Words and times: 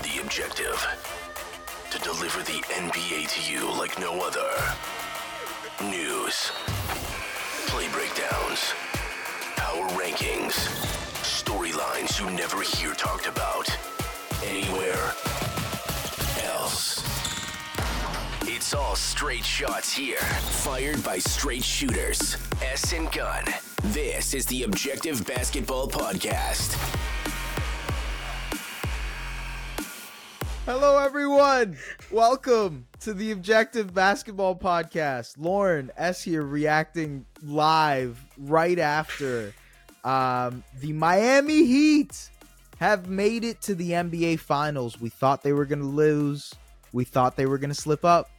The 0.00 0.20
objective 0.22 0.86
to 1.90 1.98
deliver 1.98 2.40
the 2.40 2.62
NBA 2.70 3.28
to 3.28 3.52
you 3.52 3.70
like 3.78 3.98
no 4.00 4.22
other. 4.22 4.48
News, 5.82 6.50
play 7.66 7.86
breakdowns, 7.92 8.72
power 9.56 9.86
rankings, 9.90 10.54
storylines 11.22 12.18
you 12.18 12.30
never 12.30 12.62
hear 12.62 12.94
talked 12.94 13.26
about 13.26 13.68
anywhere 14.42 15.12
else. 16.44 17.04
It's 18.42 18.72
all 18.72 18.96
straight 18.96 19.44
shots 19.44 19.92
here, 19.92 20.16
fired 20.16 21.04
by 21.04 21.18
straight 21.18 21.64
shooters. 21.64 22.38
S 22.62 22.94
and 22.94 23.12
Gun. 23.12 23.44
This 23.84 24.32
is 24.32 24.46
the 24.46 24.62
Objective 24.62 25.26
Basketball 25.26 25.88
Podcast. 25.88 26.78
Hello, 30.74 30.96
everyone. 30.96 31.76
Welcome 32.10 32.86
to 33.00 33.12
the 33.12 33.32
Objective 33.32 33.92
Basketball 33.92 34.56
Podcast. 34.56 35.34
Lauren 35.36 35.90
S 35.98 36.22
here, 36.22 36.40
reacting 36.40 37.26
live 37.42 38.24
right 38.38 38.78
after 38.78 39.52
um, 40.02 40.64
the 40.80 40.94
Miami 40.94 41.66
Heat 41.66 42.30
have 42.78 43.06
made 43.06 43.44
it 43.44 43.60
to 43.60 43.74
the 43.74 43.90
NBA 43.90 44.38
Finals. 44.40 44.98
We 44.98 45.10
thought 45.10 45.42
they 45.42 45.52
were 45.52 45.66
going 45.66 45.80
to 45.80 45.84
lose. 45.84 46.54
We 46.94 47.04
thought 47.04 47.36
they 47.36 47.44
were 47.44 47.58
going 47.58 47.68
to 47.68 47.74
slip 47.74 48.02
up. 48.02 48.30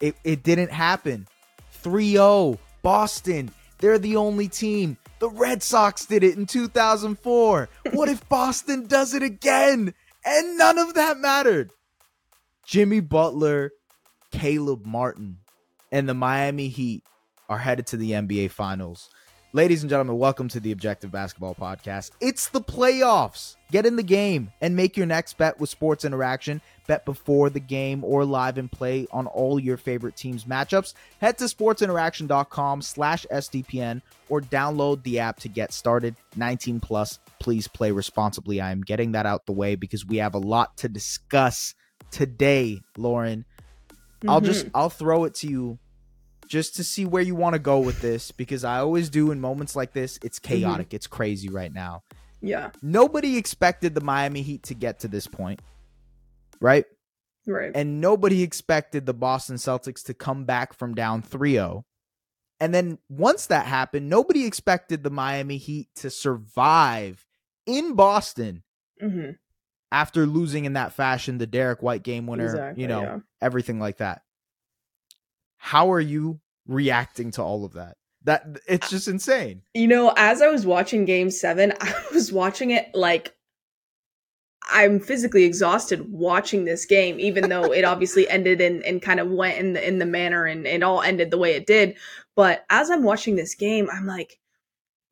It, 0.00 0.16
it 0.24 0.42
didn't 0.42 0.70
happen. 0.70 1.26
3 1.72 2.12
0, 2.12 2.58
Boston. 2.80 3.50
They're 3.76 3.98
the 3.98 4.16
only 4.16 4.48
team. 4.48 4.96
The 5.18 5.28
Red 5.28 5.62
Sox 5.62 6.06
did 6.06 6.24
it 6.24 6.38
in 6.38 6.46
2004. 6.46 7.68
What 7.92 8.08
if 8.08 8.26
Boston 8.30 8.86
does 8.86 9.12
it 9.12 9.22
again? 9.22 9.92
And 10.30 10.58
none 10.58 10.76
of 10.76 10.92
that 10.92 11.16
mattered. 11.16 11.72
Jimmy 12.66 13.00
Butler, 13.00 13.72
Caleb 14.30 14.84
Martin, 14.84 15.38
and 15.90 16.06
the 16.06 16.12
Miami 16.12 16.68
Heat 16.68 17.02
are 17.48 17.56
headed 17.56 17.86
to 17.86 17.96
the 17.96 18.10
NBA 18.10 18.50
Finals. 18.50 19.08
Ladies 19.54 19.82
and 19.82 19.88
gentlemen, 19.88 20.18
welcome 20.18 20.48
to 20.48 20.60
the 20.60 20.70
Objective 20.70 21.10
Basketball 21.10 21.54
Podcast. 21.54 22.10
It's 22.20 22.50
the 22.50 22.60
playoffs. 22.60 23.56
Get 23.72 23.86
in 23.86 23.96
the 23.96 24.02
game 24.02 24.52
and 24.60 24.76
make 24.76 24.98
your 24.98 25.06
next 25.06 25.38
bet 25.38 25.58
with 25.58 25.70
Sports 25.70 26.04
Interaction. 26.04 26.60
Bet 26.86 27.06
before 27.06 27.48
the 27.48 27.58
game 27.58 28.04
or 28.04 28.26
live 28.26 28.58
and 28.58 28.70
play 28.70 29.06
on 29.10 29.26
all 29.28 29.58
your 29.58 29.78
favorite 29.78 30.14
teams' 30.14 30.44
matchups. 30.44 30.92
Head 31.22 31.38
to 31.38 31.44
sportsinteraction.com 31.44 32.82
slash 32.82 33.24
SDPN 33.32 34.02
or 34.28 34.42
download 34.42 35.02
the 35.04 35.20
app 35.20 35.40
to 35.40 35.48
get 35.48 35.72
started. 35.72 36.16
19 36.36 36.80
plus. 36.80 37.18
Please 37.48 37.66
play 37.66 37.92
responsibly. 37.92 38.60
I 38.60 38.72
am 38.72 38.82
getting 38.82 39.12
that 39.12 39.24
out 39.24 39.46
the 39.46 39.52
way 39.52 39.74
because 39.74 40.04
we 40.04 40.18
have 40.18 40.34
a 40.34 40.38
lot 40.38 40.76
to 40.76 40.86
discuss 40.86 41.74
today, 42.10 42.82
Lauren. 42.98 43.46
I'll 44.28 44.42
just 44.42 44.66
mm-hmm. 44.66 44.76
I'll 44.76 44.90
throw 44.90 45.24
it 45.24 45.32
to 45.36 45.48
you 45.48 45.78
just 46.46 46.76
to 46.76 46.84
see 46.84 47.06
where 47.06 47.22
you 47.22 47.34
want 47.34 47.54
to 47.54 47.58
go 47.58 47.78
with 47.78 48.02
this 48.02 48.32
because 48.32 48.64
I 48.64 48.80
always 48.80 49.08
do 49.08 49.30
in 49.30 49.40
moments 49.40 49.74
like 49.74 49.94
this. 49.94 50.18
It's 50.22 50.38
mm-hmm. 50.38 50.56
chaotic. 50.56 50.92
It's 50.92 51.06
crazy 51.06 51.48
right 51.48 51.72
now. 51.72 52.02
Yeah, 52.42 52.68
Nobody 52.82 53.38
expected 53.38 53.94
the 53.94 54.02
Miami 54.02 54.42
Heat 54.42 54.64
to 54.64 54.74
get 54.74 54.98
to 55.00 55.08
this 55.08 55.26
point, 55.26 55.62
right? 56.60 56.84
right. 57.46 57.72
And 57.74 58.02
nobody 58.02 58.42
expected 58.42 59.06
the 59.06 59.14
Boston 59.14 59.56
Celtics 59.56 60.04
to 60.04 60.12
come 60.12 60.44
back 60.44 60.74
from 60.74 60.94
down 60.94 61.22
3-0. 61.22 61.84
And 62.60 62.74
then 62.74 62.98
once 63.08 63.46
that 63.46 63.64
happened, 63.64 64.10
nobody 64.10 64.44
expected 64.44 65.02
the 65.02 65.08
Miami 65.08 65.56
Heat 65.56 65.88
to 65.96 66.10
survive 66.10 67.24
in 67.68 67.94
Boston 67.94 68.64
hmm 69.00 69.30
after 69.90 70.26
losing 70.26 70.64
in 70.64 70.74
that 70.74 70.92
fashion, 70.92 71.38
the 71.38 71.46
Derek 71.46 71.82
White 71.82 72.02
game 72.02 72.26
winner, 72.26 72.44
Exactly, 72.44 72.82
you 72.82 72.88
know, 72.88 73.02
yeah. 73.02 73.18
everything 73.40 73.80
like 73.80 73.98
that. 73.98 74.22
How 75.56 75.92
are 75.92 76.00
you 76.00 76.40
reacting 76.66 77.30
to 77.32 77.42
all 77.42 77.64
of 77.64 77.72
that? 77.74 77.96
That 78.24 78.58
it's 78.68 78.90
just 78.90 79.08
insane. 79.08 79.62
You 79.74 79.86
know, 79.86 80.12
as 80.16 80.42
I 80.42 80.48
was 80.48 80.66
watching 80.66 81.04
Game 81.04 81.30
Seven, 81.30 81.72
I 81.80 81.94
was 82.12 82.32
watching 82.32 82.70
it 82.70 82.90
like 82.94 83.34
I'm 84.70 85.00
physically 85.00 85.44
exhausted 85.44 86.12
watching 86.12 86.64
this 86.64 86.84
game, 86.84 87.18
even 87.18 87.48
though 87.48 87.72
it 87.72 87.84
obviously 87.84 88.28
ended 88.30 88.60
and 88.60 88.82
and 88.84 89.00
kind 89.00 89.20
of 89.20 89.30
went 89.30 89.58
in 89.58 89.72
the 89.72 89.86
in 89.86 89.98
the 89.98 90.06
manner 90.06 90.44
and 90.44 90.66
it 90.66 90.82
all 90.82 91.00
ended 91.02 91.30
the 91.30 91.38
way 91.38 91.54
it 91.54 91.66
did. 91.66 91.96
But 92.36 92.64
as 92.70 92.90
I'm 92.90 93.02
watching 93.02 93.36
this 93.36 93.54
game, 93.54 93.88
I'm 93.92 94.06
like, 94.06 94.38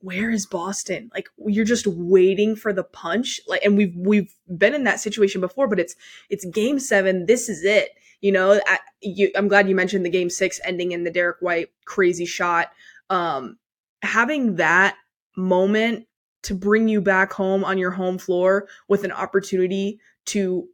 where 0.07 0.31
is 0.31 0.47
Boston? 0.47 1.11
Like 1.13 1.29
you're 1.47 1.65
just 1.65 1.87
waiting 1.87 2.55
for 2.55 2.73
the 2.73 2.85
punch. 2.85 3.41
Like, 3.49 3.65
and 3.65 3.77
we've 3.77 3.95
we've 3.97 4.33
been 4.57 4.75
in 4.75 4.85
that 4.85 5.01
situation 5.01 5.41
before, 5.41 5.67
but 5.67 5.81
it's 5.81 5.97
it's 6.31 6.45
Game 6.45 6.79
Seven. 6.79 7.27
This 7.27 7.49
is 7.49 7.65
it. 7.65 7.91
You 8.21 8.33
know, 8.33 8.61
I, 8.67 8.79
you, 9.01 9.31
I'm 9.35 9.49
glad 9.49 9.69
you 9.69 9.75
mentioned 9.75 10.05
the 10.07 10.11
Game 10.11 10.31
Six 10.31 10.61
ending 10.65 10.93
in 10.93 11.05
the 11.05 11.11
Derek 11.11 11.39
White 11.41 11.69
crazy 11.85 12.25
shot. 12.25 12.71
Um, 13.11 13.59
having 14.03 14.57
that 14.57 14.97
moment 15.37 16.07
to 16.45 16.55
bring 16.55 16.89
you 16.89 17.01
back 17.01 17.33
home 17.33 17.65
on 17.65 17.77
your 17.77 17.91
home 17.91 18.19
floor 18.19 18.69
with 18.89 19.03
an 19.03 19.13
opportunity 19.13 19.99
to 20.27 20.69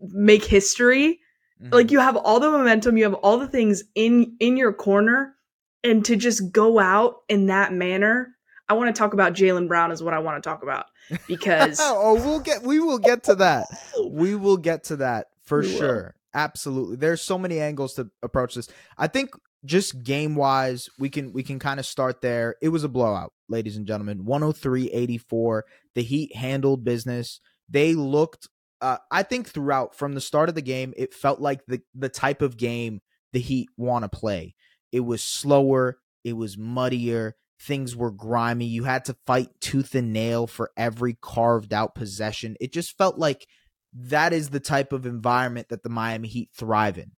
make 0.00 0.44
history 0.44 1.20
Mm-hmm. 1.62 1.72
like 1.72 1.92
you 1.92 2.00
have 2.00 2.16
all 2.16 2.40
the 2.40 2.50
momentum 2.50 2.96
you 2.96 3.04
have 3.04 3.14
all 3.14 3.38
the 3.38 3.46
things 3.46 3.84
in 3.94 4.34
in 4.40 4.56
your 4.56 4.72
corner 4.72 5.36
and 5.84 6.04
to 6.06 6.16
just 6.16 6.50
go 6.50 6.80
out 6.80 7.18
in 7.28 7.46
that 7.46 7.72
manner 7.72 8.33
i 8.68 8.74
want 8.74 8.94
to 8.94 8.98
talk 8.98 9.12
about 9.12 9.34
jaylen 9.34 9.68
brown 9.68 9.92
is 9.92 10.02
what 10.02 10.14
i 10.14 10.18
want 10.18 10.42
to 10.42 10.48
talk 10.48 10.62
about 10.62 10.86
because 11.26 11.78
oh, 11.82 12.14
we'll 12.14 12.40
get 12.40 12.62
we 12.62 12.80
will 12.80 12.98
get 12.98 13.24
to 13.24 13.34
that. 13.36 13.66
We 14.06 14.34
will 14.34 14.56
get 14.56 14.84
to 14.84 14.96
that 14.96 15.26
for 15.44 15.60
We 15.60 15.68
will. 15.68 15.78
sure. 15.78 16.14
Absolutely. 16.34 16.96
There's 16.96 17.22
so 17.22 17.38
many 17.38 17.60
angles 17.60 17.94
to 17.94 18.10
approach 18.22 18.54
this. 18.54 18.68
I 18.98 19.06
think 19.06 19.30
just 19.64 20.02
game 20.02 20.34
wise, 20.34 20.88
we 20.98 21.08
can 21.08 21.32
we 21.32 21.42
can 21.42 21.58
kind 21.58 21.78
of 21.78 21.86
start 21.86 22.20
there. 22.20 22.56
It 22.60 22.70
was 22.70 22.84
a 22.84 22.88
blowout, 22.88 23.32
ladies 23.48 23.76
and 23.76 23.86
gentlemen. 23.86 24.24
103-84. 24.24 25.62
The 25.94 26.02
Heat 26.02 26.34
handled 26.34 26.84
business. 26.84 27.40
They 27.68 27.94
looked 27.94 28.48
uh, 28.80 28.98
I 29.10 29.22
think 29.22 29.48
throughout 29.48 29.94
from 29.94 30.14
the 30.14 30.20
start 30.20 30.48
of 30.48 30.54
the 30.54 30.62
game, 30.62 30.92
it 30.96 31.14
felt 31.14 31.40
like 31.40 31.64
the 31.66 31.80
the 31.94 32.08
type 32.08 32.42
of 32.42 32.56
game 32.56 33.00
the 33.32 33.40
Heat 33.40 33.68
want 33.76 34.04
to 34.04 34.08
play. 34.08 34.54
It 34.92 35.00
was 35.00 35.22
slower, 35.22 35.98
it 36.24 36.34
was 36.34 36.58
muddier, 36.58 37.36
things 37.60 37.96
were 37.96 38.10
grimy. 38.10 38.66
You 38.66 38.84
had 38.84 39.04
to 39.06 39.16
fight 39.26 39.48
tooth 39.60 39.94
and 39.94 40.12
nail 40.12 40.46
for 40.46 40.70
every 40.76 41.16
carved 41.20 41.72
out 41.72 41.94
possession. 41.94 42.56
It 42.60 42.72
just 42.72 42.96
felt 42.98 43.18
like 43.18 43.46
that 43.92 44.32
is 44.32 44.50
the 44.50 44.60
type 44.60 44.92
of 44.92 45.06
environment 45.06 45.68
that 45.68 45.82
the 45.82 45.88
Miami 45.88 46.28
Heat 46.28 46.50
thrive 46.54 46.98
in. 46.98 47.12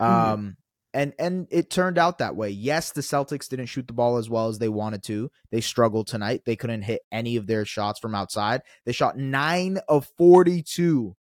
Mhm. 0.00 0.06
Um 0.06 0.56
and 0.94 1.14
and 1.18 1.46
it 1.50 1.70
turned 1.70 1.98
out 1.98 2.18
that 2.18 2.36
way. 2.36 2.50
Yes, 2.50 2.92
the 2.92 3.00
Celtics 3.00 3.48
didn't 3.48 3.66
shoot 3.66 3.86
the 3.86 3.94
ball 3.94 4.18
as 4.18 4.28
well 4.28 4.48
as 4.48 4.58
they 4.58 4.68
wanted 4.68 5.02
to. 5.04 5.30
They 5.50 5.60
struggled 5.60 6.06
tonight. 6.06 6.42
They 6.44 6.56
couldn't 6.56 6.82
hit 6.82 7.02
any 7.10 7.36
of 7.36 7.46
their 7.46 7.64
shots 7.64 7.98
from 7.98 8.14
outside. 8.14 8.62
They 8.84 8.92
shot 8.92 9.16
9 9.16 9.78
of 9.88 10.10
42. 10.18 11.16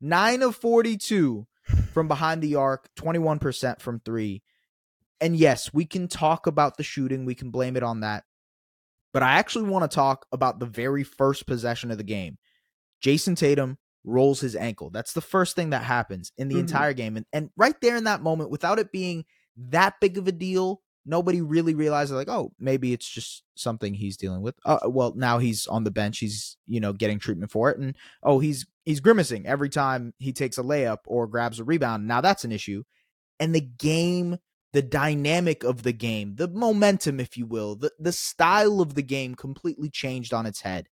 9 0.00 0.42
of 0.42 0.56
42 0.56 1.46
from 1.92 2.08
behind 2.08 2.42
the 2.42 2.56
arc, 2.56 2.88
21% 2.96 3.80
from 3.80 4.00
3. 4.00 4.42
And 5.22 5.36
yes, 5.36 5.72
we 5.72 5.86
can 5.86 6.08
talk 6.08 6.46
about 6.46 6.76
the 6.76 6.82
shooting. 6.82 7.24
We 7.24 7.34
can 7.34 7.50
blame 7.50 7.76
it 7.76 7.82
on 7.82 8.00
that. 8.00 8.24
But 9.14 9.22
I 9.22 9.34
actually 9.34 9.68
want 9.68 9.90
to 9.90 9.94
talk 9.94 10.26
about 10.32 10.58
the 10.58 10.66
very 10.66 11.04
first 11.04 11.46
possession 11.46 11.90
of 11.90 11.98
the 11.98 12.04
game. 12.04 12.38
Jayson 13.00 13.36
Tatum 13.36 13.78
rolls 14.04 14.40
his 14.40 14.56
ankle. 14.56 14.90
That's 14.90 15.12
the 15.12 15.20
first 15.20 15.54
thing 15.54 15.70
that 15.70 15.84
happens 15.84 16.32
in 16.36 16.48
the 16.48 16.56
Mhm. 16.56 16.60
entire 16.60 16.92
game. 16.92 17.16
And, 17.16 17.26
and 17.32 17.50
right 17.56 17.80
there 17.80 17.96
in 17.96 18.04
that 18.04 18.22
moment, 18.22 18.50
without 18.50 18.78
it 18.78 18.90
being 18.90 19.24
that 19.56 20.00
big 20.00 20.18
of 20.18 20.26
a 20.26 20.32
deal, 20.32 20.82
nobody 21.04 21.40
really 21.40 21.74
realizes, 21.74 22.12
like, 22.16 22.28
oh, 22.28 22.52
maybe 22.58 22.92
it's 22.92 23.08
just 23.08 23.44
something 23.54 23.94
he's 23.94 24.16
dealing 24.16 24.40
with. 24.40 24.54
Uh, 24.64 24.78
well, 24.86 25.12
now 25.14 25.38
he's 25.38 25.66
on 25.66 25.84
the 25.84 25.90
bench. 25.90 26.18
He's, 26.18 26.56
you 26.66 26.80
know, 26.80 26.92
getting 26.92 27.18
treatment 27.18 27.52
for 27.52 27.70
it. 27.70 27.78
And, 27.78 27.94
oh, 28.22 28.38
he's 28.40 28.66
he's 28.84 28.98
grimacing 29.00 29.46
every 29.46 29.68
time 29.68 30.14
he 30.18 30.32
takes 30.32 30.58
a 30.58 30.62
layup 30.62 30.98
or 31.06 31.28
grabs 31.28 31.60
a 31.60 31.64
rebound. 31.64 32.08
Now 32.08 32.20
that's 32.20 32.44
an 32.44 32.50
issue. 32.50 32.82
And 33.38 33.54
the 33.54 33.60
game 33.60 34.38
the 34.72 34.82
dynamic 34.82 35.64
of 35.64 35.82
the 35.82 35.92
game, 35.92 36.36
the 36.36 36.48
momentum, 36.48 37.20
if 37.20 37.36
you 37.36 37.46
will, 37.46 37.76
the, 37.76 37.92
the 37.98 38.12
style 38.12 38.80
of 38.80 38.94
the 38.94 39.02
game 39.02 39.34
completely 39.34 39.90
changed 39.90 40.32
on 40.32 40.46
its 40.46 40.62
head. 40.62 40.88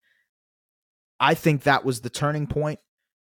I 1.19 1.33
think 1.33 1.63
that 1.63 1.85
was 1.85 2.01
the 2.01 2.09
turning 2.09 2.47
point. 2.47 2.79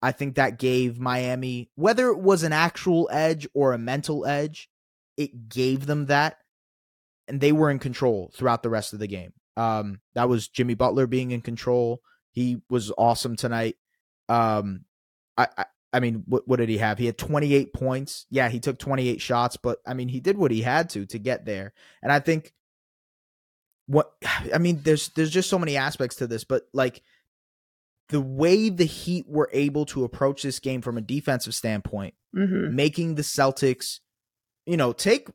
I 0.01 0.13
think 0.13 0.36
that 0.36 0.59
gave 0.59 1.00
Miami, 1.00 1.69
whether 1.75 2.07
it 2.07 2.19
was 2.19 2.44
an 2.44 2.53
actual 2.53 3.09
edge 3.12 3.47
or 3.53 3.74
a 3.74 3.77
mental 3.77 4.25
edge, 4.25 4.69
it 5.18 5.50
gave 5.50 5.86
them 5.86 6.06
that. 6.06 6.38
And 7.27 7.41
they 7.41 7.51
were 7.51 7.69
in 7.69 7.80
control 7.80 8.31
throughout 8.33 8.63
the 8.63 8.69
rest 8.69 8.94
of 8.94 9.00
the 9.00 9.07
game. 9.07 9.33
Um, 9.57 10.00
that 10.15 10.30
was 10.30 10.47
Jimmy 10.47 10.74
Butler 10.74 11.06
being 11.06 11.31
in 11.31 11.41
control. 11.41 12.01
He 12.31 12.62
was 12.69 12.94
awesome 12.97 13.36
tonight. 13.36 13.75
Um, 14.30 14.86
I, 15.38 15.47
I 15.57 15.65
I 15.91 16.00
mean, 16.00 16.24
what, 16.27 16.47
what 16.47 16.57
did 16.57 16.69
he 16.69 16.77
have? 16.77 16.97
He 17.00 17.07
had 17.07 17.18
28 17.18 17.74
points. 17.74 18.25
Yeah, 18.30 18.50
he 18.50 18.59
took 18.59 18.77
28 18.77 19.19
shots, 19.21 19.57
but 19.57 19.80
I 19.88 19.94
mean, 19.95 20.07
he 20.09 20.19
did 20.19 20.38
what 20.38 20.51
he 20.51 20.62
had 20.62 20.89
to 20.91 21.06
to 21.07 21.18
get 21.19 21.45
there. 21.45 21.74
And 22.03 22.12
I 22.12 22.19
think 22.19 22.53
what 23.88 24.12
I 24.53 24.57
mean, 24.57 24.81
there's 24.83 25.09
there's 25.09 25.31
just 25.31 25.50
so 25.50 25.59
many 25.59 25.77
aspects 25.77 26.18
to 26.18 26.27
this, 26.27 26.44
but 26.44 26.63
like 26.74 27.01
the 28.09 28.21
way 28.21 28.69
the 28.69 28.86
Heat 28.86 29.25
were 29.27 29.50
able 29.53 29.86
to 29.88 30.03
approach 30.03 30.41
this 30.44 30.59
game 30.59 30.81
from 30.81 30.97
a 30.97 31.01
defensive 31.01 31.53
standpoint, 31.53 32.15
Mhm. 32.36 32.71
making 32.74 33.15
the 33.15 33.21
Celtics, 33.21 34.00
you 34.65 34.77
know, 34.77 34.94
take. 34.94 35.27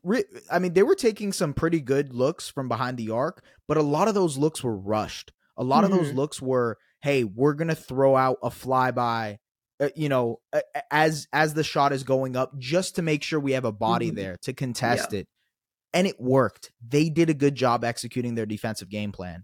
I 0.51 0.59
mean, 0.59 0.73
they 0.73 0.83
were 0.83 0.95
taking 0.95 1.31
some 1.31 1.53
pretty 1.53 1.79
good 1.79 2.13
looks 2.13 2.49
from 2.49 2.67
behind 2.67 2.97
the 2.97 3.11
arc, 3.11 3.43
but 3.67 3.77
a 3.77 3.81
lot 3.81 4.07
of 4.09 4.13
those 4.13 4.37
looks 4.37 4.61
were 4.63 4.77
rushed. 4.77 5.31
A 5.57 5.63
lot 5.63 5.85
of 5.85 5.91
those 5.91 6.11
Mhm. 6.11 6.15
looks 6.15 6.41
were, 6.41 6.77
"Hey, 7.01 7.23
we're 7.23 7.53
gonna 7.53 7.75
throw 7.75 8.17
out 8.17 8.37
a 8.43 8.49
flyby." 8.49 9.37
Uh, 9.79 9.89
you 9.95 10.07
know, 10.07 10.39
as 10.89 11.27
as 11.33 11.53
the 11.53 11.63
shot 11.63 11.91
is 11.91 12.03
going 12.03 12.35
up, 12.37 12.57
just 12.57 12.95
to 12.95 13.01
make 13.01 13.23
sure 13.23 13.39
we 13.39 13.51
have 13.51 13.65
a 13.65 13.71
body 13.73 14.09
Mhm. 14.11 14.15
there 14.15 14.37
to 14.43 14.53
contest 14.53 15.11
it, 15.13 15.27
and 15.93 16.07
it 16.07 16.19
worked. 16.19 16.71
They 16.87 17.09
did 17.09 17.29
a 17.29 17.33
good 17.33 17.55
job 17.55 17.83
executing 17.83 18.35
their 18.35 18.45
defensive 18.45 18.89
game 18.89 19.11
plan 19.11 19.43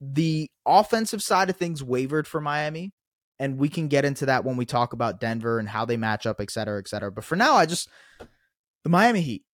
the 0.00 0.50
offensive 0.66 1.22
side 1.22 1.48
of 1.48 1.56
things 1.56 1.82
wavered 1.82 2.26
for 2.26 2.40
Miami, 2.40 2.92
and 3.38 3.58
we 3.58 3.68
can 3.68 3.88
get 3.88 4.04
into 4.04 4.26
that 4.26 4.44
when 4.44 4.56
we 4.56 4.66
talk 4.66 4.92
about 4.92 5.20
Denver 5.20 5.58
and 5.58 5.68
how 5.68 5.84
they 5.84 5.96
match 5.96 6.26
up, 6.26 6.40
et 6.40 6.50
cetera, 6.50 6.78
et 6.78 6.88
cetera. 6.88 7.10
But 7.10 7.24
for 7.24 7.36
now, 7.36 7.54
I 7.54 7.64
just 7.64 7.88
the 8.82 8.90
Miami 8.90 9.22
Heat, 9.22 9.44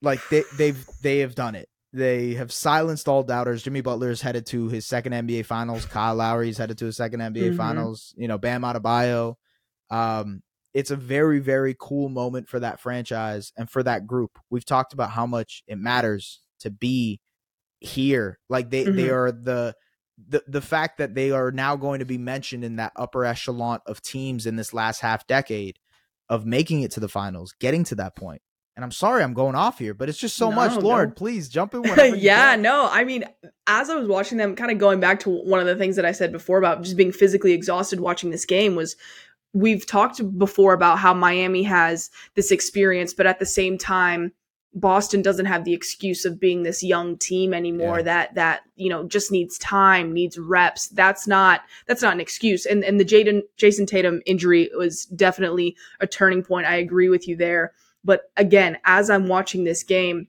like 0.00 0.20
they 0.30 0.44
they've 0.56 0.86
they 1.02 1.18
have 1.18 1.34
done 1.34 1.54
it. 1.54 1.68
They 1.92 2.34
have 2.34 2.52
silenced 2.52 3.08
all 3.08 3.22
doubters. 3.22 3.62
Jimmy 3.62 3.80
Butler 3.80 4.10
is 4.10 4.20
headed 4.20 4.44
to 4.46 4.68
his 4.68 4.86
second 4.86 5.12
NBA 5.14 5.44
Finals. 5.46 5.86
Kyle 5.86 6.14
Lowry 6.14 6.50
is 6.50 6.58
headed 6.58 6.78
to 6.78 6.86
his 6.86 6.96
second 6.96 7.20
NBA 7.20 7.52
Mhm. 7.52 7.56
Finals. 7.56 8.14
You 8.16 8.28
know, 8.28 8.36
Bam 8.38 8.62
Adebayo. 8.62 9.36
Um, 9.90 10.42
it's 10.74 10.90
a 10.90 10.96
very 10.96 11.38
very 11.38 11.74
cool 11.80 12.10
moment 12.10 12.46
for 12.48 12.60
that 12.60 12.78
franchise 12.78 13.52
and 13.56 13.70
for 13.70 13.82
that 13.82 14.06
group. 14.06 14.38
We've 14.50 14.66
talked 14.66 14.92
about 14.92 15.10
how 15.10 15.26
much 15.26 15.62
it 15.66 15.78
matters 15.78 16.42
to 16.60 16.70
be 16.70 17.20
here. 17.80 18.38
Like 18.50 18.68
they 18.70 18.84
they 18.84 19.08
Mhm. 19.08 19.12
are 19.14 19.32
the 19.32 19.74
the 20.28 20.42
the 20.46 20.60
fact 20.60 20.98
that 20.98 21.14
they 21.14 21.30
are 21.30 21.50
now 21.50 21.74
going 21.76 22.00
to 22.00 22.04
be 22.04 22.18
mentioned 22.18 22.64
in 22.64 22.76
that 22.76 22.92
upper 22.96 23.24
echelon 23.24 23.80
of 23.86 24.02
teams 24.02 24.44
in 24.46 24.56
this 24.56 24.74
last 24.74 25.00
half 25.00 25.26
decade 25.26 25.78
of 26.28 26.44
making 26.44 26.82
it 26.82 26.90
to 26.90 27.00
the 27.00 27.08
finals, 27.08 27.54
getting 27.60 27.84
to 27.84 27.94
that 27.94 28.14
point. 28.14 28.42
And 28.78 28.84
I'm 28.84 28.92
sorry 28.92 29.24
I'm 29.24 29.34
going 29.34 29.56
off 29.56 29.80
here, 29.80 29.92
but 29.92 30.08
it's 30.08 30.20
just 30.20 30.36
so 30.36 30.52
much. 30.52 30.80
Lord, 30.80 31.08
no. 31.08 31.14
please 31.16 31.48
jump 31.48 31.74
in 31.74 31.82
yeah, 32.16 32.54
no, 32.54 32.88
I 32.88 33.02
mean, 33.02 33.24
as 33.66 33.90
I 33.90 33.96
was 33.96 34.06
watching 34.06 34.38
them, 34.38 34.54
kind 34.54 34.70
of 34.70 34.78
going 34.78 35.00
back 35.00 35.18
to 35.20 35.30
one 35.30 35.58
of 35.58 35.66
the 35.66 35.74
things 35.74 35.96
that 35.96 36.04
I 36.04 36.12
said 36.12 36.30
before 36.30 36.58
about 36.58 36.84
just 36.84 36.96
being 36.96 37.10
physically 37.10 37.54
exhausted 37.54 37.98
watching 37.98 38.30
this 38.30 38.44
game 38.44 38.76
was 38.76 38.94
we've 39.52 39.84
talked 39.84 40.20
before 40.38 40.74
about 40.74 41.00
how 41.00 41.12
Miami 41.12 41.64
has 41.64 42.08
this 42.36 42.52
experience, 42.52 43.12
but 43.12 43.26
at 43.26 43.40
the 43.40 43.46
same 43.46 43.78
time, 43.78 44.30
Boston 44.74 45.22
doesn't 45.22 45.46
have 45.46 45.64
the 45.64 45.74
excuse 45.74 46.24
of 46.24 46.38
being 46.38 46.62
this 46.62 46.80
young 46.80 47.18
team 47.18 47.52
anymore 47.52 47.96
Yeah. 47.96 48.02
that 48.04 48.34
that 48.36 48.60
you 48.76 48.90
know 48.90 49.08
just 49.08 49.32
needs 49.32 49.58
time, 49.58 50.12
needs 50.12 50.38
reps. 50.38 50.86
That's 50.86 51.26
not 51.26 51.62
that's 51.88 52.02
not 52.02 52.12
an 52.12 52.20
excuse. 52.20 52.64
And 52.64 52.84
and 52.84 53.00
the 53.00 53.04
Jaden 53.04 53.42
Jayson 53.56 53.86
Tatum 53.86 54.22
injury 54.24 54.70
was 54.76 55.06
definitely 55.06 55.74
a 55.98 56.06
turning 56.06 56.44
point. 56.44 56.68
I 56.68 56.76
agree 56.76 57.08
with 57.08 57.26
you 57.26 57.34
there. 57.34 57.72
But 58.08 58.30
again, 58.38 58.78
as 58.86 59.10
I'm 59.10 59.28
watching 59.28 59.64
this 59.64 59.82
game, 59.82 60.28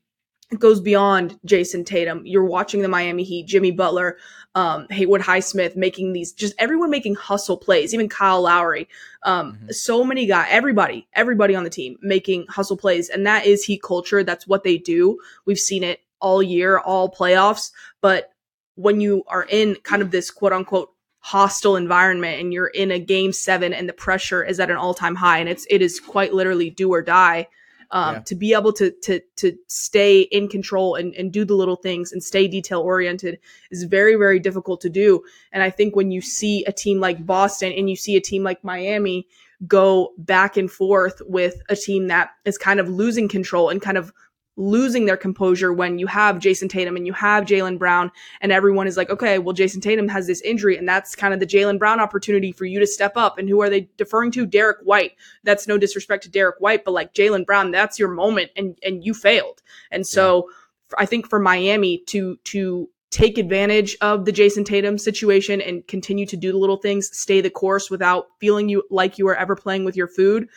it 0.52 0.60
goes 0.60 0.82
beyond 0.82 1.40
Jayson 1.46 1.86
Tatum. 1.86 2.26
You're 2.26 2.44
watching 2.44 2.82
the 2.82 2.90
Miami 2.90 3.24
Heat, 3.24 3.48
Jimmy 3.48 3.72
Butler, 3.72 4.18
um, 4.54 4.86
Haywood 4.90 5.22
Highsmith 5.22 5.78
making 5.78 6.12
these, 6.12 6.34
just 6.34 6.54
everyone 6.60 6.90
making 6.90 7.16
hustle 7.16 7.56
plays, 7.56 7.94
even 7.94 8.10
Kyle 8.10 8.42
Lowry. 8.42 8.90
Um, 9.24 9.60
Mhm. 9.64 9.74
So 9.74 10.04
many 10.04 10.26
guys, 10.26 10.48
everybody, 10.50 11.08
everybody 11.14 11.56
on 11.56 11.64
the 11.64 11.70
team 11.70 11.98
making 12.02 12.48
hustle 12.48 12.76
plays. 12.76 13.08
And 13.08 13.26
that 13.26 13.46
is 13.46 13.64
Heat 13.64 13.82
culture. 13.82 14.26
That's 14.26 14.46
what 14.46 14.66
they 14.66 14.78
do. 14.78 15.18
We've 15.46 15.58
seen 15.58 15.86
it 15.86 16.02
all 16.20 16.44
year, 16.44 16.80
all 16.80 17.10
playoffs. 17.10 17.72
But 18.02 18.34
when 18.76 19.00
you 19.00 19.24
are 19.28 19.44
in 19.50 19.76
kind 19.84 20.02
of 20.02 20.12
this 20.12 20.32
quote 20.32 20.52
unquote 20.52 20.90
hostile 21.20 21.78
environment 21.78 22.42
and 22.42 22.52
you're 22.52 22.68
in 22.68 22.92
a 22.92 23.00
game 23.00 23.32
seven 23.32 23.72
and 23.72 23.88
the 23.88 23.94
pressure 23.94 24.44
is 24.44 24.60
at 24.60 24.70
an 24.70 24.76
all 24.76 24.94
time 24.94 25.16
high 25.16 25.38
and 25.38 25.48
it's, 25.48 25.66
it 25.70 25.82
is 25.82 26.02
quite 26.02 26.34
literally 26.34 26.70
do 26.70 26.92
or 26.92 27.02
die 27.02 27.48
um, 27.92 28.16
Yeah. 28.16 28.22
to 28.22 28.36
be 28.36 28.54
able 28.54 28.74
to 28.74 28.92
to 29.04 29.20
to 29.38 29.58
stay 29.68 30.22
in 30.22 30.48
control 30.48 30.96
and, 30.96 31.14
and 31.16 31.32
do 31.32 31.46
the 31.46 31.56
little 31.56 31.76
things 31.76 32.12
and 32.12 32.24
stay 32.24 32.48
detail 32.48 32.82
oriented 32.82 33.40
is 33.72 33.84
very 33.84 34.16
very 34.16 34.40
difficult 34.40 34.82
to 34.82 34.90
do 34.90 35.24
and 35.52 35.64
i 35.64 35.70
think 35.70 35.96
when 35.96 36.12
you 36.12 36.22
see 36.22 36.64
a 36.66 36.72
team 36.72 37.00
like 37.00 37.26
boston 37.26 37.72
and 37.72 37.90
you 37.90 37.96
see 37.96 38.16
a 38.16 38.22
team 38.22 38.44
like 38.44 38.64
miami 38.64 39.28
go 39.68 40.14
back 40.18 40.56
and 40.56 40.72
forth 40.72 41.22
with 41.26 41.62
a 41.70 41.76
team 41.76 42.08
that 42.08 42.30
is 42.46 42.58
kind 42.58 42.80
of 42.80 42.88
losing 42.90 43.28
control 43.28 43.70
and 43.70 43.82
kind 43.82 43.98
of 43.98 44.14
losing 44.60 45.06
their 45.06 45.16
composure 45.16 45.72
when 45.72 45.98
you 45.98 46.06
have 46.06 46.38
Jayson 46.38 46.68
Tatum 46.68 46.98
and 46.98 47.08
you 47.08 47.14
have 47.14 47.46
Jaylen 47.46 47.80
Brown 47.80 48.12
and 48.42 48.52
everyone 48.52 48.88
is 48.88 48.98
like, 48.98 49.10
okay, 49.10 49.40
well, 49.40 49.56
Jayson 49.56 49.82
Tatum 49.82 50.10
has 50.10 50.28
this 50.28 50.42
injury 50.42 50.76
and 50.76 50.88
that's 50.88 51.16
kind 51.16 51.34
of 51.34 51.40
the 51.40 51.48
Jaylen 51.48 51.80
Brown 51.80 52.02
opportunity 52.02 52.52
for 52.52 52.66
you 52.66 52.78
to 52.78 52.86
step 52.86 53.14
up. 53.16 53.38
And 53.38 53.48
who 53.48 53.62
are 53.62 53.70
they 53.70 53.90
deferring 53.96 54.32
to? 54.32 54.46
Derek 54.46 54.80
White. 54.84 55.14
That's 55.46 55.66
no 55.66 55.78
disrespect 55.78 56.24
to 56.24 56.30
Derek 56.30 56.60
White, 56.60 56.84
but 56.84 56.92
like 56.92 57.14
Jaylen 57.14 57.46
Brown, 57.46 57.72
that's 57.72 57.98
your 57.98 58.10
moment 58.10 58.52
and, 58.58 58.78
and 58.84 59.02
you 59.04 59.14
failed. 59.14 59.62
And 59.92 60.06
so 60.06 60.50
I 60.98 61.06
think 61.06 61.30
for 61.30 61.40
Miami 61.40 62.00
to, 62.08 62.38
to, 62.46 62.90
take 63.12 63.40
advantage 63.40 63.98
of 64.02 64.26
the 64.26 64.32
Jayson 64.32 64.64
Tatum 64.64 65.00
situation 65.00 65.62
and 65.62 65.88
continue 65.88 66.28
to 66.28 66.38
do 66.38 66.52
the 66.52 66.60
little 66.60 66.78
things, 66.78 67.10
stay 67.18 67.42
the 67.42 67.50
course 67.50 67.90
without 67.90 68.28
feeling 68.40 68.70
you 68.70 68.84
like 68.92 69.18
you 69.18 69.28
are 69.28 69.36
ever 69.36 69.56
playing 69.56 69.84
with 69.84 69.98
your 69.98 70.08
food. 70.08 70.48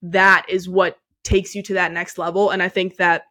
That 0.00 0.46
is 0.48 0.70
what 0.70 0.98
takes 1.22 1.54
you 1.54 1.62
to 1.64 1.74
that 1.74 1.92
next 1.92 2.16
level. 2.16 2.48
And 2.48 2.62
I 2.62 2.70
think 2.70 2.96
that 2.96 3.24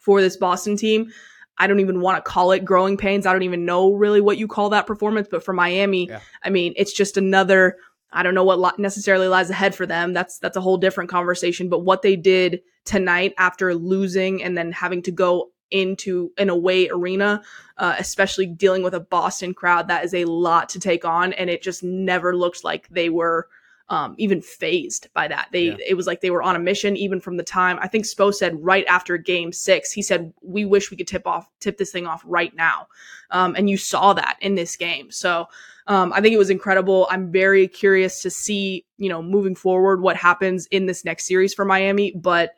for 0.00 0.20
this 0.20 0.36
Boston 0.36 0.76
team, 0.76 1.12
I 1.58 1.66
don't 1.66 1.80
even 1.80 2.00
want 2.00 2.24
to 2.24 2.30
call 2.30 2.52
it 2.52 2.64
growing 2.64 2.96
pains. 2.96 3.26
I 3.26 3.32
don't 3.32 3.42
even 3.42 3.64
know 3.64 3.92
really 3.92 4.20
what 4.20 4.38
you 4.38 4.46
call 4.46 4.70
that 4.70 4.86
performance. 4.86 5.28
But 5.30 5.44
for 5.44 5.52
Miami, 5.52 6.08
Yeah. 6.08 6.20
I 6.42 6.50
mean, 6.50 6.72
it's 6.76 6.92
just 6.92 7.16
another. 7.16 7.76
I 8.10 8.22
don't 8.22 8.34
know 8.34 8.44
what 8.44 8.78
necessarily 8.78 9.28
lies 9.28 9.50
ahead 9.50 9.74
for 9.74 9.84
them. 9.84 10.12
That's 10.14 10.38
that's 10.38 10.56
a 10.56 10.60
whole 10.60 10.78
different 10.78 11.10
conversation. 11.10 11.68
But 11.68 11.80
what 11.80 12.02
they 12.02 12.16
did 12.16 12.60
tonight 12.84 13.34
after 13.36 13.74
losing 13.74 14.42
and 14.42 14.56
then 14.56 14.72
having 14.72 15.02
to 15.02 15.10
go 15.10 15.50
into 15.70 16.30
an 16.38 16.48
away 16.48 16.88
arena, 16.88 17.42
uh, 17.76 17.94
especially 17.98 18.46
dealing 18.46 18.82
with 18.82 18.94
a 18.94 19.00
Boston 19.00 19.52
crowd, 19.52 19.88
that 19.88 20.04
is 20.04 20.14
a 20.14 20.24
lot 20.24 20.70
to 20.70 20.80
take 20.80 21.04
on, 21.04 21.34
and 21.34 21.50
it 21.50 21.62
just 21.62 21.82
never 21.82 22.34
looked 22.34 22.64
like 22.64 22.88
they 22.88 23.10
were 23.10 23.48
um, 23.90 24.14
even 24.18 24.42
phased 24.42 25.08
by 25.14 25.28
that. 25.28 25.48
They 25.52 25.66
Yeah. 25.68 25.76
it 25.86 25.94
was 25.94 26.06
like 26.06 26.20
they 26.20 26.30
were 26.30 26.42
on 26.42 26.56
a 26.56 26.58
mission 26.58 26.96
even 26.96 27.20
from 27.20 27.36
the 27.36 27.42
time 27.42 27.78
I 27.80 27.88
think 27.88 28.04
Spo 28.04 28.34
said 28.34 28.62
right 28.62 28.84
after 28.86 29.16
Game 29.16 29.52
Six, 29.52 29.92
he 29.92 30.02
said 30.02 30.32
we 30.42 30.64
wish 30.64 30.90
we 30.90 30.96
could 30.96 31.08
tip 31.08 31.26
off 31.26 31.48
tip 31.60 31.78
this 31.78 31.92
thing 31.92 32.06
off 32.06 32.22
right 32.26 32.54
now, 32.54 32.88
um, 33.30 33.54
and 33.56 33.70
you 33.70 33.76
saw 33.76 34.12
that 34.14 34.36
in 34.40 34.54
this 34.54 34.76
game. 34.76 35.10
So. 35.10 35.46
Um, 35.90 36.12
I 36.12 36.20
think 36.20 36.34
it 36.34 36.38
was 36.38 36.50
incredible. 36.50 37.06
I'm 37.10 37.32
very 37.32 37.66
curious 37.66 38.20
to 38.20 38.28
see, 38.28 38.84
you 38.98 39.08
know, 39.08 39.22
moving 39.22 39.54
forward 39.54 40.02
what 40.02 40.16
happens 40.16 40.66
in 40.66 40.84
this 40.84 41.02
next 41.02 41.24
series 41.26 41.54
for 41.54 41.64
Miami. 41.64 42.12
But 42.14 42.52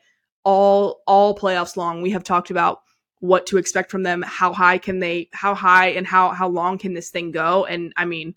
all 0.44 1.00
all 1.06 1.36
playoffs 1.38 1.76
long, 1.76 2.02
we 2.02 2.10
have 2.10 2.24
talked 2.24 2.50
about 2.50 2.82
what 3.20 3.46
to 3.46 3.56
expect 3.56 3.88
from 3.88 4.02
them. 4.02 4.22
How 4.22 4.52
high 4.52 4.78
can 4.78 4.98
they? 4.98 5.28
How 5.32 5.54
high 5.54 5.90
and 5.90 6.08
how 6.08 6.30
how 6.30 6.48
long 6.48 6.76
can 6.76 6.92
this 6.94 7.10
thing 7.10 7.30
go? 7.30 7.66
And 7.66 7.92
I 7.96 8.04
mean, 8.04 8.34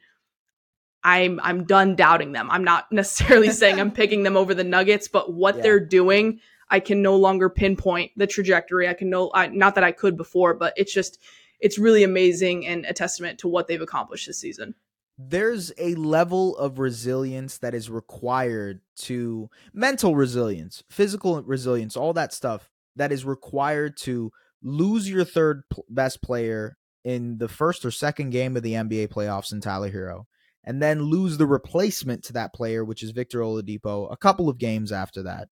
I'm 1.04 1.40
I'm 1.44 1.66
done 1.66 1.96
doubting 1.96 2.32
them. 2.32 2.50
I'm 2.52 2.64
not 2.64 2.92
necessarily 2.92 3.50
saying 3.52 3.80
I'm 3.80 3.92
picking 4.02 4.24
them 4.24 4.38
over 4.38 4.54
the 4.54 4.64
Nuggets, 4.64 5.08
but 5.08 5.34
what 5.34 5.58
Yeah. 5.58 5.62
they're 5.64 5.80
doing, 5.80 6.40
I 6.70 6.80
can 6.80 7.02
no 7.02 7.16
longer 7.18 7.50
pinpoint 7.50 8.12
the 8.16 8.28
trajectory. 8.28 8.88
I 8.88 8.94
can 8.94 9.10
no, 9.10 9.32
I, 9.34 9.48
not 9.48 9.76
that 9.76 9.84
I 9.84 9.92
could 9.92 10.16
before, 10.18 10.54
but 10.54 10.74
it's 10.78 10.94
just 10.94 11.20
it's 11.60 11.78
really 11.78 12.04
amazing 12.04 12.66
and 12.66 12.86
a 12.86 12.94
testament 12.94 13.40
to 13.40 13.48
what 13.48 13.68
they've 13.68 13.82
accomplished 13.82 14.28
this 14.28 14.40
season. 14.40 14.76
there's 15.18 15.72
a 15.78 15.94
level 15.96 16.58
of 16.58 16.80
resilience 16.80 17.60
that 17.60 17.74
is 17.76 17.90
required 17.90 18.82
to 18.96 19.50
mental 19.74 20.16
resilience, 20.16 20.84
physical 20.90 21.42
resilience, 21.44 21.96
all 21.96 22.14
that 22.14 22.34
stuff 22.34 22.70
that 22.96 23.12
is 23.12 23.24
required 23.26 23.96
to 23.98 24.32
lose 24.62 25.10
your 25.10 25.24
third 25.24 25.64
best 25.90 26.22
player 26.22 26.78
in 27.04 27.38
the 27.38 27.48
first 27.48 27.86
or 27.86 27.92
second 27.92 28.32
game 28.32 28.56
of 28.58 28.64
the 28.64 28.74
NBA 28.74 29.10
playoffs 29.10 29.52
in 29.52 29.62
Tyler 29.62 29.92
Herro 29.92 30.26
and 30.64 30.82
then 30.82 31.04
lose 31.04 31.38
the 31.38 31.48
replacement 31.48 32.24
to 32.24 32.34
that 32.34 32.54
player 32.54 32.84
which 32.84 33.04
is 33.04 33.12
Victor 33.12 33.40
Oladipo 33.40 34.12
a 34.12 34.18
couple 34.18 34.50
of 34.50 34.58
games 34.58 34.92
after 34.92 35.24
that 35.24 35.50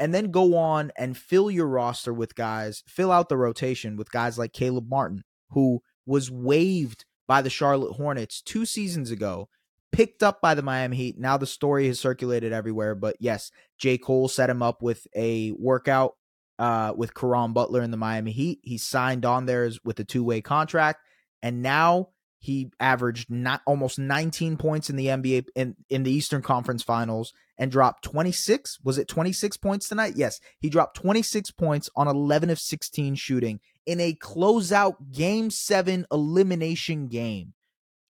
and 0.00 0.14
then 0.14 0.30
go 0.30 0.56
on 0.56 0.90
and 0.96 1.16
fill 1.16 1.50
your 1.50 1.66
roster 1.66 2.12
with 2.12 2.34
guys, 2.34 2.82
fill 2.88 3.12
out 3.12 3.28
the 3.28 3.36
rotation 3.36 3.96
with 3.96 4.10
guys 4.10 4.38
like 4.38 4.54
Caleb 4.54 4.88
Martin 4.88 5.22
who 5.50 5.82
was 6.06 6.30
waived 6.30 7.04
by 7.28 7.42
the 7.42 7.50
Charlotte 7.50 7.92
Hornets 7.92 8.40
two 8.40 8.64
seasons 8.64 9.10
ago, 9.10 9.48
picked 9.92 10.22
up 10.22 10.40
by 10.40 10.54
the 10.54 10.62
Miami 10.62 10.96
Heat. 10.96 11.18
Now 11.18 11.36
the 11.36 11.46
story 11.46 11.86
has 11.86 12.00
circulated 12.00 12.50
everywhere, 12.50 12.94
but 12.94 13.16
yes, 13.20 13.50
J. 13.78 13.98
Cole 13.98 14.28
set 14.28 14.48
him 14.48 14.62
up 14.62 14.80
with 14.80 15.06
a 15.14 15.52
workout 15.52 16.16
uh, 16.58 16.94
with 16.96 17.14
Caron 17.14 17.52
Butler 17.52 17.82
in 17.82 17.90
the 17.90 17.96
Miami 17.98 18.32
Heat. 18.32 18.60
He 18.62 18.78
signed 18.78 19.26
on 19.26 19.44
there 19.44 19.70
with 19.84 20.00
a 20.00 20.04
two 20.04 20.24
way 20.24 20.40
contract, 20.40 21.00
and 21.42 21.60
now 21.60 22.08
he 22.40 22.70
averaged 22.80 23.30
not 23.30 23.60
almost 23.66 23.98
19 23.98 24.56
points 24.56 24.88
in 24.88 24.96
the 24.96 25.06
NBA 25.06 25.48
in, 25.54 25.76
in 25.90 26.04
the 26.04 26.10
Eastern 26.10 26.40
Conference 26.40 26.82
Finals 26.82 27.34
and 27.58 27.70
dropped 27.70 28.02
26. 28.04 28.78
Was 28.82 28.96
it 28.96 29.08
26 29.08 29.58
points 29.58 29.88
tonight? 29.88 30.14
Yes, 30.16 30.40
he 30.58 30.70
dropped 30.70 30.96
26 30.96 31.50
points 31.50 31.90
on 31.94 32.08
11 32.08 32.48
of 32.48 32.58
16 32.58 33.14
shooting 33.14 33.60
in 33.84 34.00
a 34.00 34.14
closeout 34.14 35.12
game 35.12 35.50
seven 35.50 36.06
elimination 36.10 37.08
game. 37.08 37.52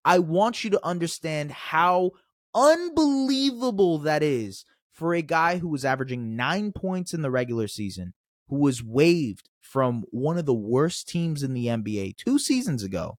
I 0.05 0.19
want 0.19 0.63
you 0.63 0.69
to 0.69 0.85
understand 0.85 1.51
how 1.51 2.11
unbelievable 2.55 3.99
that 3.99 4.23
is 4.23 4.63
for 4.93 5.13
a 5.13 5.21
guy 5.21 5.57
who 5.57 5.67
was 5.67 5.83
averaging 5.83 6.37
nine 6.37 6.71
points 6.71 7.13
in 7.13 7.23
the 7.23 7.31
regular 7.31 7.67
season, 7.67 8.13
who 8.47 8.59
was 8.59 8.81
waived 8.81 9.49
from 9.59 10.05
one 10.11 10.37
of 10.37 10.45
the 10.45 10.53
worst 10.53 11.09
teams 11.09 11.43
in 11.43 11.53
the 11.53 11.65
NBA 11.65 12.15
two 12.15 12.39
seasons 12.39 12.83
ago, 12.83 13.17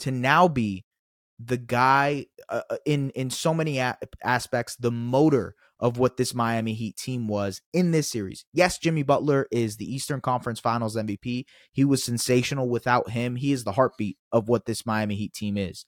to 0.00 0.10
now 0.10 0.48
be 0.48 0.84
the 1.38 1.56
guy 1.56 2.26
uh, 2.48 2.62
uh, 2.70 2.76
in 2.86 3.10
in 3.10 3.30
so 3.30 3.52
many 3.52 3.78
a- 3.78 3.98
aspects, 4.22 4.76
the 4.76 4.90
motor 4.90 5.54
of 5.80 5.98
what 5.98 6.16
this 6.16 6.34
Miami 6.34 6.74
Heat 6.74 6.96
team 6.96 7.26
was 7.26 7.60
in 7.72 7.90
this 7.90 8.08
series. 8.08 8.44
Yes, 8.52 8.78
Jimmy 8.78 9.02
Butler 9.02 9.46
is 9.50 9.76
the 9.76 9.92
Eastern 9.92 10.20
Conference 10.20 10.60
Finals 10.60 10.96
MVP. 10.96 11.44
He 11.72 11.84
was 11.84 12.04
sensational 12.04 12.68
without 12.68 13.10
him. 13.10 13.36
He 13.36 13.52
is 13.52 13.64
the 13.64 13.72
heartbeat 13.72 14.16
of 14.32 14.48
what 14.48 14.66
this 14.66 14.86
Miami 14.86 15.16
Heat 15.16 15.34
team 15.34 15.58
is 15.58 15.84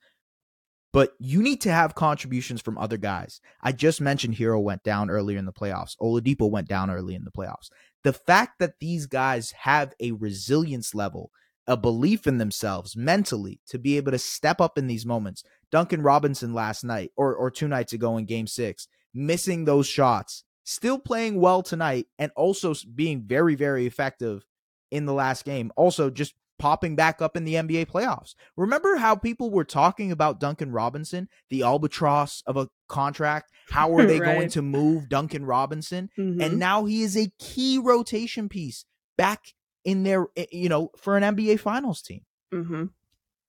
but 0.96 1.12
you 1.18 1.42
need 1.42 1.60
to 1.60 1.70
have 1.70 1.94
contributions 1.94 2.62
from 2.62 2.78
other 2.78 2.96
guys. 2.96 3.42
I 3.60 3.72
just 3.72 4.00
mentioned 4.00 4.36
Herro 4.36 4.62
went 4.62 4.82
down 4.82 5.10
earlier 5.10 5.36
in 5.36 5.44
the 5.44 5.52
playoffs. 5.52 5.94
Oladipo 6.00 6.50
went 6.50 6.68
down 6.68 6.90
early 6.90 7.14
in 7.14 7.24
the 7.24 7.30
playoffs. 7.30 7.68
The 8.02 8.14
fact 8.14 8.60
that 8.60 8.78
these 8.80 9.04
guys 9.04 9.52
have 9.58 9.92
a 10.00 10.12
resilience 10.12 10.94
level, 10.94 11.30
a 11.66 11.76
belief 11.76 12.26
in 12.26 12.38
themselves 12.38 12.96
mentally 12.96 13.60
to 13.66 13.78
be 13.78 13.96
able 13.96 14.12
to 14.12 14.18
step 14.18 14.60
up 14.60 14.78
in 14.78 14.86
these 14.86 15.06
moments. 15.06 15.42
Duncan 15.70 16.02
Robinson 16.02 16.54
last 16.54 16.84
night 16.84 17.10
or 17.16 17.34
or 17.34 17.50
two 17.50 17.68
nights 17.68 17.92
ago 17.92 18.16
in 18.16 18.24
game 18.24 18.46
6, 18.46 18.88
missing 19.12 19.64
those 19.64 19.86
shots, 19.86 20.44
still 20.64 20.98
playing 20.98 21.40
well 21.40 21.62
tonight 21.62 22.06
and 22.18 22.30
also 22.36 22.74
being 22.94 23.22
very 23.22 23.54
very 23.54 23.86
effective 23.86 24.44
in 24.90 25.06
the 25.06 25.12
last 25.12 25.44
game. 25.44 25.72
Also 25.76 26.10
just 26.10 26.34
popping 26.58 26.96
back 26.96 27.20
up 27.20 27.36
in 27.36 27.44
the 27.44 27.54
NBA 27.54 27.86
playoffs. 27.86 28.34
Remember 28.56 28.96
how 28.96 29.14
people 29.14 29.50
were 29.50 29.64
talking 29.64 30.10
about 30.10 30.40
Duncan 30.40 30.72
Robinson, 30.72 31.28
the 31.50 31.62
albatross 31.62 32.42
of 32.46 32.56
a 32.56 32.68
contract? 32.88 33.50
How 33.70 33.94
are 33.96 34.06
they 34.06 34.20
right. 34.20 34.34
going 34.34 34.48
to 34.50 34.62
move 34.62 35.08
Duncan 35.08 35.44
Robinson? 35.44 36.10
Mm-hmm. 36.18 36.40
And 36.40 36.58
now 36.58 36.84
he 36.84 37.02
is 37.02 37.16
a 37.16 37.30
key 37.38 37.78
rotation 37.78 38.48
piece 38.48 38.84
back 39.18 39.52
in 39.86 40.02
their, 40.02 40.26
you 40.50 40.68
know, 40.68 40.90
for 40.98 41.16
an 41.16 41.22
NBA 41.22 41.60
Finals 41.60 42.02
team. 42.02 42.22
Mm-hmm. 42.52 42.86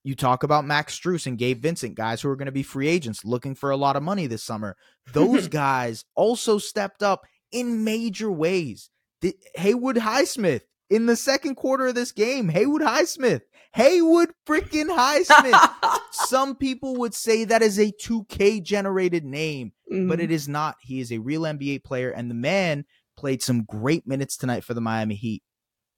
You 0.04 0.14
talk 0.14 0.44
about 0.44 0.64
Max 0.64 0.98
Strus 0.98 1.26
and 1.26 1.36
Gabe 1.36 1.60
Vincent, 1.60 1.96
guys 1.96 2.22
who 2.22 2.30
are 2.30 2.36
going 2.36 2.46
to 2.46 2.52
be 2.52 2.62
free 2.62 2.86
agents 2.86 3.24
looking 3.24 3.56
for 3.56 3.70
a 3.70 3.76
lot 3.76 3.96
of 3.96 4.04
money 4.04 4.28
this 4.28 4.44
summer. 4.44 4.76
Those 5.12 5.48
guys 5.48 6.04
also 6.14 6.56
stepped 6.58 7.02
up 7.02 7.26
in 7.50 7.84
major 7.84 8.30
ways. 8.30 8.88
The, 9.20 9.34
Haywood 9.56 9.96
Highsmith 9.96 10.62
in 10.88 11.06
the 11.06 11.16
second 11.16 11.56
quarter 11.56 11.88
of 11.88 11.96
this 11.96 12.12
game. 12.12 12.48
Haywood 12.48 12.82
Highsmith. 12.82 13.40
Haywood 13.74 14.30
freaking 14.46 14.96
Highsmith. 14.96 16.00
Some 16.12 16.54
people 16.54 16.96
would 16.96 17.14
say 17.14 17.44
that 17.44 17.62
is 17.62 17.80
a 17.80 17.90
2K 17.92 18.62
generated 18.62 19.24
name, 19.24 19.72
mm-hmm. 19.92 20.08
but 20.08 20.20
it 20.20 20.30
is 20.30 20.46
not. 20.46 20.76
He 20.82 21.00
is 21.00 21.10
a 21.10 21.18
real 21.18 21.42
NBA 21.42 21.82
player, 21.82 22.10
and 22.10 22.30
the 22.30 22.36
man 22.36 22.84
played 23.16 23.42
some 23.42 23.64
great 23.64 24.06
minutes 24.06 24.36
tonight 24.36 24.62
for 24.62 24.74
the 24.74 24.80
Miami 24.80 25.16
Heat. 25.16 25.42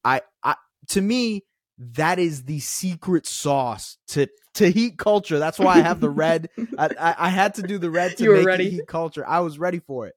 I, 0.05 0.23
I 0.43 0.57
to 0.89 1.01
me, 1.01 1.45
that 1.79 2.19
is 2.19 2.45
the 2.45 2.61
secret 2.61 3.27
sauce 3.27 3.97
to 4.09 4.29
to 4.55 4.71
Heat 4.71 4.99
culture. 4.99 5.39
That's 5.39 5.59
why 5.59 5.75
I 5.75 5.81
have 5.81 6.01
the 6.01 6.11
red. 6.11 6.49
I, 6.79 6.91
I, 7.01 7.15
I, 7.19 7.29
had 7.29 7.55
to 7.55 7.63
do 7.63 7.79
the 7.79 7.91
red 7.91 8.17
to 8.19 8.33
make 8.33 8.47
ready. 8.47 8.71
Heat 8.71 8.87
culture. 8.87 9.27
I 9.27 9.41
was 9.41 9.59
ready 9.59 9.79
for 9.79 10.07
it. 10.07 10.15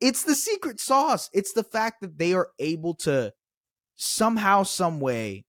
It's 0.00 0.24
the 0.24 0.34
secret 0.34 0.78
sauce. 0.78 1.30
It's 1.32 1.52
the 1.52 1.64
fact 1.64 2.02
that 2.02 2.18
they 2.18 2.34
are 2.34 2.48
able 2.58 2.94
to 2.96 3.32
somehow, 3.96 4.62
some 4.62 5.00
way, 5.00 5.46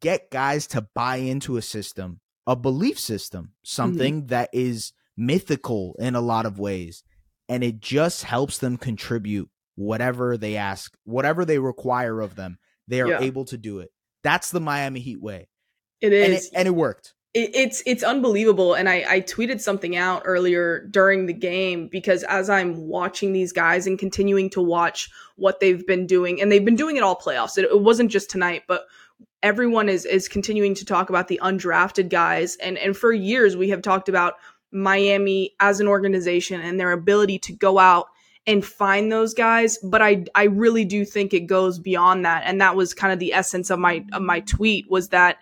get 0.00 0.30
guys 0.30 0.66
to 0.68 0.86
buy 0.94 1.16
into 1.16 1.56
a 1.56 1.62
system, 1.62 2.20
a 2.46 2.54
belief 2.54 2.98
system, 2.98 3.44
mm-hmm. 3.44 3.52
something 3.64 4.18
mm-hmm. 4.18 4.26
that 4.28 4.50
is 4.52 4.92
mythical 5.16 5.96
in 5.98 6.14
a 6.14 6.20
lot 6.20 6.46
of 6.46 6.58
ways. 6.58 7.02
And 7.48 7.64
it 7.64 7.80
just 7.80 8.24
helps 8.24 8.58
them 8.58 8.76
contribute 8.76 9.48
whatever 9.76 10.36
they 10.36 10.56
ask, 10.56 10.96
whatever 11.04 11.44
they 11.44 11.58
require 11.58 12.20
of 12.20 12.34
them. 12.34 12.58
They 12.88 13.00
are 13.00 13.08
yeah. 13.08 13.20
able 13.20 13.44
to 13.46 13.56
do 13.56 13.80
it. 13.80 13.90
That's 14.22 14.50
the 14.50 14.60
Miami 14.60 15.00
Heat 15.00 15.20
way. 15.20 15.48
It 16.00 16.12
is. 16.12 16.24
And 16.24 16.34
it, 16.34 16.44
and 16.54 16.68
it 16.68 16.72
worked 16.72 17.14
it's 17.38 17.82
it's 17.84 18.02
unbelievable 18.02 18.72
and 18.72 18.88
I, 18.88 19.04
I 19.06 19.20
tweeted 19.20 19.60
something 19.60 19.94
out 19.94 20.22
earlier 20.24 20.86
during 20.90 21.26
the 21.26 21.34
game 21.34 21.88
because 21.88 22.22
as 22.22 22.48
i'm 22.48 22.88
watching 22.88 23.34
these 23.34 23.52
guys 23.52 23.86
and 23.86 23.98
continuing 23.98 24.48
to 24.50 24.62
watch 24.62 25.10
what 25.36 25.60
they've 25.60 25.86
been 25.86 26.06
doing 26.06 26.40
and 26.40 26.50
they've 26.50 26.64
been 26.64 26.76
doing 26.76 26.96
it 26.96 27.02
all 27.02 27.14
playoffs 27.14 27.58
it, 27.58 27.66
it 27.66 27.80
wasn't 27.80 28.10
just 28.10 28.30
tonight 28.30 28.62
but 28.66 28.86
everyone 29.42 29.90
is 29.90 30.06
is 30.06 30.28
continuing 30.28 30.74
to 30.76 30.86
talk 30.86 31.10
about 31.10 31.28
the 31.28 31.38
undrafted 31.42 32.08
guys 32.08 32.56
and 32.56 32.78
and 32.78 32.96
for 32.96 33.12
years 33.12 33.54
we 33.54 33.68
have 33.68 33.82
talked 33.82 34.08
about 34.08 34.34
miami 34.72 35.54
as 35.60 35.78
an 35.78 35.88
organization 35.88 36.62
and 36.62 36.80
their 36.80 36.92
ability 36.92 37.38
to 37.38 37.52
go 37.52 37.78
out 37.78 38.06
and 38.46 38.64
find 38.64 39.10
those 39.10 39.34
guys 39.34 39.78
but 39.82 40.00
i 40.00 40.24
i 40.34 40.44
really 40.44 40.84
do 40.84 41.04
think 41.04 41.34
it 41.34 41.40
goes 41.40 41.78
beyond 41.78 42.24
that 42.24 42.42
and 42.44 42.60
that 42.60 42.76
was 42.76 42.94
kind 42.94 43.12
of 43.12 43.18
the 43.18 43.32
essence 43.32 43.70
of 43.70 43.78
my 43.78 44.04
of 44.12 44.22
my 44.22 44.40
tweet 44.40 44.88
was 44.90 45.08
that 45.08 45.38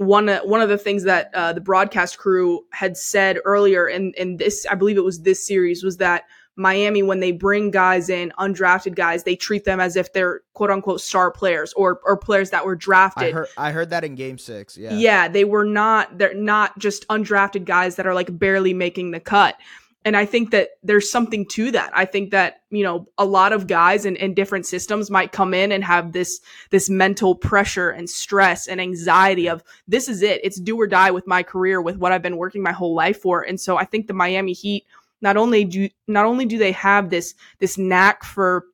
one 0.00 0.28
one 0.44 0.62
of 0.62 0.70
the 0.70 0.78
things 0.78 1.02
that 1.02 1.30
uh, 1.34 1.52
the 1.52 1.60
broadcast 1.60 2.16
crew 2.16 2.64
had 2.72 2.96
said 2.96 3.38
earlier 3.44 3.86
in 3.86 4.14
in 4.16 4.38
this 4.38 4.64
I 4.70 4.74
believe 4.74 4.96
it 4.96 5.04
was 5.04 5.20
this 5.20 5.46
series 5.46 5.84
was 5.84 5.98
that 5.98 6.24
Miami 6.56 7.02
when 7.02 7.20
they 7.20 7.32
bring 7.32 7.70
guys 7.70 8.08
in 8.08 8.32
undrafted 8.38 8.94
guys 8.94 9.24
they 9.24 9.36
treat 9.36 9.64
them 9.64 9.78
as 9.78 9.96
if 9.96 10.14
they're 10.14 10.40
quote 10.54 10.70
unquote 10.70 11.02
star 11.02 11.30
players 11.30 11.74
or 11.74 12.00
or 12.04 12.16
players 12.16 12.48
that 12.48 12.64
were 12.64 12.76
drafted. 12.76 13.28
I 13.28 13.32
heard, 13.32 13.48
I 13.58 13.72
heard 13.72 13.90
that 13.90 14.02
in 14.02 14.14
game 14.14 14.38
6. 14.38 14.78
Yeah. 14.78 14.94
Yeah, 14.94 15.28
they 15.28 15.44
were 15.44 15.66
not 15.66 16.16
they're 16.16 16.32
not 16.32 16.78
just 16.78 17.06
undrafted 17.08 17.66
guys 17.66 17.96
that 17.96 18.06
are 18.06 18.14
like 18.14 18.38
barely 18.38 18.72
making 18.72 19.10
the 19.10 19.20
cut 19.20 19.56
and 20.04 20.16
I 20.16 20.24
think 20.24 20.50
that 20.52 20.70
there's 20.82 21.10
something 21.10 21.46
to 21.48 21.70
that. 21.72 21.90
I 21.94 22.06
think 22.06 22.30
that, 22.30 22.62
you 22.70 22.82
know, 22.82 23.06
a 23.18 23.24
lot 23.26 23.52
of 23.52 23.66
guys 23.66 24.06
in, 24.06 24.16
in 24.16 24.32
different 24.32 24.64
systems 24.64 25.10
might 25.10 25.30
come 25.30 25.52
in 25.52 25.72
and 25.72 25.84
have 25.84 26.12
this, 26.12 26.40
this 26.70 26.88
mental 26.88 27.34
pressure 27.34 27.90
and 27.90 28.08
stress 28.08 28.66
and 28.66 28.80
anxiety 28.80 29.48
of 29.48 29.62
this 29.86 30.08
is 30.08 30.22
it. 30.22 30.40
It's 30.42 30.58
do 30.58 30.80
or 30.80 30.86
die 30.86 31.10
with 31.10 31.26
my 31.26 31.42
career, 31.42 31.82
with 31.82 31.98
what 31.98 32.12
I've 32.12 32.22
been 32.22 32.38
working 32.38 32.62
my 32.62 32.72
whole 32.72 32.94
life 32.94 33.20
for. 33.20 33.42
And 33.42 33.60
so 33.60 33.76
I 33.76 33.84
think 33.84 34.06
the 34.06 34.14
Miami 34.14 34.54
Heat, 34.54 34.86
not 35.20 35.36
only 35.36 35.66
do, 35.66 35.90
not 36.08 36.24
only 36.24 36.46
do 36.46 36.56
they 36.56 36.72
have 36.72 37.10
this, 37.10 37.34
this 37.58 37.76
knack 37.76 38.24
for 38.24 38.64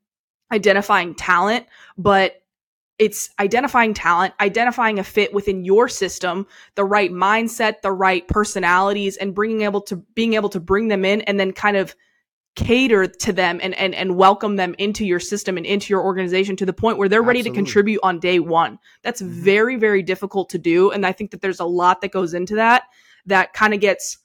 identifying 0.52 1.16
talent, 1.16 1.66
but 1.99 2.40
it's 2.99 3.31
identifying 3.38 3.93
talent, 3.93 4.35
identifying 4.41 4.99
a 4.99 5.05
fit 5.05 5.35
within 5.35 5.65
your 5.65 5.88
system, 5.88 6.47
the 6.76 6.85
right 6.85 7.12
mindset, 7.12 7.83
the 7.83 7.93
right 7.93 8.26
personalities, 8.29 9.17
and 9.17 9.35
bringing 9.35 9.62
able 9.62 9.83
to 9.83 9.97
being 10.15 10.35
able 10.35 10.49
to 10.50 10.61
bring 10.61 10.88
them 10.88 11.05
in 11.05 11.21
and 11.23 11.38
then 11.38 11.53
kind 11.53 11.76
of 11.76 11.95
cater 12.55 13.07
to 13.07 13.35
them 13.35 13.61
and 13.62 13.75
and 13.75 13.95
and 13.95 14.17
welcome 14.17 14.57
them 14.57 14.75
into 14.79 15.05
your 15.05 15.21
system 15.21 15.59
and 15.59 15.67
into 15.67 15.93
your 15.93 16.03
organization 16.03 16.57
to 16.57 16.65
the 16.65 16.73
point 16.73 16.97
where 16.97 17.07
they're 17.07 17.21
Absolutely. 17.21 17.41
ready 17.41 17.50
to 17.50 17.55
contribute 17.55 18.00
on 18.03 18.19
day 18.19 18.38
one. 18.38 18.79
That's 19.03 19.21
mm-hmm. 19.21 19.43
very 19.43 19.76
very 19.76 20.03
difficult 20.03 20.49
to 20.50 20.59
do, 20.59 20.91
and 20.91 21.05
I 21.05 21.12
think 21.12 21.31
that 21.33 21.43
there's 21.43 21.61
a 21.61 21.67
lot 21.67 22.00
that 22.00 22.12
goes 22.12 22.33
into 22.33 22.55
that 22.55 22.85
that 23.26 23.53
kind 23.53 23.75
of 23.75 23.81
gets. 23.81 24.19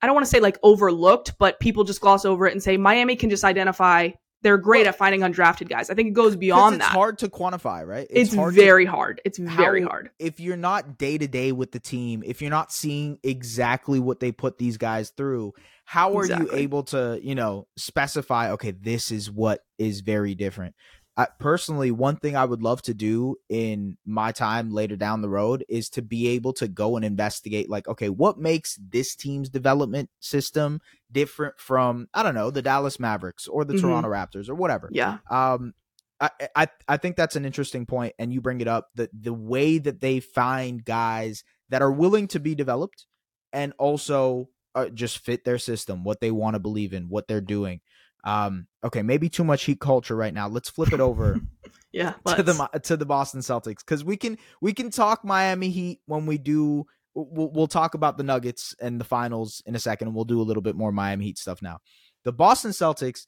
I 0.00 0.06
don't 0.06 0.14
want 0.14 0.26
to 0.26 0.30
say 0.30 0.38
like 0.38 0.58
overlooked, 0.62 1.38
but 1.38 1.58
people 1.58 1.82
just 1.82 2.00
gloss 2.00 2.24
over 2.24 2.46
it 2.46 2.52
and 2.52 2.62
say 2.62 2.76
Miami 2.76 3.16
can 3.16 3.30
just 3.30 3.42
identify 3.42 4.10
they're 4.42 4.58
great 4.58 4.86
at 4.86 4.96
finding 4.96 5.22
undrafted 5.22 5.68
guys. 5.68 5.90
I 5.90 5.94
think 5.94 6.08
it 6.08 6.12
goes 6.12 6.36
beyond 6.36 6.76
it's 6.76 6.84
that. 6.84 6.90
It's 6.90 6.96
hard 6.96 7.18
to 7.18 7.28
quantify, 7.28 7.86
right? 7.86 8.06
It's, 8.08 8.30
it's 8.30 8.34
hard 8.34 8.54
very 8.54 8.84
to, 8.84 8.90
hard. 8.90 9.20
It's 9.24 9.38
very 9.38 9.82
how, 9.82 9.88
hard. 9.88 10.10
If 10.18 10.38
you're 10.38 10.56
not 10.56 10.98
day 10.98 11.18
to 11.18 11.26
day 11.26 11.52
with 11.52 11.72
the 11.72 11.80
team, 11.80 12.22
if 12.24 12.40
you're 12.40 12.50
not 12.50 12.72
seeing 12.72 13.18
exactly 13.22 13.98
what 13.98 14.20
they 14.20 14.30
put 14.30 14.58
these 14.58 14.76
guys 14.76 15.10
through, 15.10 15.54
how 15.84 16.16
are 16.16 16.22
exactly. 16.22 16.46
you 16.46 16.62
able 16.62 16.82
to, 16.84 17.18
you 17.22 17.34
know, 17.34 17.66
specify, 17.76 18.52
okay, 18.52 18.70
this 18.70 19.10
is 19.10 19.30
what 19.30 19.64
is 19.78 20.00
very 20.00 20.34
different? 20.34 20.74
I, 21.18 21.26
personally, 21.40 21.90
one 21.90 22.14
thing 22.16 22.36
I 22.36 22.44
would 22.44 22.62
love 22.62 22.80
to 22.82 22.94
do 22.94 23.34
in 23.48 23.98
my 24.06 24.30
time 24.30 24.70
later 24.70 24.94
down 24.94 25.20
the 25.20 25.28
road 25.28 25.64
is 25.68 25.90
to 25.90 26.02
be 26.02 26.28
able 26.28 26.52
to 26.54 26.68
go 26.68 26.94
and 26.94 27.04
investigate, 27.04 27.68
like, 27.68 27.88
okay, 27.88 28.08
what 28.08 28.38
makes 28.38 28.78
this 28.88 29.16
team's 29.16 29.48
development 29.48 30.10
system 30.20 30.80
different 31.10 31.58
from, 31.58 32.06
I 32.14 32.22
don't 32.22 32.36
know, 32.36 32.52
the 32.52 32.62
Dallas 32.62 33.00
Mavericks 33.00 33.48
or 33.48 33.64
the 33.64 33.74
mm-hmm. 33.74 33.82
Toronto 33.82 34.08
Raptors 34.08 34.48
or 34.48 34.54
whatever. 34.54 34.88
Yeah. 34.92 35.18
Um, 35.28 35.74
I, 36.20 36.30
I 36.54 36.68
I 36.86 36.96
think 36.96 37.16
that's 37.16 37.36
an 37.36 37.44
interesting 37.44 37.84
point, 37.84 38.14
and 38.18 38.32
you 38.32 38.40
bring 38.40 38.60
it 38.60 38.68
up 38.68 38.88
that 38.94 39.10
the 39.12 39.34
way 39.34 39.78
that 39.78 40.00
they 40.00 40.20
find 40.20 40.84
guys 40.84 41.42
that 41.68 41.82
are 41.82 41.92
willing 41.92 42.28
to 42.28 42.40
be 42.40 42.54
developed 42.54 43.06
and 43.52 43.72
also 43.78 44.48
uh, 44.74 44.88
just 44.88 45.18
fit 45.18 45.44
their 45.44 45.58
system, 45.58 46.04
what 46.04 46.20
they 46.20 46.30
want 46.30 46.54
to 46.54 46.60
believe 46.60 46.92
in, 46.92 47.08
what 47.08 47.26
they're 47.26 47.40
doing. 47.40 47.80
Um, 48.24 48.66
okay, 48.84 49.02
maybe 49.02 49.28
too 49.28 49.44
much 49.44 49.64
heat 49.64 49.80
culture 49.80 50.16
right 50.16 50.34
now. 50.34 50.48
Let's 50.48 50.70
flip 50.70 50.92
it 50.92 51.00
over. 51.00 51.40
yeah, 51.92 52.14
to 52.26 52.42
the 52.42 52.80
to 52.84 52.96
the 52.96 53.06
Boston 53.06 53.40
Celtics 53.40 53.78
because 53.78 54.04
we 54.04 54.16
can 54.16 54.38
we 54.60 54.72
can 54.74 54.90
talk 54.90 55.24
Miami 55.24 55.70
Heat 55.70 56.00
when 56.06 56.26
we 56.26 56.38
do. 56.38 56.86
We'll, 57.14 57.50
we'll 57.50 57.66
talk 57.66 57.94
about 57.94 58.16
the 58.16 58.22
Nuggets 58.22 58.76
and 58.80 59.00
the 59.00 59.04
finals 59.04 59.62
in 59.66 59.74
a 59.74 59.80
second, 59.80 60.08
and 60.08 60.14
we'll 60.14 60.24
do 60.24 60.40
a 60.40 60.44
little 60.44 60.62
bit 60.62 60.76
more 60.76 60.92
Miami 60.92 61.26
Heat 61.26 61.38
stuff 61.38 61.62
now. 61.62 61.78
The 62.24 62.32
Boston 62.32 62.70
Celtics 62.70 63.26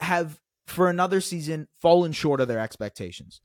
have 0.00 0.38
for 0.66 0.90
another 0.90 1.20
season 1.20 1.68
fallen 1.80 2.12
short 2.12 2.40
of 2.40 2.48
their 2.48 2.58
expectations. 2.58 3.40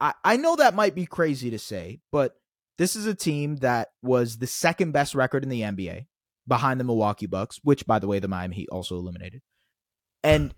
I, 0.00 0.14
I 0.24 0.36
know 0.36 0.56
that 0.56 0.74
might 0.74 0.94
be 0.94 1.06
crazy 1.06 1.50
to 1.50 1.58
say, 1.58 2.00
but 2.10 2.34
This 2.78 2.96
is 2.96 3.04
a 3.04 3.14
team 3.14 3.56
that 3.56 3.88
was 4.00 4.38
the 4.38 4.46
second 4.46 4.92
best 4.92 5.14
record 5.14 5.42
in 5.42 5.50
the 5.50 5.60
NBA 5.60 6.06
behind 6.48 6.80
the 6.80 6.84
Milwaukee 6.84 7.26
Bucks, 7.26 7.60
which 7.62 7.86
by 7.86 7.98
the 7.98 8.08
way 8.08 8.20
the 8.20 8.28
Miami 8.28 8.56
Heat 8.56 8.68
also 8.72 8.96
eliminated. 8.96 9.42
And 10.22 10.54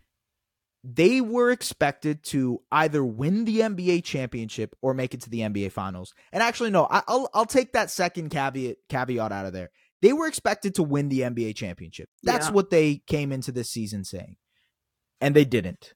they 0.85 1.21
were 1.21 1.51
expected 1.51 2.25
to 2.25 2.61
either 2.73 3.05
win 3.05 3.45
the 3.45 3.61
NBA 3.61 4.05
championship 4.05 4.75
or 4.83 4.95
make 4.95 5.15
it 5.15 5.21
to 5.23 5.31
the 5.31 5.41
NBA 5.41 5.71
finals. 5.71 6.13
And 6.33 6.43
actually, 6.43 6.71
no, 6.71 6.87
I, 6.91 7.03
will 7.09 7.29
I'll 7.33 7.47
take 7.47 7.73
that 7.73 7.91
second 7.91 8.31
caveat 8.31 8.77
caveat 8.89 9.33
out 9.33 9.47
of 9.47 9.53
there. 9.53 9.71
They 10.01 10.13
were 10.13 10.27
expected 10.27 10.75
to 10.77 10.83
win 10.83 11.09
the 11.09 11.21
NBA 11.21 11.55
championship. 11.55 12.09
That's 12.25 12.49
yeah. 12.49 12.53
what 12.53 12.71
they 12.71 13.03
came 13.07 13.31
into 13.31 13.53
this 13.53 13.71
season 13.71 14.05
saying, 14.05 14.37
and 15.21 15.37
they 15.37 15.45
didn't. 15.45 15.95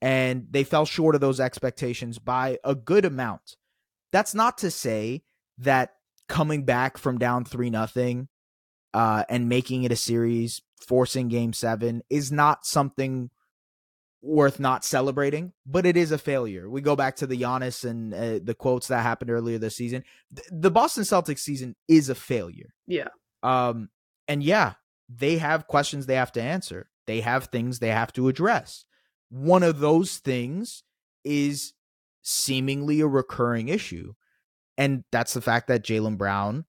And 0.00 0.46
they 0.50 0.64
fell 0.64 0.84
short 0.84 1.16
of 1.16 1.20
those 1.20 1.40
expectations 1.40 2.18
by 2.18 2.58
a 2.64 2.74
good 2.76 3.04
amount. 3.04 3.56
That's 4.12 4.34
not 4.34 4.58
to 4.58 4.70
say 4.70 5.22
that 5.58 5.94
coming 6.28 6.64
back 6.64 6.98
from 6.98 7.18
down 7.18 7.44
three 7.44 7.70
nothing 7.70 8.28
uh, 8.94 9.24
and 9.28 9.48
making 9.48 9.84
it 9.84 9.92
a 9.92 9.96
series, 9.96 10.62
forcing 10.86 11.28
Game 11.28 11.52
Seven, 11.52 12.02
is 12.10 12.32
not 12.32 12.66
something 12.66 13.30
worth 14.22 14.60
not 14.60 14.84
celebrating, 14.84 15.52
but 15.66 15.84
it 15.84 15.96
is 15.96 16.12
a 16.12 16.18
failure. 16.18 16.70
We 16.70 16.80
go 16.80 16.94
back 16.94 17.16
to 17.16 17.26
the 17.26 17.36
Giannis 17.36 17.88
and 17.88 18.14
uh, 18.14 18.38
the 18.42 18.54
quotes 18.54 18.86
that 18.88 19.02
happened 19.02 19.30
earlier 19.30 19.58
this 19.58 19.76
season. 19.76 20.04
The 20.50 20.70
Boston 20.70 21.02
Celtics 21.02 21.40
season 21.40 21.74
is 21.88 22.08
a 22.08 22.14
failure. 22.14 22.72
Yeah. 22.86 23.08
Um 23.42 23.88
and 24.28 24.42
yeah, 24.42 24.74
they 25.08 25.38
have 25.38 25.66
questions 25.66 26.06
they 26.06 26.14
have 26.14 26.32
to 26.32 26.42
answer. 26.42 26.88
They 27.06 27.20
have 27.20 27.46
things 27.46 27.80
they 27.80 27.88
have 27.88 28.12
to 28.12 28.28
address. 28.28 28.84
One 29.28 29.64
of 29.64 29.80
those 29.80 30.18
things 30.18 30.84
is 31.24 31.72
seemingly 32.22 33.00
a 33.00 33.08
recurring 33.08 33.68
issue. 33.68 34.14
And 34.78 35.02
that's 35.10 35.34
the 35.34 35.40
fact 35.40 35.66
that 35.66 35.82
Jaylen 35.82 36.16
Brown 36.16 36.64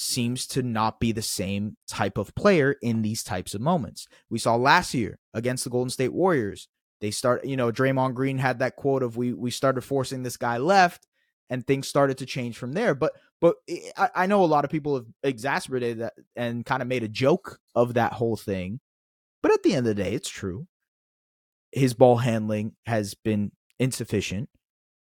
seems 0.00 0.46
to 0.48 0.62
not 0.62 0.98
be 0.98 1.12
the 1.12 1.22
same 1.22 1.76
type 1.88 2.18
of 2.18 2.34
player 2.34 2.76
in 2.82 3.02
these 3.02 3.22
types 3.22 3.54
of 3.54 3.60
moments. 3.60 4.06
We 4.28 4.38
saw 4.38 4.56
last 4.56 4.94
year 4.94 5.18
against 5.34 5.64
the 5.64 5.70
Golden 5.70 5.90
State 5.90 6.12
Warriors 6.12 6.68
they 7.00 7.10
start, 7.10 7.44
you 7.44 7.56
know, 7.56 7.72
Draymond 7.72 8.14
Green 8.14 8.38
had 8.38 8.58
that 8.58 8.76
quote 8.76 9.02
of 9.02 9.16
we 9.16 9.32
we 9.32 9.50
started 9.50 9.80
forcing 9.82 10.22
this 10.22 10.36
guy 10.36 10.58
left, 10.58 11.06
and 11.48 11.66
things 11.66 11.88
started 11.88 12.18
to 12.18 12.26
change 12.26 12.58
from 12.58 12.72
there. 12.72 12.94
But 12.94 13.12
but 13.40 13.56
eh, 13.68 13.90
I, 13.96 14.10
I 14.14 14.26
know 14.26 14.44
a 14.44 14.46
lot 14.46 14.64
of 14.64 14.70
people 14.70 14.96
have 14.96 15.06
exasperated 15.22 16.00
that 16.00 16.12
and 16.36 16.64
kind 16.64 16.82
of 16.82 16.88
made 16.88 17.02
a 17.02 17.08
joke 17.08 17.58
of 17.74 17.94
that 17.94 18.12
whole 18.12 18.36
thing. 18.36 18.80
But 19.42 19.52
at 19.52 19.62
the 19.62 19.74
end 19.74 19.86
of 19.86 19.96
the 19.96 20.02
day, 20.02 20.12
it's 20.12 20.28
true. 20.28 20.66
His 21.72 21.94
ball 21.94 22.16
handling 22.16 22.74
has 22.84 23.14
been 23.14 23.52
insufficient, 23.78 24.50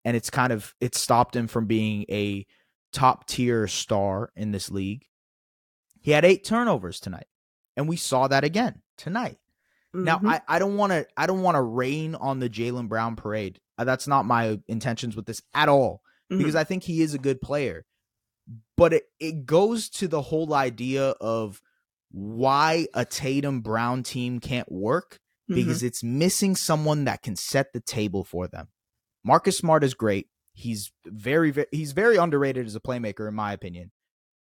and 0.04 0.16
it's 0.16 0.30
kind 0.30 0.52
of 0.52 0.74
it 0.80 0.94
stopped 0.94 1.34
him 1.34 1.46
from 1.46 1.64
being 1.64 2.04
a 2.10 2.46
top 2.96 3.26
tier 3.26 3.68
star 3.68 4.30
in 4.34 4.52
this 4.52 4.70
league. 4.70 5.06
He 6.00 6.12
had 6.12 6.24
eight 6.24 6.44
turnovers 6.44 6.98
tonight, 6.98 7.26
and 7.76 7.88
we 7.88 7.96
saw 7.96 8.26
that 8.28 8.42
again 8.42 8.80
tonight. 8.96 9.36
Now, 9.92 10.16
mm-hmm. 10.16 10.28
I, 10.28 10.40
I 10.48 10.58
don't 10.58 10.76
want 10.76 10.92
to 10.92 11.06
I 11.16 11.26
don't 11.26 11.42
want 11.42 11.56
to 11.56 11.62
rain 11.62 12.14
on 12.14 12.38
the 12.38 12.48
Jaylen 12.48 12.88
Brown 12.88 13.16
parade. 13.16 13.60
Uh, 13.78 13.84
that's 13.84 14.06
not 14.06 14.24
my 14.24 14.58
intentions 14.66 15.14
with 15.14 15.26
this 15.26 15.42
at 15.54 15.68
all 15.68 16.00
mm-hmm. 16.30 16.38
because 16.38 16.56
I 16.56 16.64
think 16.64 16.82
he 16.82 17.02
is 17.02 17.12
a 17.14 17.18
good 17.18 17.40
player. 17.40 17.84
But 18.76 18.92
it, 18.92 19.04
it 19.20 19.44
goes 19.44 19.88
to 19.90 20.08
the 20.08 20.22
whole 20.22 20.54
idea 20.54 21.10
of 21.20 21.60
why 22.12 22.86
a 22.94 23.04
Tatum 23.04 23.60
Brown 23.60 24.02
team 24.02 24.38
can't 24.38 24.70
work 24.70 25.18
because 25.48 25.78
mm-hmm. 25.78 25.86
it's 25.86 26.02
missing 26.02 26.56
someone 26.56 27.04
that 27.04 27.22
can 27.22 27.36
set 27.36 27.72
the 27.72 27.80
table 27.80 28.24
for 28.24 28.46
them. 28.48 28.68
Marcus 29.24 29.58
Smart 29.58 29.82
is 29.82 29.94
great. 29.94 30.28
He's 30.56 30.90
very, 31.04 31.50
very 31.50 31.66
he's 31.70 31.92
very 31.92 32.16
underrated 32.16 32.66
as 32.66 32.74
a 32.74 32.80
playmaker 32.80 33.28
in 33.28 33.34
my 33.34 33.52
opinion. 33.52 33.92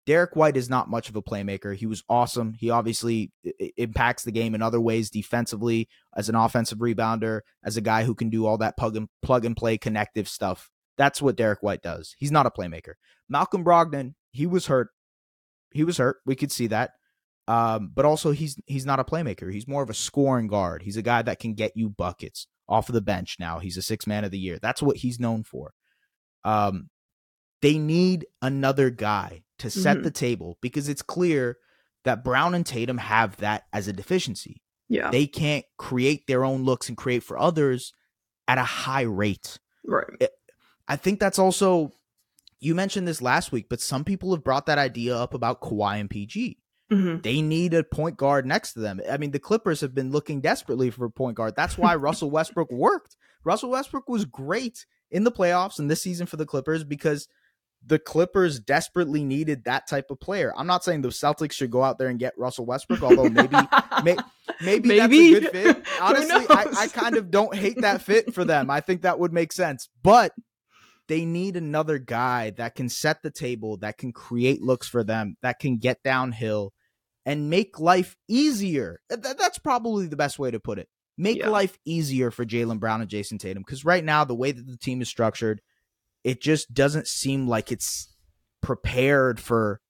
Derek 0.05 0.35
White 0.35 0.57
is 0.57 0.71
not 0.71 0.89
much 0.89 1.07
of 1.07 1.15
a 1.15 1.21
playmaker. 1.21 1.75
He 1.75 1.85
was 1.85 2.03
awesome. 2.09 2.55
He 2.59 2.71
obviously 2.71 3.31
impacts 3.77 4.23
the 4.23 4.31
game 4.31 4.55
in 4.55 4.61
other 4.63 4.81
ways 4.81 5.11
defensively, 5.11 5.87
as 6.17 6.29
an 6.29 6.35
offensive 6.35 6.79
rebounder, 6.79 7.41
as 7.63 7.77
a 7.77 7.81
guy 7.81 8.05
who 8.05 8.15
can 8.15 8.31
do 8.31 8.48
all 8.48 8.57
that 8.57 8.75
plug 8.75 8.95
and 8.95 9.07
plug 9.22 9.45
and 9.45 9.55
play 9.55 9.77
connective 9.77 10.27
stuff. 10.27 10.67
That's 10.98 11.22
what 11.22 11.35
Derek 11.35 11.61
White 11.61 11.83
does. 11.83 12.15
He's 12.17 12.31
not 12.31 12.48
a 12.48 12.50
playmaker. 12.50 12.93
Malcolm 13.29 13.63
Brogdon, 13.63 14.15
he 14.31 14.48
was 14.48 14.65
hurt. 14.65 14.89
He 15.72 15.83
was 15.83 15.98
hurt. 15.98 16.17
We 16.25 16.35
could 16.35 16.51
see 16.51 16.67
that. 16.67 16.91
Um, 17.48 17.91
but 17.93 18.05
also 18.05 18.31
he's 18.31 18.59
he's 18.65 18.85
not 18.85 19.00
a 19.00 19.03
playmaker. 19.03 19.53
He's 19.53 19.67
more 19.67 19.83
of 19.83 19.89
a 19.91 19.95
scoring 19.95 20.48
guard. 20.48 20.81
He's 20.81 20.98
a 20.98 21.03
guy 21.03 21.22
that 21.22 21.39
can 21.39 21.53
get 21.53 21.74
you 21.75 21.89
buckets 21.89 22.48
off 22.67 22.89
of 22.89 22.93
the 22.93 23.01
bench 23.01 23.37
now. 23.39 23.59
He's 23.59 23.77
a 23.77 23.81
six 23.81 24.07
man 24.07 24.24
of 24.24 24.31
the 24.31 24.39
year. 24.39 24.59
That's 24.59 24.81
what 24.81 24.98
he's 24.98 25.19
known 25.19 25.43
for. 25.43 25.72
Um, 26.43 26.89
they 27.61 27.77
need 27.77 28.25
another 28.41 28.89
guy 28.89 29.43
to 29.59 29.69
set 29.69 29.97
mm-hmm. 29.97 30.03
the 30.03 30.11
table 30.11 30.57
because 30.61 30.87
it's 30.87 31.01
clear 31.01 31.57
that 32.05 32.23
Brown 32.23 32.53
and 32.53 32.65
Tatum 32.65 32.97
have 32.97 33.37
that 33.37 33.63
as 33.73 33.87
a 33.87 33.93
deficiency. 33.93 34.61
Yeah. 34.87 35.11
They 35.11 35.27
can't 35.27 35.65
create 35.77 36.27
their 36.27 36.45
own 36.45 36.63
looks 36.63 36.87
and 36.87 36.97
create 36.97 37.23
for 37.23 37.37
others 37.37 37.93
at 38.47 38.57
a 38.57 38.63
high 38.63 39.01
rate. 39.01 39.59
Right. 39.85 40.05
It, 40.19 40.31
I 40.87 40.95
think 40.95 41.19
that's 41.19 41.37
also 41.39 41.91
you 42.59 42.75
mentioned 42.75 43.07
this 43.07 43.21
last 43.21 43.51
week, 43.51 43.67
but 43.69 43.81
some 43.81 44.03
people 44.03 44.31
have 44.33 44.43
brought 44.43 44.65
that 44.65 44.77
idea 44.77 45.15
up 45.15 45.33
about 45.33 45.61
Kawhi 45.61 45.99
and 45.99 46.09
PG. 46.09 46.57
Mm-hmm. 46.91 47.21
They 47.21 47.41
need 47.41 47.73
a 47.73 47.83
point 47.83 48.17
guard 48.17 48.45
next 48.45 48.73
to 48.73 48.79
them. 48.79 48.99
I 49.09 49.17
mean, 49.17 49.31
the 49.31 49.39
Clippers 49.39 49.81
have 49.81 49.93
been 49.93 50.11
looking 50.11 50.41
desperately 50.41 50.89
for 50.89 51.05
a 51.05 51.11
point 51.11 51.37
guard. 51.37 51.55
That's 51.55 51.77
why 51.77 51.95
Russell 51.95 52.31
Westbrook 52.31 52.71
worked. 52.71 53.15
Russell 53.43 53.69
Westbrook 53.69 54.09
was 54.09 54.25
great 54.25 54.85
in 55.11 55.24
the 55.24 55.31
playoffs 55.31 55.79
and 55.79 55.89
this 55.89 56.01
season 56.01 56.25
for 56.25 56.37
the 56.37 56.45
Clippers 56.45 56.83
because 56.83 57.27
the 57.85 58.00
Clippers 58.00 58.59
desperately 58.59 59.24
needed 59.24 59.63
that 59.63 59.87
type 59.87 60.11
of 60.11 60.19
player. 60.19 60.53
I'm 60.57 60.67
not 60.67 60.83
saying 60.83 61.01
the 61.01 61.09
Celtics 61.09 61.53
should 61.53 61.72
go 61.72 61.83
out 61.83 61.98
there 61.98 62.09
and 62.09 62.19
get 62.19 62.37
Russell 62.37 62.65
Westbrook, 62.65 63.01
although 63.01 63.29
maybe 63.29 63.55
may, 64.03 64.17
maybe, 64.61 64.89
maybe, 64.89 64.98
that's 64.98 65.13
a 65.13 65.39
good 65.39 65.51
fit. 65.51 65.85
Honestly, 66.01 66.45
I, 66.50 66.65
I 66.77 66.87
kind 66.87 67.15
of 67.15 67.31
don't 67.31 67.55
hate 67.55 67.81
that 67.81 68.01
fit 68.01 68.33
for 68.33 68.43
them. 68.43 68.69
I 68.69 68.81
think 68.81 69.03
that 69.03 69.19
would 69.19 69.33
make 69.33 69.53
sense. 69.53 69.87
But 70.03 70.33
they 71.07 71.25
need 71.25 71.55
another 71.55 71.98
guy 71.98 72.51
that 72.51 72.75
can 72.75 72.89
set 72.89 73.24
the 73.24 73.31
table, 73.31 73.77
that 73.77 73.98
can 73.98 74.11
create 74.11 74.61
looks 74.61 74.87
for 74.87 75.03
them, 75.03 75.37
that 75.41 75.59
can 75.59 75.77
get 75.77 76.03
downhill 76.03 76.74
and 77.25 77.50
make 77.50 77.79
life 77.79 78.15
easier. 78.27 79.00
That's 79.09 79.59
probably 79.59 80.07
the 80.07 80.15
best 80.15 80.37
way 80.37 80.51
to 80.51 80.59
put 80.59 80.79
it. 80.79 80.87
Make 81.20 81.40
yeah. 81.40 81.50
life 81.50 81.77
easier 81.84 82.32
for 82.32 82.46
Jaylen 82.46 82.79
Brown 82.79 83.01
and 83.01 83.10
Jayson 83.10 83.40
Tatum. 83.40 83.62
Because 83.62 83.84
right 83.84 84.05
now, 84.05 84.24
the 84.24 84.34
way 84.34 84.53
that 84.53 84.66
the 84.66 84.77
team 84.77 85.01
is 85.01 85.10
structured, 85.10 85.60
it 86.24 86.42
just 86.42 86.74
doesn't 86.74 87.08
seem 87.08 87.46
like 87.46 87.74
it's 87.74 88.08
prepared 88.62 89.38
for, 89.38 89.82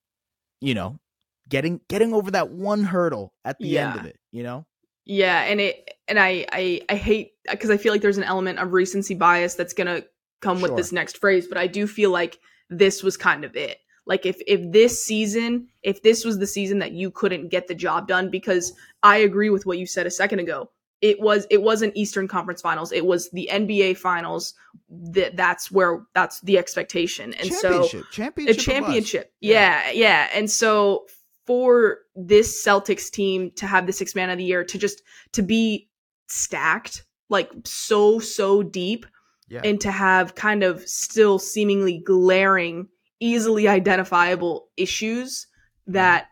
you 0.60 0.74
know, 0.74 1.00
getting 1.48 1.82
getting 1.88 2.16
over 2.16 2.32
that 2.32 2.50
one 2.50 2.84
hurdle 2.84 3.36
at 3.46 3.60
the 3.60 3.68
yeah. 3.68 3.92
end 3.92 4.00
of 4.00 4.06
it, 4.08 4.18
you 4.32 4.42
know? 4.42 4.66
Yeah, 5.06 5.44
and 5.44 5.62
it 5.62 5.88
and 6.08 6.20
I 6.20 6.48
I 6.52 6.82
I 6.90 6.96
hate 6.96 7.34
because 7.48 7.70
I 7.70 7.78
feel 7.78 7.94
like 7.94 8.02
there's 8.02 8.18
an 8.18 8.24
element 8.24 8.58
of 8.58 8.74
recency 8.74 9.14
bias 9.14 9.54
that's 9.54 9.74
going 9.74 9.86
to 9.86 10.08
come 10.42 10.58
sure. 10.58 10.70
with 10.70 10.78
this 10.78 10.92
next 10.92 11.20
phrase, 11.20 11.48
but 11.48 11.60
I 11.60 11.68
do 11.68 11.86
feel 11.86 12.10
like 12.10 12.40
this 12.72 13.04
was 13.04 13.18
kind 13.18 13.46
of 13.46 13.56
it. 13.56 13.78
Like 14.08 14.26
if 14.26 14.42
if 14.48 14.72
this 14.72 15.06
season, 15.06 15.68
if 15.84 16.02
this 16.02 16.26
was 16.26 16.40
the 16.40 16.48
season 16.48 16.80
that 16.80 16.94
you 16.94 17.12
couldn't 17.12 17.50
get 17.50 17.68
the 17.68 17.76
job 17.76 18.08
done 18.08 18.32
because 18.32 18.74
I 19.04 19.18
agree 19.18 19.52
with 19.52 19.68
what 19.68 19.78
you 19.78 19.86
said 19.86 20.08
a 20.08 20.12
second 20.12 20.40
ago 20.40 20.72
it 21.02 21.20
was 21.22 21.48
it 21.50 21.62
wasn't 21.62 21.96
Eastern 21.96 22.28
Conference 22.28 22.62
Finals. 22.62 22.92
It 22.92 23.06
was 23.06 23.30
the 23.32 23.50
NBA 23.52 23.98
Finals. 23.98 24.54
That 24.90 25.36
that's 25.36 25.72
where 25.72 26.06
that's 26.14 26.42
the 26.42 26.58
expectation. 26.58 27.34
And 27.34 27.50
championship. 27.50 27.92
so 27.92 28.12
championship, 28.12 28.58
a 28.58 28.60
championship. 28.60 29.34
Yeah. 29.40 29.84
yeah, 29.86 29.92
yeah. 29.92 30.30
And 30.34 30.50
so 30.52 31.06
for 31.46 32.00
this 32.16 32.64
Celtics 32.64 33.10
team 33.10 33.52
to 33.56 33.66
have 33.66 33.88
the 33.88 33.94
six 33.94 34.14
man 34.14 34.30
of 34.30 34.38
the 34.38 34.44
year 34.44 34.64
to 34.64 34.78
just 34.78 35.02
to 35.34 35.42
be 35.42 35.90
stacked 36.28 37.06
like 37.30 37.52
so 37.64 38.20
so 38.20 38.62
deep 38.62 39.06
yeah. 39.48 39.62
and 39.64 39.80
to 39.82 39.92
have 39.92 40.36
kind 40.36 40.64
of 40.64 40.88
still 40.88 41.40
seemingly 41.40 41.98
glaring 42.06 42.88
easily 43.20 43.68
identifiable 43.68 44.70
issues 44.78 45.48
that 45.88 46.28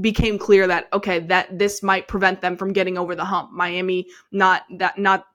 became 0.00 0.38
clear 0.38 0.66
that 0.66 0.88
okay 0.92 1.20
that 1.20 1.58
this 1.58 1.82
might 1.82 2.08
prevent 2.08 2.40
them 2.40 2.56
from 2.56 2.72
getting 2.72 2.98
over 2.98 3.14
the 3.14 3.24
hump. 3.24 3.52
Miami 3.52 4.06
not 4.32 4.62
that 4.78 4.98
not 4.98 5.26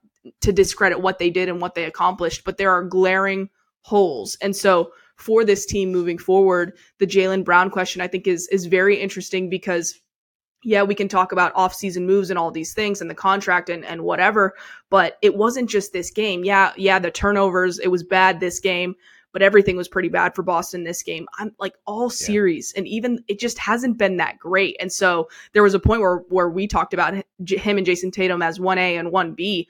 to 0.41 0.51
discredit 0.51 1.01
what 1.01 1.19
they 1.19 1.29
did 1.29 1.49
and 1.49 1.61
what 1.61 1.75
they 1.75 1.85
accomplished 1.85 2.43
but 2.43 2.57
there 2.57 2.71
are 2.71 2.83
glaring 2.83 3.49
holes. 3.83 4.37
And 4.41 4.55
so 4.55 4.91
for 5.15 5.45
this 5.45 5.65
team 5.65 5.91
moving 5.91 6.17
forward 6.17 6.75
the 6.97 7.05
jaylen 7.05 7.45
brown 7.45 7.69
question 7.69 8.01
i 8.01 8.07
think 8.07 8.25
is 8.25 8.47
is 8.47 8.65
very 8.65 8.99
interesting 8.99 9.51
because 9.51 9.99
yeah 10.63 10.81
we 10.81 10.95
can 10.95 11.07
talk 11.07 11.31
about 11.31 11.51
off-season 11.55 12.07
moves 12.07 12.31
and 12.31 12.39
all 12.39 12.49
these 12.49 12.73
things 12.73 13.01
and 13.01 13.09
the 13.09 13.15
contract 13.15 13.69
and, 13.69 13.85
and 13.85 14.01
whatever 14.01 14.55
but 14.89 15.17
it 15.21 15.35
wasn't 15.35 15.69
just 15.69 15.93
this 15.93 16.09
game. 16.11 16.43
Yeah 16.43 16.73
yeah 16.75 16.97
the 16.97 17.11
turnovers 17.11 17.77
it 17.77 17.89
was 17.89 18.03
bad 18.03 18.39
this 18.39 18.59
game 18.59 18.95
but 19.33 19.41
everything 19.41 19.75
was 19.77 19.87
pretty 19.87 20.09
bad 20.09 20.35
for 20.35 20.43
Boston 20.43 20.83
this 20.83 21.03
game. 21.03 21.27
I'm 21.39 21.53
like 21.59 21.75
all 21.85 22.09
series, 22.09 22.73
yeah. 22.75 22.79
and 22.79 22.87
even 22.87 23.23
it 23.27 23.39
just 23.39 23.57
hasn't 23.57 23.97
been 23.97 24.17
that 24.17 24.37
great. 24.39 24.75
And 24.79 24.91
so 24.91 25.29
there 25.53 25.63
was 25.63 25.73
a 25.73 25.79
point 25.79 26.01
where 26.01 26.17
where 26.29 26.49
we 26.49 26.67
talked 26.67 26.93
about 26.93 27.13
him 27.13 27.77
and 27.77 27.85
Jayson 27.85 28.11
Tatum 28.11 28.41
as 28.41 28.59
one 28.59 28.77
A 28.77 28.97
and 28.97 29.11
one 29.11 29.33
B. 29.33 29.67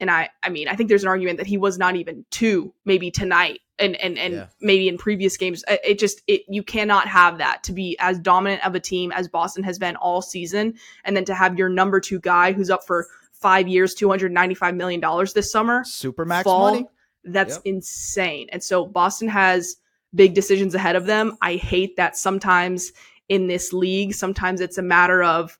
and 0.00 0.10
I 0.10 0.30
I 0.42 0.48
mean 0.48 0.68
I 0.68 0.74
think 0.74 0.88
there's 0.88 1.02
an 1.04 1.08
argument 1.08 1.38
that 1.38 1.46
he 1.46 1.56
was 1.56 1.78
not 1.78 1.96
even 1.96 2.24
two 2.30 2.74
maybe 2.84 3.10
tonight 3.10 3.60
and 3.78 3.94
and 3.96 4.18
and 4.18 4.34
Yeah. 4.34 4.46
maybe 4.60 4.88
in 4.88 4.98
previous 4.98 5.36
games 5.36 5.64
it 5.68 5.98
just 5.98 6.22
it 6.26 6.42
you 6.48 6.62
cannot 6.62 7.06
have 7.08 7.38
that 7.38 7.62
to 7.64 7.72
be 7.72 7.96
as 8.00 8.18
dominant 8.18 8.64
of 8.66 8.74
a 8.74 8.80
team 8.80 9.12
as 9.12 9.28
Boston 9.28 9.62
has 9.64 9.78
been 9.78 9.94
all 9.96 10.20
season 10.22 10.74
and 11.04 11.16
then 11.16 11.24
to 11.26 11.34
have 11.34 11.58
your 11.58 11.68
number 11.68 12.00
2 12.00 12.18
guy 12.20 12.52
who's 12.52 12.70
up 12.70 12.84
for 12.86 13.06
5 13.32 13.68
years 13.68 13.94
295 13.94 14.74
million 14.74 15.00
dollars 15.00 15.32
this 15.32 15.50
summer 15.52 15.84
Super 15.84 16.24
max 16.24 16.44
fall, 16.44 16.72
money. 16.72 16.86
That's 17.24 17.54
Yep. 17.56 17.62
insane. 17.64 18.48
And 18.52 18.62
so 18.62 18.86
Boston 18.86 19.28
has 19.28 19.76
big 20.14 20.34
decisions 20.34 20.74
ahead 20.74 20.96
of 20.96 21.06
them. 21.06 21.36
I 21.42 21.56
hate 21.56 21.96
that 21.96 22.16
sometimes 22.16 22.92
in 23.28 23.46
this 23.46 23.72
league, 23.72 24.14
sometimes 24.14 24.60
it's 24.60 24.78
a 24.78 24.82
matter 24.82 25.22
of, 25.22 25.58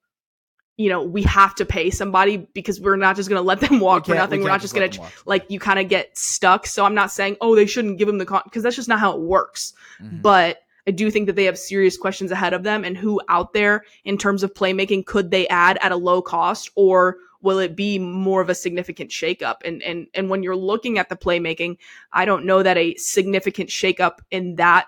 you 0.77 0.88
know, 0.88 1.03
we 1.03 1.22
have 1.22 1.55
to 1.57 1.64
pay 1.64 1.90
somebody 1.90 2.37
because 2.53 2.81
we're 2.81 2.96
not 2.96 3.16
just 3.16 3.29
going 3.29 3.40
to 3.40 3.46
let 3.46 3.61
them 3.61 3.81
walk 3.81 4.07
for 4.07 4.14
nothing. 4.14 4.40
we 4.40 4.44
We're 4.44 4.50
can't 4.50 4.55
not 4.59 4.61
just 4.62 4.74
going 4.74 4.90
to 4.90 5.03
like 5.24 5.46
you 5.48 5.59
kind 5.59 5.79
of 5.79 5.88
get 5.88 6.16
stuck. 6.18 6.66
So 6.66 6.85
I'm 6.85 6.94
not 6.94 7.11
saying, 7.12 7.37
oh, 7.40 7.55
they 7.55 7.66
shouldn't 7.66 7.98
give 7.98 8.07
them 8.09 8.18
the 8.18 8.27
con 8.27 8.42
because 8.44 8.62
that's 8.62 8.77
just 8.77 8.88
not 8.88 8.98
how 9.00 9.12
it 9.14 9.20
works. 9.20 9.72
Mhm. 10.03 10.20
But 10.22 10.59
I 10.87 10.90
do 10.90 11.11
think 11.11 11.27
that 11.27 11.37
they 11.37 11.44
have 11.44 11.59
serious 11.59 11.96
questions 11.96 12.31
ahead 12.31 12.53
of 12.53 12.62
them 12.62 12.85
and 12.85 12.96
who 12.96 13.20
out 13.29 13.55
there 13.55 13.85
in 14.05 14.18
terms 14.18 14.42
of 14.42 14.53
playmaking 14.53 15.07
could 15.07 15.31
they 15.31 15.48
add 15.48 15.79
at 15.81 15.92
a 15.92 15.96
low 15.96 16.20
cost 16.20 16.70
or 16.74 17.16
will 17.44 17.59
it 17.61 17.76
be 17.76 17.98
more 18.00 18.40
of 18.40 18.48
a 18.48 18.54
significant 18.54 19.11
shakeup? 19.11 19.57
And 19.64 19.83
and 19.85 20.09
and 20.14 20.28
when 20.30 20.42
you're 20.42 20.57
looking 20.57 20.98
at 20.98 21.09
the 21.11 21.16
playmaking, 21.16 21.76
I 22.12 22.24
don't 22.24 22.44
know 22.44 22.62
that 22.64 22.76
a 22.76 22.96
significant 22.96 23.68
shakeup 23.70 24.18
in 24.33 24.57
that 24.57 24.87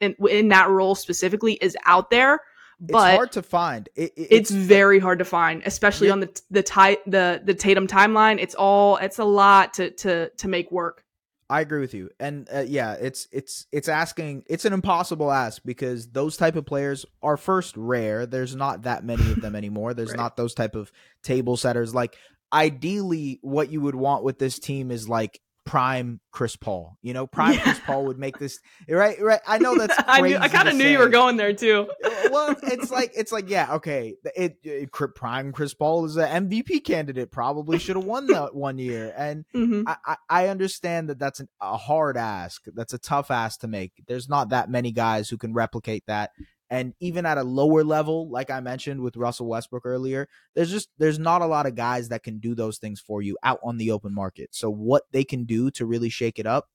in, 0.00 0.14
in 0.30 0.48
that 0.48 0.70
role 0.70 0.94
specifically 0.94 1.54
is 1.54 1.76
out 1.84 2.10
there. 2.10 2.40
But 2.78 3.08
it's 3.08 3.16
hard 3.16 3.32
to 3.32 3.42
find. 3.42 3.88
It, 3.96 4.12
it- 4.16 4.28
it's 4.30 4.50
very 4.50 4.98
hard 4.98 5.18
to 5.18 5.24
find, 5.24 5.62
especially 5.66 6.08
Yeah. 6.08 6.12
on 6.14 6.20
the 6.20 6.40
the 6.50 6.62
ti- 6.62 6.98
the 7.06 7.40
the 7.44 7.54
Tatum 7.54 7.86
timeline. 7.86 8.38
It's 8.38 8.54
all 8.54 8.96
it's 8.98 9.18
a 9.18 9.24
lot 9.24 9.74
to 9.74 9.90
to 9.90 10.28
to 10.30 10.48
make 10.48 10.70
work. 10.70 11.02
I 11.48 11.60
agree 11.60 11.80
with 11.80 11.94
you, 11.94 12.10
and 12.18 12.48
uh, 12.52 12.64
yeah, 12.66 12.94
it's 12.94 13.28
it's 13.30 13.66
it's 13.70 13.88
asking. 13.88 14.42
It's 14.48 14.64
an 14.64 14.72
impossible 14.72 15.30
ask 15.30 15.62
because 15.64 16.08
those 16.08 16.36
type 16.36 16.56
of 16.56 16.66
players 16.66 17.06
are 17.22 17.36
first 17.36 17.76
rare. 17.76 18.26
There's 18.26 18.56
not 18.56 18.82
that 18.82 19.04
many 19.04 19.30
of 19.30 19.40
them 19.40 19.54
anymore. 19.62 19.94
There's 19.94 20.10
Right. 20.10 20.16
not 20.18 20.36
those 20.36 20.54
type 20.54 20.74
of 20.74 20.90
table 21.22 21.56
setters. 21.56 21.94
Like 21.94 22.16
ideally, 22.52 23.38
what 23.42 23.70
you 23.70 23.80
would 23.80 23.94
want 23.94 24.24
with 24.24 24.38
this 24.38 24.58
team 24.58 24.90
is 24.90 25.08
like 25.08 25.40
prime 25.66 26.20
Chris 26.30 26.56
Paul. 26.56 26.96
You 27.02 27.12
know, 27.12 27.26
prime 27.36 27.54
Yeah. 27.54 27.62
Chris 27.62 27.80
Paul 27.80 28.06
would 28.06 28.18
make 28.18 28.38
this 28.38 28.58
right. 28.88 29.20
Right. 29.20 29.40
I 29.46 29.58
know 29.58 29.76
that's. 29.76 29.94
I 30.06 30.20
knew 30.22 30.36
I 30.36 30.48
kind 30.48 30.68
of 30.68 30.76
knew 30.76 30.88
you 30.88 30.98
were 30.98 31.10
going 31.10 31.36
there 31.36 31.52
too. 31.52 31.88
well, 32.30 32.56
it's 32.62 32.90
like 32.90 33.12
it's 33.14 33.32
like 33.32 33.50
yeah, 33.50 33.74
okay. 33.74 34.14
It, 34.34 34.58
it 34.62 34.90
prime 35.14 35.52
Chris 35.52 35.74
Paul 35.74 36.06
is 36.06 36.16
an 36.16 36.48
MVP 36.48 36.84
candidate. 36.84 37.30
Probably 37.30 37.78
should 37.78 37.96
have 37.96 38.04
won 38.04 38.26
that 38.28 38.54
one 38.54 38.78
year, 38.78 39.12
and 39.16 39.44
hmm 39.52 39.82
I, 39.86 39.96
I 40.06 40.16
I 40.30 40.48
understand 40.48 41.10
that 41.10 41.18
that's 41.18 41.40
an, 41.40 41.48
a 41.60 41.76
hard 41.76 42.16
ask. 42.16 42.62
That's 42.74 42.94
a 42.94 42.98
tough 42.98 43.30
ask 43.30 43.60
to 43.60 43.68
make. 43.68 43.92
There's 44.06 44.28
not 44.28 44.50
that 44.50 44.70
many 44.70 44.92
guys 44.92 45.28
who 45.28 45.36
can 45.36 45.52
replicate 45.52 46.04
that. 46.06 46.30
And 46.70 46.94
even 47.00 47.26
at 47.26 47.38
a 47.38 47.44
lower 47.44 47.84
level, 47.84 48.28
like 48.28 48.50
I 48.50 48.60
mentioned 48.60 49.00
with 49.00 49.16
Russell 49.16 49.46
Westbrook 49.46 49.86
earlier, 49.86 50.28
there's 50.54 50.70
just 50.70 50.88
there's 50.98 51.18
not 51.18 51.42
a 51.42 51.46
lot 51.46 51.66
of 51.66 51.74
guys 51.74 52.08
that 52.08 52.22
can 52.22 52.38
do 52.38 52.54
those 52.54 52.78
things 52.78 53.00
for 53.00 53.22
you 53.22 53.36
out 53.42 53.60
on 53.62 53.76
the 53.76 53.90
open 53.92 54.12
market. 54.14 54.54
So 54.54 54.70
what 54.70 55.04
they 55.12 55.22
can 55.24 55.44
do 55.44 55.70
to 55.72 55.86
really 55.86 56.08
shake 56.08 56.38
it 56.38 56.46
up, 56.46 56.68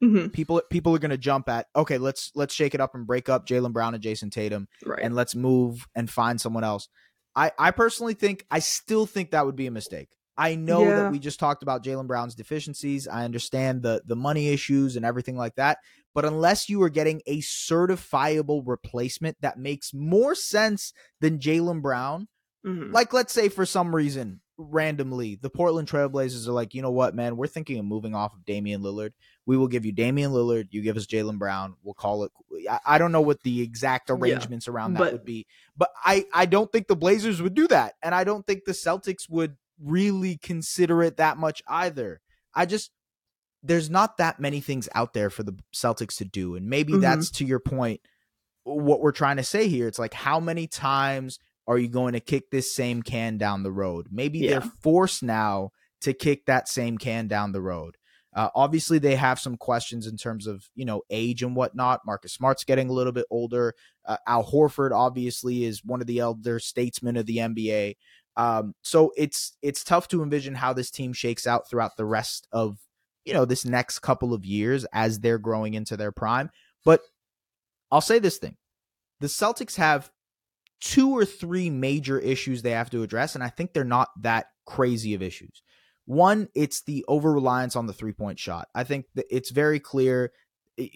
hmm 0.00 0.26
people 0.28 0.62
people 0.70 0.94
are 0.94 0.98
going 0.98 1.10
to 1.10 1.18
jump 1.18 1.48
at. 1.48 1.66
Okay, 1.74 1.98
let's 1.98 2.30
let's 2.34 2.54
shake 2.54 2.74
it 2.74 2.80
up 2.80 2.94
and 2.94 3.06
break 3.06 3.28
up 3.28 3.46
Jaylen 3.46 3.72
Brown 3.72 3.94
and 3.94 4.02
Jayson 4.02 4.30
Tatum 4.30 4.68
Right. 4.84 5.02
and 5.02 5.14
let's 5.14 5.34
move 5.34 5.86
and 5.94 6.08
find 6.10 6.40
someone 6.40 6.64
else. 6.64 6.88
I, 7.34 7.52
I 7.58 7.70
personally 7.70 8.14
think 8.14 8.44
I 8.50 8.58
still 8.58 9.06
think 9.06 9.30
that 9.30 9.46
would 9.46 9.56
be 9.56 9.66
a 9.66 9.70
mistake. 9.70 10.10
I 10.36 10.54
know 10.54 10.86
Yeah. 10.86 11.02
that 11.02 11.10
we 11.10 11.18
just 11.18 11.38
talked 11.38 11.62
about 11.62 11.84
Jaylen 11.84 12.06
Brown's 12.06 12.34
deficiencies. 12.34 13.06
I 13.06 13.24
understand 13.24 13.82
the 13.82 14.02
the 14.06 14.16
money 14.16 14.48
issues 14.48 14.96
and 14.96 15.04
everything 15.04 15.36
like 15.36 15.54
that. 15.56 15.78
But 16.14 16.24
unless 16.24 16.68
you 16.68 16.82
are 16.82 16.88
getting 16.90 17.22
a 17.26 17.40
certifiable 17.40 18.62
replacement 18.64 19.36
that 19.40 19.58
makes 19.58 19.92
more 19.94 20.34
sense 20.34 20.92
than 21.20 21.38
Jaylen 21.38 21.82
Brown, 21.82 22.28
Mhm. 22.64 22.92
like 22.92 23.12
let's 23.12 23.32
say 23.32 23.48
for 23.48 23.66
some 23.66 23.94
reason 23.94 24.40
randomly 24.58 25.34
the 25.34 25.50
Portland 25.50 25.88
Trailblazers 25.88 26.46
are 26.46 26.52
like, 26.52 26.74
you 26.74 26.82
know 26.82 26.90
what, 26.92 27.14
man, 27.14 27.36
we're 27.36 27.46
thinking 27.48 27.78
of 27.78 27.84
moving 27.84 28.14
off 28.14 28.34
of 28.34 28.44
Damian 28.44 28.82
Lillard. 28.82 29.12
We 29.46 29.56
will 29.56 29.66
give 29.66 29.84
you 29.84 29.90
Damian 29.90 30.30
Lillard. 30.30 30.68
You 30.70 30.82
give 30.82 30.96
us 30.96 31.06
Jaylen 31.06 31.38
Brown. 31.38 31.74
We'll 31.82 31.94
call 31.94 32.22
it. 32.24 32.32
I, 32.70 32.78
I 32.86 32.98
don't 32.98 33.10
know 33.10 33.20
what 33.22 33.42
the 33.42 33.60
exact 33.62 34.08
arrangements 34.10 34.68
around 34.68 34.94
that 34.94 34.98
but- 35.00 35.12
would 35.14 35.24
be, 35.24 35.46
but 35.76 35.90
I 36.04 36.26
I 36.32 36.46
don't 36.46 36.70
think 36.70 36.86
the 36.86 36.94
Blazers 36.94 37.42
would 37.42 37.54
do 37.54 37.66
that, 37.68 37.94
and 38.02 38.14
I 38.14 38.22
don't 38.22 38.46
think 38.46 38.64
the 38.64 38.72
Celtics 38.72 39.28
would 39.28 39.56
really 39.82 40.36
consider 40.36 41.02
it 41.02 41.16
that 41.16 41.38
much 41.38 41.60
either. 41.66 42.20
I 42.54 42.66
just 42.66 42.92
there's 43.62 43.88
not 43.90 44.16
that 44.18 44.40
many 44.40 44.60
things 44.60 44.88
out 44.94 45.12
there 45.12 45.30
for 45.30 45.42
the 45.42 45.56
Celtics 45.74 46.16
to 46.18 46.24
do, 46.24 46.54
and 46.56 46.68
maybe 46.68 46.94
Mhm. 46.94 47.00
that's 47.00 47.30
to 47.32 47.44
your 47.44 47.60
point. 47.60 48.00
What 48.64 49.00
we're 49.00 49.12
trying 49.12 49.36
to 49.38 49.42
say 49.44 49.68
here, 49.68 49.88
it's 49.88 49.98
like 49.98 50.14
how 50.14 50.38
many 50.40 50.66
times 50.66 51.38
are 51.66 51.78
you 51.78 51.88
going 51.88 52.12
to 52.14 52.20
kick 52.20 52.50
this 52.50 52.74
same 52.74 53.02
can 53.02 53.38
down 53.38 53.62
the 53.62 53.72
road? 53.72 54.08
Maybe 54.10 54.38
Yeah. 54.40 54.58
they're 54.60 54.70
forced 54.80 55.22
now 55.22 55.70
to 56.00 56.12
kick 56.12 56.46
that 56.46 56.68
same 56.68 56.98
can 56.98 57.28
down 57.28 57.52
the 57.52 57.60
road. 57.62 57.96
Uh, 58.34 58.48
obviously, 58.54 58.98
they 58.98 59.14
have 59.14 59.38
some 59.38 59.56
questions 59.56 60.06
in 60.06 60.16
terms 60.16 60.46
of 60.46 60.64
you 60.74 60.84
know 60.84 61.02
age 61.10 61.42
and 61.42 61.54
whatnot. 61.54 62.00
Marcus 62.06 62.32
Smart's 62.32 62.64
getting 62.64 62.88
a 62.88 62.92
little 62.92 63.12
bit 63.12 63.26
older. 63.30 63.74
Uh, 64.04 64.16
Al 64.26 64.44
Horford 64.44 64.90
obviously 64.92 65.64
is 65.64 65.84
one 65.84 66.00
of 66.00 66.06
the 66.06 66.18
elder 66.18 66.58
statesmen 66.58 67.16
of 67.16 67.26
the 67.26 67.36
NBA. 67.38 67.96
Um, 68.36 68.74
so 68.82 69.12
it's 69.16 69.56
it's 69.60 69.84
tough 69.84 70.08
to 70.08 70.22
envision 70.22 70.54
how 70.54 70.72
this 70.72 70.90
team 70.90 71.12
shakes 71.12 71.46
out 71.46 71.68
throughout 71.68 71.96
the 71.96 72.06
rest 72.06 72.48
of 72.52 72.78
you 73.24 73.32
know 73.32 73.44
this 73.44 73.64
next 73.64 74.00
couple 74.00 74.34
of 74.34 74.44
years 74.44 74.84
as 74.92 75.20
they're 75.20 75.38
growing 75.38 75.74
into 75.74 75.96
their 75.96 76.12
prime. 76.12 76.50
But 76.84 77.00
I'll 77.90 78.00
say 78.00 78.18
this 78.18 78.38
thing: 78.38 78.56
the 79.20 79.26
Celtics 79.26 79.76
have 79.76 80.10
two 80.80 81.16
or 81.16 81.24
three 81.24 81.70
major 81.70 82.18
issues 82.18 82.62
they 82.62 82.70
have 82.72 82.90
to 82.90 83.02
address, 83.02 83.34
and 83.34 83.44
I 83.44 83.48
think 83.48 83.72
they're 83.72 83.84
not 83.84 84.08
that 84.20 84.46
crazy 84.66 85.14
of 85.14 85.22
issues. 85.22 85.62
One, 86.04 86.48
it's 86.54 86.82
the 86.82 87.04
over 87.06 87.32
reliance 87.32 87.76
on 87.76 87.86
the 87.86 87.92
three 87.92 88.12
point 88.12 88.38
shot. 88.38 88.68
I 88.74 88.84
think 88.84 89.06
it's 89.14 89.50
very 89.50 89.78
clear 89.78 90.32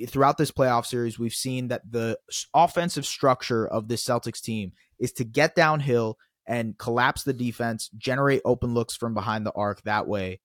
throughout 0.09 0.39
this 0.39 0.51
playoff 0.51 0.87
series, 0.87 1.19
we've 1.19 1.35
seen 1.35 1.69
that 1.69 1.91
the 1.91 2.19
offensive 2.55 3.07
structure 3.07 3.67
of 3.67 3.89
this 3.89 4.05
Celtics 4.05 4.41
team 4.41 4.73
is 4.99 5.12
to 5.12 5.25
get 5.25 5.55
downhill 5.55 6.19
and 6.47 6.79
collapse 6.79 7.25
the 7.25 7.33
defense, 7.33 7.91
generate 7.97 8.43
open 8.45 8.73
looks 8.73 8.97
from 8.97 9.15
behind 9.15 9.45
the 9.45 9.53
arc 9.53 9.83
that 9.83 10.07
way. 10.07 10.41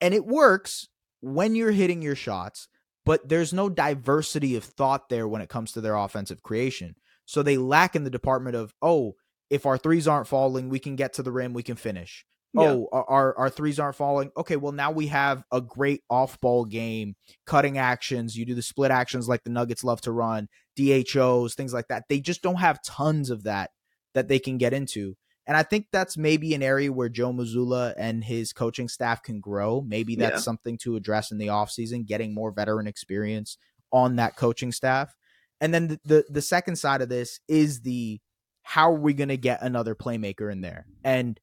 And 0.00 0.14
it 0.14 0.26
works 0.26 0.88
when 1.20 1.54
you're 1.54 1.72
hitting 1.72 2.02
your 2.02 2.14
shots, 2.14 2.68
but 3.04 3.28
there's 3.28 3.52
no 3.52 3.68
diversity 3.68 4.56
of 4.56 4.64
thought 4.64 5.08
there 5.08 5.26
when 5.26 5.42
it 5.42 5.48
comes 5.48 5.72
to 5.72 5.80
their 5.80 5.96
offensive 5.96 6.42
creation. 6.42 6.94
So 7.24 7.42
they 7.42 7.56
lack 7.56 7.96
in 7.96 8.04
the 8.04 8.10
department 8.10 8.56
of, 8.56 8.74
oh, 8.80 9.14
if 9.50 9.66
our 9.66 9.78
threes 9.78 10.06
aren't 10.06 10.26
falling, 10.26 10.68
we 10.68 10.78
can 10.78 10.96
get 10.96 11.14
to 11.14 11.22
the 11.22 11.32
rim, 11.32 11.52
we 11.52 11.62
can 11.62 11.76
finish. 11.76 12.24
Yeah. 12.54 12.62
Oh, 12.62 12.88
our, 12.92 13.04
our 13.10 13.38
our 13.38 13.50
threes 13.50 13.78
aren't 13.78 13.96
falling. 13.96 14.30
Okay, 14.36 14.56
well 14.56 14.72
now 14.72 14.90
we 14.90 15.08
have 15.08 15.42
a 15.52 15.60
great 15.60 16.02
off-ball 16.08 16.64
game, 16.64 17.14
cutting 17.44 17.76
actions. 17.76 18.36
You 18.36 18.46
do 18.46 18.54
the 18.54 18.62
split 18.62 18.90
actions 18.90 19.28
like 19.28 19.44
the 19.44 19.50
Nuggets 19.50 19.84
love 19.84 20.00
to 20.02 20.12
run, 20.12 20.48
DHOs, 20.76 21.54
things 21.54 21.74
like 21.74 21.88
that. 21.88 22.04
They 22.08 22.20
just 22.20 22.42
don't 22.42 22.56
have 22.56 22.82
tons 22.82 23.28
of 23.28 23.44
that 23.44 23.70
that 24.14 24.28
they 24.28 24.38
can 24.38 24.56
get 24.56 24.72
into. 24.72 25.14
And 25.48 25.56
I 25.56 25.62
think 25.64 25.86
that's 25.90 26.16
maybe 26.16 26.54
an 26.54 26.62
area 26.62 26.92
where 26.92 27.08
Joe 27.08 27.32
Mazzulla 27.32 27.94
and 27.96 28.22
his 28.22 28.52
coaching 28.52 28.86
staff 28.86 29.22
can 29.22 29.40
grow. 29.40 29.80
Maybe 29.80 30.14
that's 30.14 30.34
Yeah. 30.34 30.40
something 30.40 30.76
to 30.82 30.94
address 30.94 31.32
in 31.32 31.38
the 31.38 31.46
offseason, 31.46 32.04
getting 32.06 32.34
more 32.34 32.52
veteran 32.52 32.86
experience 32.86 33.56
on 33.90 34.16
that 34.16 34.36
coaching 34.36 34.70
staff. 34.72 35.14
And 35.60 35.72
then 35.72 35.88
the, 35.88 36.00
the, 36.04 36.24
the 36.28 36.42
second 36.42 36.76
side 36.76 37.00
of 37.02 37.08
this 37.08 37.40
is 37.48 37.80
the 37.80 38.20
how 38.62 38.92
are 38.92 39.00
we 39.00 39.14
going 39.14 39.30
to 39.30 39.38
get 39.38 39.62
another 39.62 39.94
playmaker 39.94 40.52
in 40.52 40.60
there? 40.60 40.84
And 41.02 41.40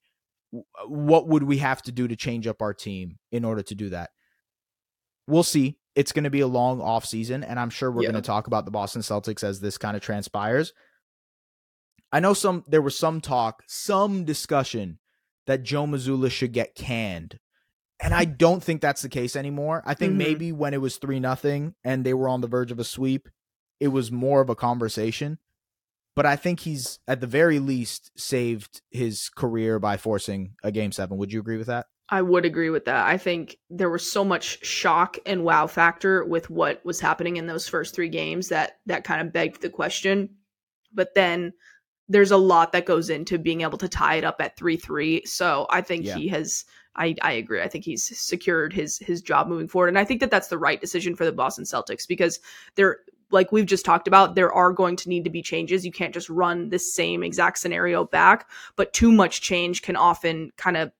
what 0.87 1.27
would 1.27 1.43
we 1.43 1.57
have 1.57 1.81
to 1.81 1.91
do 1.91 2.07
to 2.07 2.15
change 2.15 2.45
up 2.45 2.61
our 2.61 2.73
team 2.75 3.17
in 3.31 3.43
order 3.43 3.63
to 3.63 3.75
do 3.75 3.89
that? 3.89 4.11
We'll 5.27 5.43
see. 5.43 5.79
It's 5.95 6.11
going 6.11 6.25
to 6.25 6.29
be 6.29 6.41
a 6.41 6.47
long 6.47 6.81
off 6.81 7.05
season, 7.05 7.43
and 7.43 7.59
I'm 7.59 7.71
sure 7.71 7.91
we're 7.91 8.03
Yeah. 8.03 8.11
going 8.11 8.21
to 8.21 8.27
talk 8.27 8.47
about 8.47 8.65
the 8.65 8.71
Boston 8.71 9.01
Celtics 9.01 9.43
as 9.43 9.59
this 9.59 9.77
kind 9.79 9.97
of 9.97 10.03
transpires. 10.03 10.73
I 12.15 12.21
know 12.21 12.33
some 12.33 12.63
there 12.65 12.81
was 12.81 12.97
some 12.97 13.19
talk, 13.19 13.63
some 13.67 14.23
discussion 14.23 14.99
that 15.47 15.63
Joe 15.63 15.85
Mazzulla 15.85 16.31
should 16.31 16.53
get 16.53 16.73
canned. 16.73 17.39
And 18.01 18.13
I 18.13 18.23
don't 18.23 18.63
think 18.63 18.79
that's 18.79 19.01
the 19.01 19.09
case 19.09 19.35
anymore. 19.35 19.83
I 19.85 19.95
think 19.95 20.13
Mhm. 20.13 20.17
maybe 20.17 20.51
when 20.53 20.73
it 20.73 20.79
was 20.79 20.95
3 20.95 21.19
nothing 21.19 21.75
and 21.83 22.05
they 22.05 22.13
were 22.13 22.29
on 22.29 22.39
the 22.39 22.47
verge 22.47 22.71
of 22.71 22.79
a 22.79 22.85
sweep, 22.85 23.27
it 23.81 23.89
was 23.89 24.13
more 24.13 24.39
of 24.39 24.49
a 24.49 24.55
conversation. 24.55 25.39
But 26.15 26.25
I 26.25 26.37
think 26.37 26.61
he's 26.61 26.99
at 27.05 27.19
the 27.19 27.27
very 27.27 27.59
least 27.59 28.11
saved 28.17 28.81
his 28.91 29.27
career 29.27 29.77
by 29.77 29.97
forcing 29.97 30.55
a 30.63 30.71
game 30.71 30.93
7. 30.93 31.17
Would 31.17 31.33
you 31.33 31.41
agree 31.41 31.57
with 31.57 31.67
that? 31.67 31.87
I 32.07 32.21
would 32.21 32.45
agree 32.45 32.69
with 32.69 32.85
that. 32.85 33.05
I 33.05 33.17
think 33.17 33.57
there 33.69 33.89
was 33.89 34.09
so 34.09 34.23
much 34.23 34.65
shock 34.65 35.17
and 35.25 35.43
wow 35.43 35.67
factor 35.67 36.23
with 36.23 36.49
what 36.49 36.79
was 36.85 37.01
happening 37.01 37.35
in 37.35 37.47
those 37.47 37.67
first 37.67 37.93
three 37.93 38.07
games 38.07 38.47
that 38.49 38.79
that 38.85 39.03
kind 39.03 39.19
of 39.19 39.33
begged 39.33 39.61
the 39.61 39.69
question. 39.69 40.37
But 40.93 41.13
then 41.13 41.51
there's 42.07 42.31
a 42.31 42.37
lot 42.37 42.71
that 42.71 42.85
goes 42.85 43.09
into 43.09 43.37
being 43.39 43.61
able 43.61 43.77
to 43.79 43.89
tie 43.89 44.15
it 44.15 44.23
up 44.23 44.39
at 44.39 44.57
3-3. 44.57 45.27
So 45.27 45.65
I 45.69 45.81
think 45.81 46.05
Yeah. 46.05 46.15
he 46.15 46.27
has 46.29 46.65
I, 46.97 47.15
I 47.21 47.33
agree. 47.33 47.61
I 47.61 47.67
think 47.67 47.83
he's 47.83 48.17
secured 48.17 48.71
his 48.71 48.97
his 48.99 49.21
job 49.21 49.47
moving 49.49 49.67
forward, 49.67 49.89
and 49.89 49.99
I 49.99 50.05
think 50.05 50.21
that 50.21 50.31
that's 50.31 50.47
the 50.47 50.57
right 50.57 50.79
decision 50.79 51.13
for 51.15 51.25
the 51.25 51.31
Boston 51.33 51.65
Celtics 51.65 52.07
because 52.07 52.39
they're 52.75 52.99
like 53.31 53.51
we've 53.51 53.65
just 53.65 53.83
talked 53.83 54.07
about. 54.07 54.35
There 54.35 54.53
are 54.53 54.71
going 54.71 54.95
to 54.97 55.09
need 55.09 55.25
to 55.25 55.29
be 55.29 55.41
changes. 55.41 55.85
You 55.85 55.91
can't 55.91 56.13
just 56.13 56.29
run 56.29 56.69
the 56.69 56.79
same 56.79 57.21
exact 57.21 57.57
scenario 57.57 58.05
back, 58.05 58.49
but 58.77 58.93
too 58.93 59.11
much 59.11 59.41
change 59.41 59.81
can 59.81 59.97
often 59.97 60.51
kind 60.55 60.77
of 60.77 60.91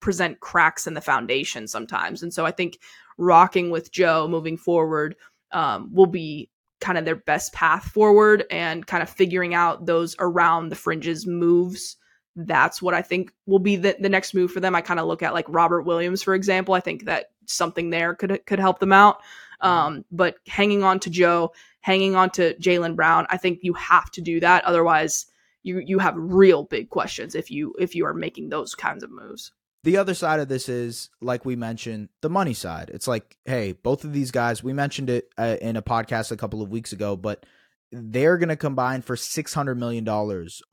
present 0.00 0.40
cracks 0.40 0.86
in 0.86 0.94
the 0.94 1.00
foundation 1.00 1.68
sometimes. 1.68 2.22
And 2.22 2.34
so 2.34 2.44
I 2.44 2.50
think 2.50 2.78
rocking 3.18 3.70
with 3.70 3.92
Joe 3.92 4.26
moving 4.26 4.56
forward 4.56 5.14
um, 5.52 5.90
will 5.92 6.06
be 6.06 6.50
kind 6.80 6.98
of 6.98 7.04
their 7.04 7.16
best 7.16 7.52
path 7.52 7.84
forward 7.84 8.44
and 8.50 8.86
kind 8.86 9.02
of 9.02 9.10
figuring 9.10 9.54
out 9.54 9.86
those 9.86 10.16
around 10.18 10.68
the 10.68 10.76
fringes 10.76 11.26
moves 11.26 11.96
that's 12.36 12.80
what 12.80 12.94
I 12.94 13.02
think 13.02 13.32
will 13.46 13.58
be 13.58 13.76
the, 13.76 13.96
the 13.98 14.08
next 14.08 14.34
move 14.34 14.52
for 14.52 14.60
them. 14.60 14.74
I 14.74 14.80
kind 14.80 15.00
of 15.00 15.06
look 15.06 15.22
at 15.22 15.34
like 15.34 15.46
Robert 15.48 15.82
Williams, 15.82 16.22
for 16.22 16.34
example. 16.34 16.74
I 16.74 16.80
think 16.80 17.04
that 17.04 17.26
something 17.46 17.90
there 17.90 18.14
could 18.14 18.44
could 18.46 18.58
help 18.58 18.78
them 18.78 18.92
out. 18.92 19.20
Um, 19.60 20.04
but 20.10 20.36
hanging 20.46 20.82
on 20.82 21.00
to 21.00 21.10
Joe, 21.10 21.52
hanging 21.80 22.16
on 22.16 22.30
to 22.30 22.54
Jaylen 22.54 22.96
Brown, 22.96 23.26
I 23.28 23.36
think 23.36 23.60
you 23.62 23.74
have 23.74 24.10
to 24.12 24.20
do 24.20 24.40
that. 24.40 24.64
Otherwise, 24.64 25.26
you 25.62 25.82
you 25.84 25.98
have 25.98 26.14
real 26.16 26.64
big 26.64 26.88
questions 26.90 27.34
if 27.34 27.50
you 27.50 27.74
if 27.78 27.94
you 27.94 28.06
are 28.06 28.14
making 28.14 28.48
those 28.48 28.74
kinds 28.74 29.02
of 29.02 29.10
moves. 29.10 29.52
The 29.82 29.96
other 29.96 30.14
side 30.14 30.40
of 30.40 30.48
this 30.48 30.68
is 30.68 31.10
like 31.20 31.44
we 31.44 31.56
mentioned 31.56 32.08
the 32.20 32.30
money 32.30 32.54
side. 32.54 32.90
It's 32.92 33.08
like 33.08 33.36
hey 33.44 33.72
both 33.72 34.04
of 34.04 34.12
these 34.12 34.30
guys 34.30 34.62
we 34.62 34.72
mentioned 34.72 35.10
it 35.10 35.28
uh, 35.38 35.56
in 35.60 35.76
a 35.76 35.82
podcast 35.82 36.32
a 36.32 36.36
couple 36.36 36.62
of 36.62 36.70
weeks 36.70 36.92
ago 36.92 37.16
but 37.16 37.44
they're 37.92 38.38
going 38.38 38.50
to 38.50 38.56
combine 38.56 39.02
for 39.02 39.16
$600 39.16 39.76
million 39.76 40.08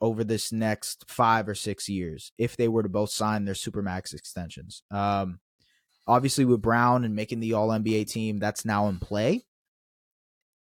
over 0.02 0.24
this 0.24 0.52
next 0.52 1.06
five 1.10 1.50
or 1.50 1.56
six 1.56 1.89
years 1.89 2.32
if 2.38 2.56
they 2.56 2.67
were 2.67 2.84
to 2.84 2.89
both 2.89 3.10
sign 3.10 3.46
their 3.46 3.56
supermax 3.56 4.13
extensions. 4.13 4.84
Um, 4.91 5.39
obviously 6.06 6.46
with 6.46 6.62
brown 6.62 7.04
and 7.04 7.15
making 7.15 7.39
the 7.39 7.54
all 7.54 7.70
nba 7.70 8.08
team 8.08 8.38
that's 8.38 8.65
now 8.65 8.88
in 8.88 9.00
play. 9.00 9.46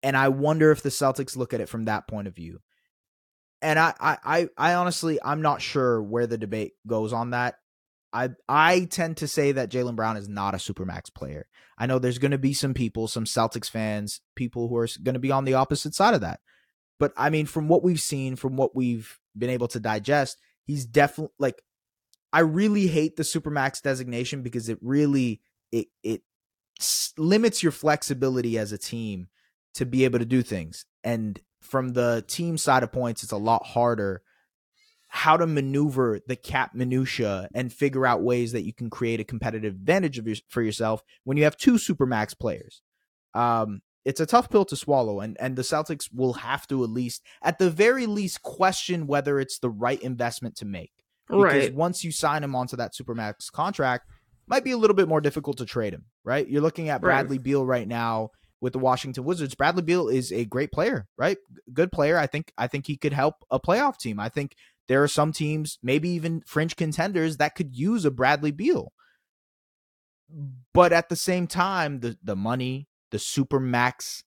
And 0.02 0.18
i 0.18 0.28
wonder 0.28 0.72
if 0.72 0.84
the 0.84 0.90
celtics 0.90 1.38
look 1.38 1.54
at 1.54 1.62
it 1.62 1.70
from 1.70 1.86
that 1.86 2.08
point 2.08 2.28
of 2.28 2.36
view. 2.36 2.60
And 3.62 3.80
I, 3.80 3.94
I, 3.98 4.50
I 4.58 4.74
honestly, 4.74 5.20
I'm 5.24 5.42
not 5.42 5.62
sure 5.62 6.04
where 6.04 6.28
the 6.28 6.38
debate 6.38 6.74
goes 6.86 7.14
on 7.14 7.30
that. 7.30 7.56
I 8.14 8.30
I 8.48 8.86
tend 8.86 9.18
to 9.18 9.28
say 9.28 9.52
that 9.54 9.72
Jaylen 9.72 9.96
Brown 9.96 10.18
is 10.18 10.30
not 10.30 10.54
a 10.54 10.58
supermax 10.58 11.14
player. 11.14 11.48
I 11.78 11.88
know 11.88 12.00
there's 12.00 12.20
going 12.20 12.32
to 12.32 12.38
be 12.38 12.54
some 12.54 12.74
people, 12.74 13.08
some 13.08 13.26
Celtics 13.26 13.70
fans, 13.70 14.22
people 14.36 14.68
who 14.68 14.78
are 14.78 14.88
going 15.02 15.16
to 15.16 15.20
be 15.20 15.32
on 15.32 15.46
the 15.46 15.56
opposite 15.56 15.96
side 15.96 16.14
of 16.14 16.22
that. 16.22 16.40
But 17.00 17.12
I 17.18 17.30
mean, 17.30 17.48
from 17.48 17.68
what 17.68 17.84
we've 17.84 18.00
seen, 18.00 18.36
from 18.36 18.56
what 18.56 18.76
we've 18.76 19.20
been 19.38 19.50
able 19.50 19.68
to 19.70 19.80
digest, 19.80 20.40
he's 20.66 20.86
definitely 20.86 21.34
like. 21.40 21.62
I 22.32 22.40
really 22.40 22.88
hate 22.88 23.16
the 23.16 23.24
supermax 23.24 23.80
designation 23.82 24.42
because 24.42 24.68
it 24.68 24.80
really 24.82 25.42
it 25.72 25.88
it 26.04 26.22
limits 27.18 27.62
your 27.62 27.72
flexibility 27.72 28.58
as 28.58 28.72
a 28.72 28.78
team 28.78 29.28
to 29.76 29.86
be 29.86 30.06
able 30.06 30.20
to 30.20 30.26
do 30.26 30.42
things. 30.42 30.86
And 31.04 31.40
from 31.62 31.90
the 31.90 32.24
team 32.28 32.58
side 32.58 32.84
of 32.84 32.92
points, 32.92 33.24
it's 33.24 33.32
a 33.32 33.38
lot 33.38 33.66
harder 33.66 34.22
how 35.16 35.38
to 35.38 35.46
maneuver 35.46 36.20
the 36.26 36.36
cap 36.36 36.74
minutia 36.74 37.48
and 37.54 37.72
figure 37.72 38.04
out 38.04 38.24
ways 38.24 38.52
that 38.52 38.66
you 38.66 38.74
can 38.74 38.90
create 38.90 39.20
a 39.20 39.24
competitive 39.24 39.76
advantage 39.76 40.18
of 40.18 40.26
your, 40.26 40.36
for 40.50 40.64
yourself 40.64 41.04
when 41.24 41.38
you 41.38 41.44
have 41.44 41.56
two 41.56 41.74
supermax 41.74 42.38
players. 42.38 42.82
Um, 43.36 43.82
it's 44.06 44.20
a 44.20 44.26
tough 44.26 44.50
pill 44.50 44.66
to 44.66 44.76
swallow, 44.76 45.20
and 45.20 45.38
and 45.40 45.56
the 45.56 45.62
Celtics 45.62 46.10
will 46.12 46.34
have 46.34 46.66
to 46.68 46.84
at 46.84 46.90
least, 46.90 47.22
at 47.44 47.60
the 47.60 47.70
very 47.70 48.08
least, 48.08 48.42
question 48.42 49.06
whether 49.06 49.40
it's 49.40 49.60
the 49.60 49.70
right 49.70 50.02
investment 50.02 50.56
to 50.58 50.66
make. 50.66 50.92
Because 51.28 51.44
Right. 51.44 51.76
once 51.76 52.04
you 52.04 52.12
sign 52.12 52.44
him 52.44 52.56
onto 52.56 52.76
that 52.78 52.94
supermax 52.96 53.52
contract, 53.52 54.10
might 54.48 54.64
be 54.64 54.72
a 54.72 54.78
little 54.78 54.96
bit 54.96 55.08
more 55.08 55.22
difficult 55.22 55.58
to 55.60 55.66
trade 55.66 55.94
him. 55.94 56.06
Right? 56.26 56.48
You're 56.50 56.64
looking 56.64 56.90
at 56.90 56.96
Right. 56.96 57.02
Bradley 57.02 57.38
Beal 57.38 57.64
right 57.64 57.88
now 57.88 58.32
with 58.62 58.74
the 58.74 58.80
Washington 58.80 59.26
Wizards. 59.26 59.54
Bradley 59.54 59.84
Beal 59.84 60.08
is 60.08 60.32
a 60.32 60.46
great 60.46 60.72
player, 60.72 61.06
right? 61.18 61.38
Good 61.72 61.92
player. 61.92 62.18
I 62.18 62.26
think 62.26 62.52
I 62.58 62.66
think 62.66 62.88
he 62.88 62.98
could 62.98 63.14
help 63.14 63.36
a 63.52 63.60
playoff 63.60 64.00
team. 64.00 64.20
I 64.20 64.30
think 64.30 64.56
there 64.88 65.02
are 65.04 65.08
some 65.08 65.32
teams, 65.32 65.80
maybe 65.82 66.10
even 66.10 66.42
fringe 66.46 66.76
contenders, 66.76 67.38
that 67.38 67.56
could 67.56 67.76
use 67.76 68.06
a 68.06 68.12
Bradley 68.12 68.52
Beal. 68.52 68.92
But 70.74 70.94
at 70.94 71.10
the 71.10 71.16
same 71.16 71.48
time, 71.48 72.00
the 72.00 72.18
the 72.24 72.36
money, 72.36 72.88
the 73.12 73.20
super 73.20 73.60
max 73.60 74.24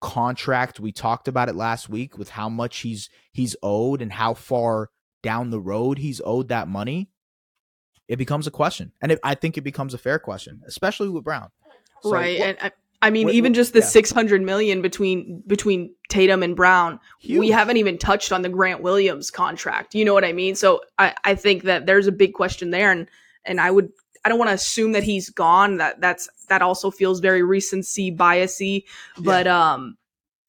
contract, 0.00 0.80
we 0.80 0.92
talked 0.92 1.28
about 1.28 1.48
it 1.48 1.56
last 1.56 1.88
week 1.88 2.16
with 2.16 2.30
how 2.30 2.48
much 2.48 2.78
he's 2.78 3.08
he's 3.32 3.56
owed 3.62 4.00
and 4.02 4.12
how 4.12 4.34
far 4.34 4.88
down 5.22 5.50
the 5.50 5.60
road 5.60 5.98
he's 5.98 6.20
owed 6.24 6.48
that 6.48 6.68
money. 6.68 7.10
It 8.08 8.16
becomes 8.16 8.46
a 8.46 8.52
question, 8.52 8.92
and 9.02 9.12
it, 9.12 9.18
I 9.24 9.34
think 9.34 9.58
it 9.58 9.62
becomes 9.62 9.92
a 9.92 9.98
fair 9.98 10.18
question, 10.18 10.62
especially 10.66 11.08
with 11.08 11.24
Brown. 11.24 11.48
So 12.02 12.12
right. 12.12 12.38
what- 12.38 12.48
and 12.48 12.58
I, 12.60 12.72
I 13.06 13.10
mean, 13.10 13.26
what- 13.26 13.34
even 13.34 13.54
just 13.54 13.72
the 13.72 13.78
yeah. 13.78 13.86
600 13.86 14.42
million 14.42 14.82
between 14.82 15.42
between 15.46 15.94
Tatum 16.08 16.42
and 16.42 16.56
Brown, 16.56 16.98
we 17.28 17.50
haven't 17.50 17.76
even 17.76 17.98
touched 17.98 18.32
on 18.32 18.42
the 18.42 18.48
Grant 18.48 18.82
Williams 18.82 19.30
contract. 19.30 19.94
You 19.94 20.04
know 20.04 20.12
what 20.14 20.24
I 20.24 20.32
mean? 20.32 20.56
So 20.56 20.80
I, 20.98 21.14
I 21.24 21.34
think 21.36 21.62
that 21.64 21.86
there's 21.86 22.06
a 22.06 22.12
big 22.12 22.34
question 22.34 22.70
there, 22.70 22.90
and 22.90 23.08
and 23.44 23.60
I 23.60 23.70
would 23.70 23.92
I 24.24 24.28
don't 24.28 24.38
want 24.38 24.50
to 24.50 24.54
assume 24.54 24.90
that 24.92 25.04
he's 25.04 25.30
gone. 25.30 25.76
That 25.76 26.00
that's 26.00 26.28
that 26.48 26.62
also 26.62 26.90
feels 26.90 27.20
very 27.20 27.44
recency 27.44 28.10
biasy, 28.10 28.84
but 29.18 29.46
um, 29.46 29.96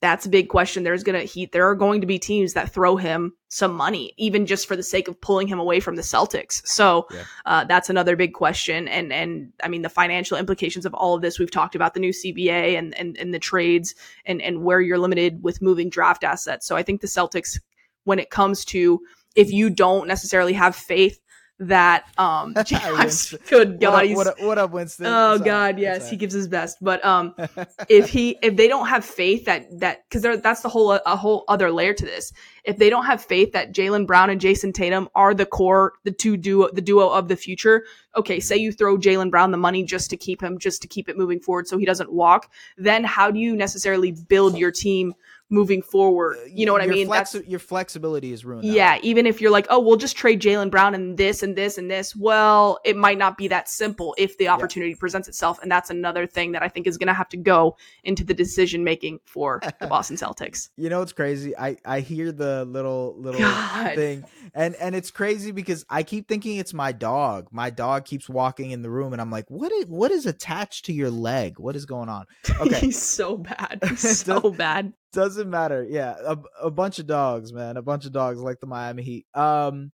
that's 0.00 0.26
a 0.26 0.28
big 0.28 0.48
question. 0.48 0.84
There's 0.84 1.02
gonna 1.02 1.22
he 1.22 1.46
there 1.46 1.68
are 1.68 1.74
going 1.74 2.00
to 2.00 2.06
be 2.06 2.18
teams 2.18 2.52
that 2.52 2.72
throw 2.72 2.96
him 2.96 3.34
some 3.48 3.74
money, 3.74 4.12
even 4.16 4.46
just 4.46 4.68
for 4.68 4.76
the 4.76 4.82
sake 4.82 5.08
of 5.08 5.20
pulling 5.20 5.48
him 5.48 5.58
away 5.58 5.80
from 5.80 5.96
the 5.96 6.02
Celtics. 6.02 6.64
So 6.66 7.06
Yeah. 7.10 7.24
uh, 7.46 7.64
that's 7.64 7.90
another 7.90 8.14
big 8.14 8.32
question. 8.34 8.86
And 8.86 9.12
and 9.12 9.52
I 9.62 9.68
mean 9.68 9.82
the 9.82 9.88
financial 9.88 10.38
implications 10.38 10.86
of 10.86 10.94
all 10.94 11.14
of 11.14 11.22
this. 11.22 11.38
We've 11.38 11.50
talked 11.50 11.74
about 11.74 11.94
the 11.94 12.00
new 12.00 12.12
CBA 12.12 12.78
and 12.78 12.96
and, 12.98 13.16
and 13.18 13.34
the 13.34 13.38
trades 13.40 13.94
and 14.24 14.40
and 14.40 14.62
where 14.62 14.80
you're 14.80 14.98
limited 14.98 15.42
with 15.42 15.60
moving 15.62 15.90
draft 15.90 16.22
assets. 16.22 16.66
So 16.66 16.76
I 16.76 16.82
think 16.82 17.00
the 17.00 17.06
Celtics, 17.08 17.58
when 18.04 18.18
it 18.18 18.30
comes 18.30 18.64
to 18.66 19.00
if 19.34 19.52
you 19.52 19.70
don't 19.70 20.08
necessarily 20.08 20.52
have 20.52 20.74
faith 20.74 21.20
that 21.60 22.04
um 22.18 22.54
good 22.54 22.64
God 23.80 23.80
what, 23.80 24.04
up, 24.04 24.16
what, 24.16 24.26
up, 24.26 24.40
what 24.40 24.58
up, 24.58 24.70
Winston? 24.70 25.06
Oh 25.06 25.34
up? 25.34 25.44
God, 25.44 25.78
yes, 25.78 26.04
up? 26.04 26.10
he 26.10 26.16
gives 26.16 26.34
his 26.34 26.48
best. 26.48 26.78
But 26.80 27.04
um, 27.04 27.34
if 27.88 28.08
he 28.08 28.38
if 28.42 28.56
they 28.56 28.68
don't 28.68 28.86
have 28.86 29.04
faith 29.04 29.44
that 29.46 29.80
that 29.80 30.04
because 30.08 30.40
that's 30.40 30.62
the 30.62 30.68
whole 30.68 30.92
a 30.92 31.16
whole 31.16 31.44
other 31.48 31.70
layer 31.70 31.94
to 31.94 32.04
this. 32.04 32.32
If 32.68 32.76
they 32.76 32.90
don't 32.90 33.06
have 33.06 33.24
faith 33.24 33.52
that 33.52 33.72
Jaylen 33.72 34.06
Brown 34.06 34.28
and 34.28 34.38
Jayson 34.38 34.74
Tatum 34.74 35.08
are 35.14 35.32
the 35.32 35.46
core, 35.46 35.94
the 36.04 36.10
two 36.10 36.36
duo, 36.36 36.68
the 36.70 36.82
duo 36.82 37.08
of 37.08 37.28
the 37.28 37.34
future. 37.34 37.84
Okay, 38.14 38.40
say 38.40 38.56
you 38.56 38.72
throw 38.72 38.98
Jaylen 38.98 39.30
Brown 39.30 39.52
the 39.52 39.56
money 39.56 39.82
just 39.82 40.10
to 40.10 40.18
keep 40.18 40.42
him, 40.42 40.58
just 40.58 40.82
to 40.82 40.88
keep 40.88 41.08
it 41.08 41.16
moving 41.16 41.40
forward, 41.40 41.66
so 41.66 41.78
he 41.78 41.86
doesn't 41.86 42.12
walk. 42.12 42.52
Then 42.76 43.04
how 43.04 43.30
do 43.30 43.38
you 43.38 43.56
necessarily 43.56 44.12
build 44.12 44.58
your 44.58 44.70
team 44.70 45.14
moving 45.50 45.82
forward? 45.82 46.36
Uh, 46.36 46.48
you 46.52 46.66
know 46.66 46.72
what 46.72 46.82
I 46.82 46.86
mean? 46.86 47.08
flexi- 47.08 47.48
your 47.48 47.58
flexibility 47.58 48.32
is 48.32 48.44
ruined. 48.44 48.66
Yeah, 48.66 48.94
way. 48.94 49.00
even 49.02 49.26
if 49.26 49.40
you're 49.40 49.50
like, 49.50 49.66
oh, 49.70 49.78
we'll 49.80 49.96
just 49.96 50.16
trade 50.16 50.40
Jaylen 50.40 50.70
Brown 50.70 50.94
and 50.94 51.16
this 51.16 51.42
and 51.42 51.56
this 51.56 51.78
and 51.78 51.90
this. 51.90 52.14
Well, 52.14 52.80
it 52.84 52.96
might 52.96 53.18
not 53.18 53.38
be 53.38 53.48
that 53.48 53.68
simple 53.68 54.14
if 54.18 54.36
the 54.38 54.48
opportunity 54.48 54.94
presents 54.94 55.28
itself, 55.28 55.58
and 55.62 55.70
that's 55.70 55.90
another 55.90 56.26
thing 56.26 56.52
that 56.52 56.62
I 56.62 56.68
think 56.68 56.86
is 56.86 56.98
going 56.98 57.08
to 57.08 57.14
have 57.14 57.28
to 57.30 57.36
go 57.36 57.76
into 58.04 58.24
the 58.24 58.34
decision 58.34 58.84
making 58.84 59.20
for 59.24 59.60
the 59.80 59.86
Boston 59.88 60.16
Celtics. 60.16 60.70
You 60.76 60.88
know 60.88 61.00
what's 61.00 61.12
crazy? 61.12 61.56
I 61.56 61.76
I 61.84 62.00
hear 62.00 62.32
the 62.32 62.57
little 62.64 63.14
little 63.18 63.40
God. 63.40 63.94
thing, 63.94 64.24
and 64.54 64.74
and 64.76 64.94
it's 64.94 65.10
crazy 65.10 65.50
because 65.50 65.84
I 65.88 66.02
keep 66.02 66.28
thinking 66.28 66.58
it's 66.58 66.74
my 66.74 66.92
dog. 66.92 67.48
My 67.50 67.70
dog 67.70 68.04
keeps 68.04 68.28
walking 68.28 68.70
in 68.70 68.82
the 68.82 68.90
room, 68.90 69.12
and 69.12 69.22
I'm 69.22 69.30
like, 69.30 69.46
what 69.48 69.72
is 69.72 69.86
what 69.86 70.10
is 70.10 70.26
attached 70.26 70.86
to 70.86 70.92
your 70.92 71.10
leg? 71.10 71.58
What 71.58 71.76
is 71.76 71.86
going 71.86 72.08
on? 72.08 72.26
Okay. 72.60 72.80
He's 72.80 73.00
so 73.00 73.36
bad, 73.36 73.78
He's 73.88 74.24
so 74.24 74.50
bad. 74.50 74.92
Doesn't 75.12 75.48
matter. 75.48 75.86
Yeah, 75.88 76.14
a, 76.24 76.36
a 76.64 76.70
bunch 76.70 76.98
of 76.98 77.06
dogs, 77.06 77.52
man. 77.52 77.76
A 77.76 77.82
bunch 77.82 78.04
of 78.04 78.12
dogs 78.12 78.40
like 78.40 78.58
the 78.60 78.66
Miami 78.66 79.02
Heat. 79.02 79.26
Um, 79.32 79.92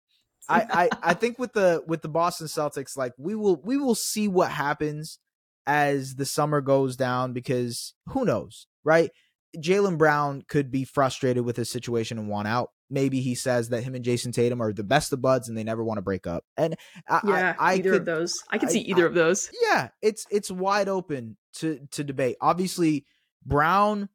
I, 0.48 0.66
I 0.70 1.11
I 1.11 1.14
think 1.14 1.38
with 1.38 1.53
the 1.53 1.83
with 1.87 2.03
the 2.03 2.09
Boston 2.09 2.46
Celtics, 2.46 2.96
like 2.96 3.12
we 3.18 3.35
will 3.35 3.61
we 3.62 3.77
will 3.77 3.94
see 3.94 4.29
what 4.29 4.50
happens 4.50 5.18
as 5.66 6.16
the 6.16 6.27
summer 6.27 6.61
goes 6.61 6.96
down 6.96 7.33
because 7.33 7.94
who 8.09 8.24
knows, 8.24 8.66
right? 8.85 9.11
Jaylen 9.56 9.98
Brown 9.98 10.42
could 10.48 10.70
be 10.70 10.84
frustrated 10.84 11.44
with 11.44 11.56
his 11.56 11.70
situation 11.70 12.18
and 12.18 12.28
want 12.28 12.48
out. 12.48 12.70
Maybe 12.90 13.20
he 13.20 13.34
says 13.34 13.70
that 13.70 13.82
him 13.82 13.94
and 13.94 14.04
Jayson 14.04 14.32
Tatum 14.32 14.60
are 14.60 14.72
the 14.72 14.84
best 14.84 15.12
of 15.12 15.20
buds 15.22 15.48
and 15.48 15.56
they 15.56 15.64
never 15.64 15.82
want 15.82 15.98
to 15.98 16.02
break 16.02 16.26
up. 16.26 16.44
And 16.56 16.76
I, 17.08 17.20
Yeah, 17.24 17.54
I, 17.58 17.72
I 17.72 17.74
either 17.76 17.90
could, 17.92 18.00
of 18.00 18.04
those. 18.06 18.34
I 18.50 18.58
I- 18.62 18.66
see 18.66 18.80
either 18.80 19.04
I- 19.04 19.06
of 19.08 19.14
those. 19.14 19.50
yeah, 19.62 19.88
it's 20.02 20.26
it's 20.30 20.50
wide 20.50 20.88
open 20.88 21.36
to 21.54 21.80
to 21.92 22.04
debate. 22.04 22.36
Obviously, 22.40 23.06
Brown 23.44 24.08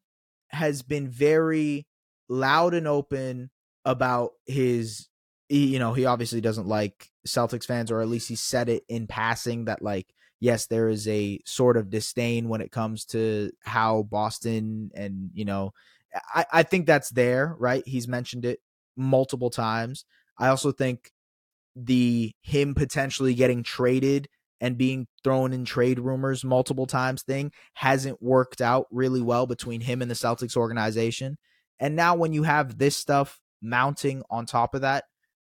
has 0.50 0.82
been 0.82 1.10
very 1.10 1.88
loud 2.28 2.74
and 2.74 2.88
open 2.88 3.50
about 3.86 4.32
his 4.46 5.08
he, 5.48 5.66
you 5.68 5.80
know, 5.80 5.94
he 5.94 6.06
obviously 6.06 6.42
doesn't 6.42 6.68
like 6.68 7.10
Celtics 7.28 7.66
fans 7.66 7.90
or 7.92 8.02
at 8.02 8.08
least 8.08 8.30
he 8.30 8.36
said 8.36 8.70
it 8.70 8.84
in 8.88 9.08
passing 9.08 9.66
that 9.66 9.82
like 9.82 10.08
yes, 10.40 10.68
there 10.68 10.90
is 10.90 11.08
a 11.08 11.40
sort 11.46 11.78
of 11.78 11.90
disdain 11.90 12.50
when 12.50 12.62
it 12.62 12.72
comes 12.72 13.06
to 13.06 13.52
how 13.64 14.04
Boston 14.04 14.92
and, 14.96 15.32
you 15.34 15.46
know, 15.46 15.74
I 16.34 16.46
I 16.52 16.64
think 16.64 16.86
that's 16.86 17.10
there, 17.10 17.56
right? 17.60 17.84
He's 17.86 18.08
mentioned 18.08 18.46
it 18.46 18.60
multiple 18.98 19.50
times. 19.50 20.06
I 20.38 20.48
also 20.48 20.72
think 20.72 21.12
the 21.76 22.34
him 22.42 22.76
potentially 22.76 23.34
getting 23.34 23.64
traded 23.64 24.28
and 24.62 24.78
being 24.78 25.08
thrown 25.24 25.54
in 25.54 25.66
trade 25.66 26.00
rumors 26.00 26.44
multiple 26.44 26.86
times 26.86 27.24
thing 27.24 27.52
hasn't 27.76 28.22
worked 28.22 28.60
out 28.60 28.88
really 28.92 29.22
well 29.22 29.48
between 29.48 29.82
him 29.82 30.02
and 30.02 30.12
the 30.12 30.16
Celtics 30.16 30.58
organization. 30.58 31.38
And 31.80 31.96
now 31.96 32.16
when 32.16 32.34
you 32.34 32.44
have 32.44 32.78
this 32.78 32.98
stuff 32.98 33.40
mounting 33.62 34.24
on 34.30 34.46
top 34.46 34.76
of 34.76 34.82
that, 34.82 35.06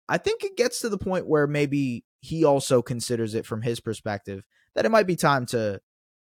I 0.08 0.18
think 0.18 0.44
it 0.44 0.58
gets 0.58 0.82
to 0.82 0.90
the 0.90 0.98
point 0.98 1.28
where 1.28 1.48
maybe 1.48 2.04
he 2.22 2.44
also 2.44 2.82
considers 2.82 3.34
it 3.34 3.46
from 3.46 3.62
his 3.62 3.80
perspective 3.80 4.44
that 4.76 4.86
it 4.86 4.90
might 4.90 5.08
be 5.08 5.16
time 5.16 5.46
to 5.48 5.82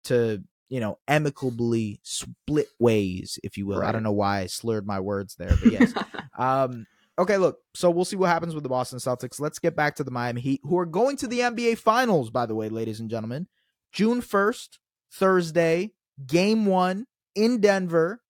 to 0.05 0.43
you 0.69 0.81
know 0.81 0.99
amicably 1.07 2.01
split 2.03 2.69
ways 2.79 3.39
if 3.45 3.57
you 3.59 3.67
will. 3.67 3.81
Right. 3.81 3.89
i 3.91 3.93
don't 3.93 4.03
know 4.03 4.13
why 4.13 4.41
i 4.41 4.47
slurred 4.47 4.87
my 4.87 5.01
words 5.01 5.35
there 5.37 5.55
but 5.63 5.73
yes. 5.73 5.93
Um 6.39 6.87
okay 7.19 7.37
look 7.37 7.59
so 7.75 7.91
we'll 7.91 8.07
see 8.07 8.17
what 8.17 8.31
happens 8.31 8.55
with 8.55 8.63
the 8.63 8.71
boston 8.71 8.99
celtics. 8.99 9.39
Let's 9.39 9.59
get 9.59 9.77
back 9.77 9.97
to 9.97 10.05
the 10.05 10.11
miami 10.11 10.41
heat 10.41 10.61
who 10.65 10.79
are 10.79 10.87
going 10.87 11.17
to 11.19 11.27
the 11.27 11.41
nba 11.41 11.77
finals 11.77 12.31
by 12.31 12.47
the 12.47 12.55
way 12.55 12.71
ladies 12.71 13.01
and 13.01 13.11
gentlemen. 13.11 13.49
June 13.93 14.23
1st 14.23 14.79
thursday 15.13 15.91
game 16.27 16.65
one 16.65 17.07
in 17.35 17.61
denver. 17.61 18.23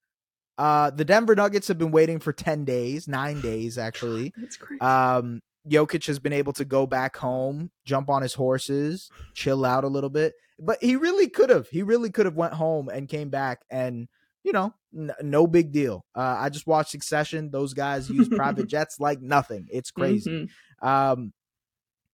Uh 0.59 0.91
the 0.91 1.05
denver 1.05 1.37
nuggets 1.37 1.69
have 1.69 1.79
been 1.79 1.93
waiting 1.93 2.19
for 2.19 2.33
10 2.33 2.65
days 2.65 3.07
nine 3.07 3.41
days 3.41 3.79
actually. 3.79 4.33
That's 4.37 4.57
crazy. 4.57 4.81
Um 4.81 5.43
Jokic 5.69 6.07
has 6.07 6.19
been 6.19 6.33
able 6.33 6.53
to 6.55 6.65
go 6.65 6.87
back 6.87 7.17
home, 7.17 7.71
jump 7.85 8.09
on 8.11 8.23
his 8.23 8.35
horses, 8.35 9.11
chill 9.35 9.65
out 9.65 9.85
a 9.85 9.89
little 9.89 10.11
bit. 10.11 10.35
But 10.59 10.83
he 10.83 10.97
really 10.97 11.29
could 11.29 11.51
have. 11.51 11.69
He 11.69 11.83
really 11.83 12.11
could 12.11 12.27
have 12.27 12.37
went 12.37 12.55
home 12.55 12.89
and 12.89 13.09
came 13.09 13.31
back 13.31 13.63
and 13.71 14.09
you 14.45 14.53
know, 14.53 14.75
n- 14.97 15.13
no 15.23 15.47
big 15.47 15.73
deal. 15.73 16.05
Uh, 16.15 16.37
I 16.39 16.49
just 16.49 16.67
watched 16.67 16.91
Succession. 16.91 17.51
Those 17.51 17.75
guys 17.75 18.11
use 18.11 18.29
private 18.29 18.67
jets 18.69 18.99
like 18.99 19.21
nothing. 19.21 19.67
It's 19.71 19.91
crazy. 19.91 20.31
Mm-hmm. 20.31 20.89
Um, 20.89 21.33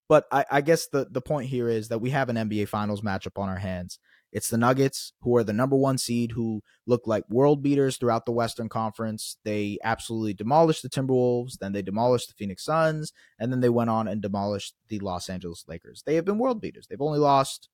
but 0.09 0.27
I, 0.33 0.45
I 0.51 0.61
guess 0.61 0.89
the 0.89 1.07
the 1.11 1.21
point 1.21 1.49
here 1.49 1.69
is 1.69 1.89
that 1.89 1.99
we 1.99 2.11
have 2.11 2.29
an 2.29 2.37
NBA 2.37 2.69
Finals 2.69 3.03
matchup 3.03 3.41
on 3.41 3.49
our 3.49 3.59
hands. 3.59 3.99
It's 4.33 4.49
the 4.49 4.59
Nuggets, 4.59 5.12
who 5.23 5.37
are 5.37 5.45
the 5.45 5.53
number 5.53 5.77
one 5.77 5.99
seed, 5.99 6.33
who 6.33 6.62
look 6.87 7.07
like 7.07 7.25
world 7.29 7.62
beaters 7.62 7.97
throughout 7.97 8.27
the 8.27 8.33
Western 8.33 8.69
Conference. 8.69 9.38
They 9.45 9.79
absolutely 9.83 10.35
demolished 10.35 10.83
the 10.83 10.91
Timberwolves, 10.91 11.59
then 11.59 11.73
they 11.73 11.83
demolished 11.83 12.29
the 12.29 12.35
Phoenix 12.35 12.64
Suns, 12.64 13.12
and 13.38 13.51
then 13.51 13.61
they 13.61 13.69
went 13.69 13.91
on 13.91 14.07
and 14.09 14.21
demolished 14.21 14.75
the 14.88 14.99
Los 14.99 15.29
Angeles 15.31 15.64
Lakers. 15.67 16.03
They 16.05 16.17
have 16.17 16.25
been 16.25 16.38
world 16.38 16.61
beaters. 16.61 16.87
They've 16.87 17.01
only 17.01 17.19
lost, 17.19 17.69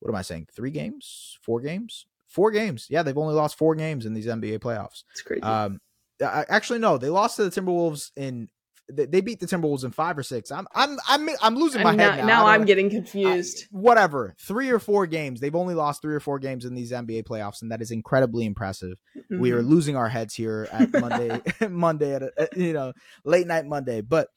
what 0.00 0.08
am 0.08 0.16
I 0.16 0.22
saying, 0.22 0.48
three 0.54 0.70
games? 0.70 1.38
Four 1.42 1.60
games? 1.60 2.06
Four 2.26 2.50
games. 2.50 2.86
Yeah, 2.90 3.02
they've 3.02 3.16
only 3.16 3.34
lost 3.34 3.58
four 3.58 3.74
games 3.74 4.06
in 4.06 4.14
these 4.14 4.26
NBA 4.26 4.58
playoffs. 4.60 5.04
It's 5.12 5.22
crazy. 5.22 5.42
Um, 5.42 5.80
actually, 6.20 6.78
no, 6.80 6.98
they 6.98 7.08
lost 7.08 7.36
to 7.36 7.48
the 7.48 7.60
Timberwolves 7.60 8.10
in 8.16 8.48
they 8.92 9.20
beat 9.20 9.40
the 9.40 9.46
Timberwolves 9.46 9.84
in 9.84 9.90
five 9.90 10.16
or 10.18 10.22
six. 10.22 10.50
I'm 10.50 10.66
I'm 10.74 10.98
I'm 11.08 11.28
I'm 11.42 11.54
losing 11.56 11.82
my 11.82 11.92
head 11.92 12.18
now. 12.18 12.26
Now, 12.26 12.46
I'm 12.46 12.64
getting 12.64 12.90
confused. 12.90 13.64
I, 13.64 13.66
whatever, 13.70 14.34
three 14.40 14.70
or 14.70 14.78
four 14.78 15.06
games. 15.06 15.40
They've 15.40 15.54
only 15.54 15.74
lost 15.74 16.02
three 16.02 16.14
or 16.14 16.20
four 16.20 16.38
games 16.38 16.64
in 16.64 16.74
these 16.74 16.92
NBA 16.92 17.24
playoffs, 17.24 17.62
and 17.62 17.70
that 17.72 17.82
is 17.82 17.90
incredibly 17.90 18.46
impressive. 18.46 18.98
Mm-hmm. 19.16 19.40
We 19.40 19.52
are 19.52 19.60
mm-hmm. 19.60 19.70
losing 19.70 19.96
our 19.96 20.08
heads 20.08 20.34
here 20.34 20.68
at 20.72 20.92
Monday, 20.92 21.40
Monday 21.68 22.14
at, 22.14 22.22
a, 22.22 22.48
you 22.56 22.72
know 22.72 22.92
late 23.24 23.46
night 23.46 23.66
Monday, 23.66 24.00
but. 24.00 24.28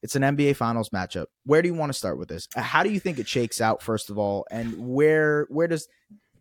It's 0.00 0.14
an 0.14 0.22
NBA 0.22 0.54
Finals 0.54 0.90
matchup. 0.90 1.26
Where 1.44 1.60
do 1.60 1.66
you 1.66 1.74
want 1.74 1.90
to 1.90 1.98
start 1.98 2.20
with 2.20 2.28
this? 2.28 2.46
How 2.54 2.84
do 2.84 2.90
you 2.90 3.00
think 3.00 3.18
it 3.18 3.26
shakes 3.26 3.60
out, 3.60 3.82
first 3.82 4.10
of 4.10 4.16
all, 4.16 4.46
and 4.48 4.78
where 4.78 5.48
where 5.48 5.66
does 5.66 5.88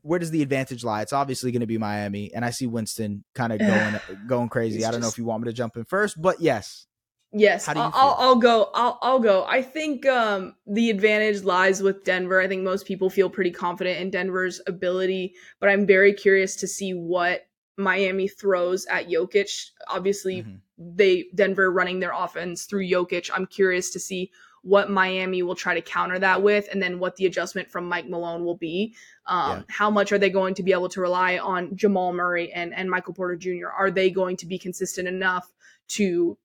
where 0.08 0.20
does 0.20 0.32
the 0.32 0.42
advantage 0.42 0.84
lie? 0.84 1.02
It's 1.02 1.14
obviously 1.14 1.52
going 1.52 1.60
to 1.60 1.68
be 1.68 1.78
Miami, 1.78 2.34
and 2.34 2.46
I 2.46 2.52
see 2.52 2.66
Winston 2.66 3.24
kind 3.36 3.54
of 3.54 3.60
going 3.60 4.00
going 4.28 4.50
crazy. 4.50 4.80
I 4.80 4.92
don't 4.92 5.02
just... 5.02 5.02
know 5.02 5.10
if 5.10 5.18
you 5.18 5.26
want 5.26 5.44
me 5.44 5.50
to 5.50 5.54
jump 5.54 5.76
in 5.76 5.84
first, 5.84 6.20
but 6.22 6.40
yes, 6.40 6.88
yes, 7.34 7.68
I'll, 7.68 7.92
I'll, 7.94 8.36
go. 8.36 8.70
I'll 8.74 8.98
I'll 9.02 9.20
go. 9.20 9.46
I 9.46 9.62
think 9.62 10.06
um, 10.06 10.56
the 10.66 10.90
advantage 10.90 11.44
lies 11.44 11.82
with 11.82 12.04
Denver. 12.04 12.40
I 12.40 12.48
think 12.48 12.64
most 12.64 12.86
people 12.86 13.10
feel 13.10 13.30
pretty 13.30 13.52
confident 13.52 14.00
in 14.00 14.10
Denver's 14.10 14.62
ability, 14.66 15.34
but 15.60 15.70
I'm 15.70 15.86
very 15.86 16.14
curious 16.14 16.56
to 16.58 16.68
see 16.68 16.94
what 16.94 17.48
Miami 17.78 18.28
throws 18.28 18.86
at 18.88 19.10
Jokic. 19.10 19.72
Obviously, 19.90 20.44
mm-hmm. 20.44 20.56
they 20.78 21.26
Denver 21.36 21.72
running 21.72 22.00
their 22.00 22.14
offense 22.14 22.66
through 22.66 22.88
Jokic. 22.88 23.30
I'm 23.34 23.46
curious 23.46 23.92
to 23.92 24.00
see 24.00 24.32
what 24.64 24.90
Miami 24.90 25.44
will 25.44 25.56
try 25.56 25.74
to 25.74 25.82
counter 25.82 26.20
that 26.20 26.42
with, 26.42 26.68
and 26.72 26.82
then 26.82 27.00
what 27.00 27.16
the 27.16 27.26
adjustment 27.26 27.70
from 27.70 27.88
Mike 27.88 28.08
Malone 28.08 28.44
will 28.44 28.58
be. 28.58 28.96
Um, 29.26 29.58
yeah. 29.58 29.64
How 29.70 29.90
much 29.90 30.12
are 30.12 30.18
they 30.18 30.30
going 30.30 30.56
to 30.56 30.64
be 30.64 30.72
able 30.72 30.90
to 30.90 31.02
rely 31.02 31.38
on 31.38 31.76
Jamal 31.76 32.14
Murray 32.14 32.52
and, 32.52 32.74
and 32.74 32.90
Michael 32.90 33.14
Porter 33.14 33.36
Jr.? 33.36 33.70
Are 33.76 33.92
they 33.92 34.10
going 34.10 34.38
to 34.38 34.46
be 34.46 34.58
consistent 34.58 35.08
enough 35.08 35.52
to 35.90 36.38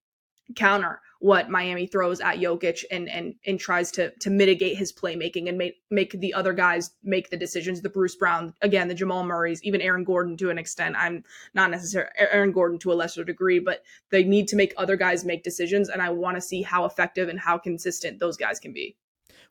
counter 0.55 1.01
what 1.23 1.49
Miami 1.49 1.87
throws 1.87 2.21
at 2.21 2.39
Jokic 2.39 2.85
and 2.91 3.09
and 3.09 3.37
and 3.47 3.59
tries 3.59 3.93
to 3.93 4.11
to 4.19 4.29
mitigate 4.29 4.77
his 4.77 4.93
playmaking 4.93 5.49
and 5.49 5.57
make 5.57 5.81
make 5.89 6.11
the 6.21 6.35
other 6.35 6.53
guys 6.53 6.91
make 7.05 7.31
the 7.31 7.37
decisions. 7.37 7.81
The 7.81 7.89
Bruce 7.89 8.17
Brown, 8.17 8.55
again, 8.61 8.89
the 8.89 8.95
Jamal 8.95 9.23
Murrays, 9.23 9.63
even 9.63 9.81
Aaron 9.81 10.03
Gordon 10.03 10.37
to 10.39 10.51
an 10.51 10.59
extent. 10.59 10.97
I'm 10.99 11.23
not 11.55 11.71
necessarily 11.71 12.11
Aaron 12.19 12.51
Gordon 12.51 12.81
to 12.81 12.93
a 12.93 12.95
lesser 12.95 13.23
degree, 13.23 13.61
but 13.61 13.85
they 14.11 14.25
need 14.25 14.49
to 14.49 14.57
make 14.57 14.75
other 14.77 14.97
guys 14.97 15.25
make 15.25 15.45
decisions, 15.45 15.89
and 15.89 16.03
I 16.03 16.11
want 16.11 16.39
to 16.39 16.41
see 16.41 16.63
how 16.63 16.87
effective 16.87 17.29
and 17.29 17.39
how 17.39 17.57
consistent 17.57 18.19
those 18.19 18.37
guys 18.37 18.59
can 18.59 18.73
be. 18.73 18.97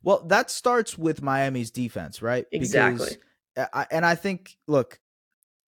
Well, 0.03 0.25
that 0.27 0.51
starts 0.51 0.97
with 0.97 1.21
Miami's 1.21 1.71
defense, 1.71 2.21
right? 2.21 2.47
Exactly. 2.51 3.17
Because, 3.55 3.85
and 3.89 4.05
I 4.05 4.15
think, 4.15 4.57
look, 4.67 4.99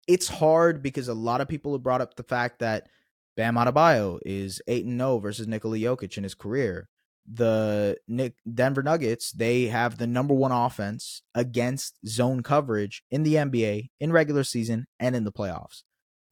it's 0.09 0.27
hard 0.27 0.83
because 0.83 1.07
a 1.07 1.15
lot 1.15 1.41
of 1.41 1.47
people 1.47 1.73
have 1.75 1.83
brought 1.85 2.01
up 2.01 2.17
the 2.17 2.25
fact 2.25 2.59
that 2.59 2.88
Bam 3.37 3.55
Adebayo 3.55 4.18
is 4.25 4.61
8 4.66 4.85
and 4.85 5.01
0 5.01 5.18
versus 5.18 5.47
Nikola 5.47 5.79
Jokic 5.79 6.16
in 6.16 6.25
his 6.25 6.35
career. 6.35 6.88
The 7.31 7.99
Nick 8.09 8.35
Denver 8.53 8.83
Nuggets, 8.83 9.31
they 9.33 9.66
have 9.66 9.99
the 9.99 10.07
number 10.07 10.35
one 10.35 10.53
offense 10.53 11.23
against 11.35 11.97
zone 12.07 12.42
coverage 12.42 13.03
in 13.11 13.23
the 13.23 13.35
NBA 13.35 13.90
in 14.01 14.12
regular 14.12 14.45
season 14.45 14.87
and 14.99 15.14
in 15.14 15.25
the 15.25 15.33
playoffs. 15.33 15.83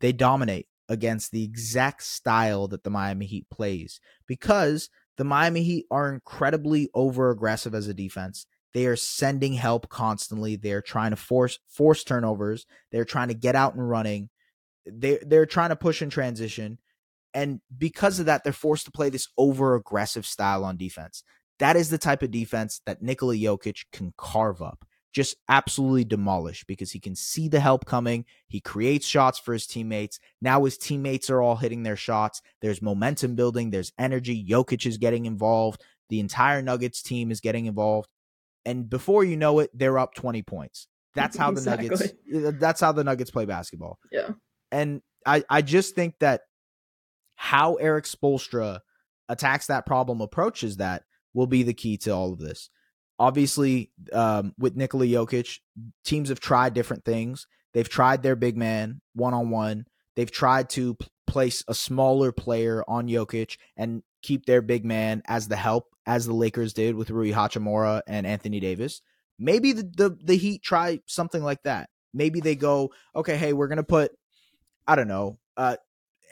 They 0.01 0.13
dominate 0.13 0.67
against 0.89 1.31
the 1.31 1.45
exact 1.45 2.03
style 2.03 2.67
that 2.69 2.83
the 2.83 2.91
Miami 2.91 3.27
Heat 3.27 3.49
plays 3.51 4.01
because 4.27 4.91
the 5.17 5.25
Miami 5.25 5.63
Heat 5.63 5.87
are 5.91 6.13
incredibly 6.13 6.91
over 6.93 7.31
aggressive 7.31 7.75
as 7.75 7.87
a 7.87 7.95
defense. 7.95 8.47
They 8.73 8.87
are 8.87 8.97
sending 8.97 9.55
help 9.55 9.89
constantly. 9.89 10.57
They're 10.57 10.83
trying 10.83 11.11
to 11.11 11.17
force 11.17 11.59
force 11.69 12.05
turnovers. 12.05 12.67
They're 12.91 13.05
trying 13.05 13.29
to 13.29 13.35
get 13.35 13.55
out 13.55 13.75
and 13.75 13.89
running. 13.89 14.31
They 14.87 15.19
they're 15.23 15.47
trying 15.47 15.71
to 15.71 15.77
push 15.77 16.03
in 16.03 16.11
transition. 16.11 16.79
And 17.35 17.61
because 17.77 18.19
of 18.19 18.27
that, 18.27 18.45
they're 18.45 18.53
forced 18.53 18.87
to 18.87 18.90
play 18.90 19.09
this 19.09 19.29
over 19.38 19.75
aggressive 19.75 20.27
style 20.27 20.64
on 20.64 20.77
defense. 20.77 21.23
That 21.59 21.77
is 21.77 21.90
the 21.90 21.99
type 21.99 22.23
of 22.23 22.31
defense 22.31 22.81
that 22.87 23.03
Nikola 23.03 23.35
Jokic 23.35 23.85
can 23.93 24.14
carve 24.16 24.62
up, 24.62 24.85
just 25.12 25.37
absolutely 25.49 26.05
demolish 26.05 26.64
because 26.64 26.90
he 26.90 26.99
can 26.99 27.14
see 27.14 27.49
the 27.49 27.61
help 27.61 27.85
coming. 27.85 28.25
He 28.49 28.61
creates 28.61 29.07
shots 29.07 29.38
for 29.38 29.53
his 29.53 29.66
teammates. 29.66 30.19
Now 30.40 30.64
his 30.64 30.79
teammates 30.79 31.29
are 31.29 31.43
all 31.43 31.57
hitting 31.57 31.83
their 31.83 31.97
shots. 31.97 32.40
There's 32.62 32.81
momentum 32.81 33.35
building, 33.35 33.71
there's 33.71 33.93
energy. 33.99 34.45
Jokic 34.45 34.87
is 34.87 34.97
getting 34.97 35.27
involved. 35.27 35.83
The 36.09 36.21
entire 36.21 36.62
Nuggets 36.62 37.03
team 37.03 37.31
is 37.31 37.40
getting 37.40 37.66
involved. 37.66 38.09
And 38.64 38.88
before 38.88 39.23
you 39.23 39.37
know 39.37 39.61
it, 39.61 39.71
they're 39.75 39.99
up 39.99 40.14
20 40.14 40.43
points. 40.43 40.88
That's 41.14 41.37
how 41.37 41.51
exactly. 41.53 41.88
the 41.88 41.97
Nuggets 41.97 42.59
that's 42.59 42.81
how 42.81 42.93
the 42.93 43.05
Nuggets 43.05 43.31
play 43.31 43.45
basketball. 43.45 43.99
Yeah. 44.11 44.31
And 44.73 45.03
I, 45.27 45.45
I 45.51 45.61
just 45.62 45.95
think 45.95 46.14
that 46.21 46.43
how 47.42 47.76
Erik 47.76 48.05
Spoelstra 48.05 48.81
attacks 49.26 49.68
that 49.68 49.87
problem, 49.87 50.20
approaches 50.20 50.76
that, 50.76 51.05
will 51.33 51.46
be 51.46 51.62
the 51.62 51.72
key 51.72 51.96
to 51.96 52.11
all 52.11 52.35
of 52.35 52.38
this. 52.38 52.68
Obviously, 53.18 53.92
um, 54.12 54.53
with 54.59 54.76
Nikola 54.76 55.07
Jokic, 55.07 55.61
teams 56.05 56.29
have 56.29 56.38
tried 56.38 56.74
different 56.74 57.03
things. 57.07 57.46
They've 57.72 57.88
tried 57.88 58.22
their 58.22 58.37
big 58.37 58.59
man 58.59 59.00
one 59.14 59.33
on 59.33 59.48
one. 59.48 59.87
They've 60.16 60.31
tried 60.31 60.68
to 60.70 60.96
p- 60.96 61.07
place 61.26 61.64
a 61.66 61.72
smaller 61.72 62.31
player 62.31 62.85
on 62.87 63.09
Jokic 63.09 63.57
and 63.74 64.03
keep 64.20 64.44
their 64.44 64.61
big 64.61 64.85
man 64.85 65.22
as 65.24 65.48
the 65.48 65.57
help, 65.57 65.87
as 66.05 66.26
the 66.26 66.35
Lakers 66.35 66.74
did 66.74 66.94
with 66.94 67.09
Rui 67.09 67.33
Hachimura 67.33 68.03
and 68.07 68.26
Anthony 68.26 68.61
Davis. 68.61 69.00
Maybe 69.38 69.72
the, 69.72 69.85
the, 69.85 70.18
the 70.22 70.37
Heat 70.37 70.62
try 70.62 71.00
something 71.07 71.42
like 71.42 71.62
that. 71.62 71.88
Maybe 72.12 72.40
they 72.40 72.55
go, 72.55 72.92
okay, 73.16 73.38
hey, 73.38 73.55
we're 73.55 73.68
gonna 73.68 73.83
put, 73.83 74.12
I 74.86 74.95
don't 74.95 75.09
know, 75.09 75.38
uh, 75.57 75.76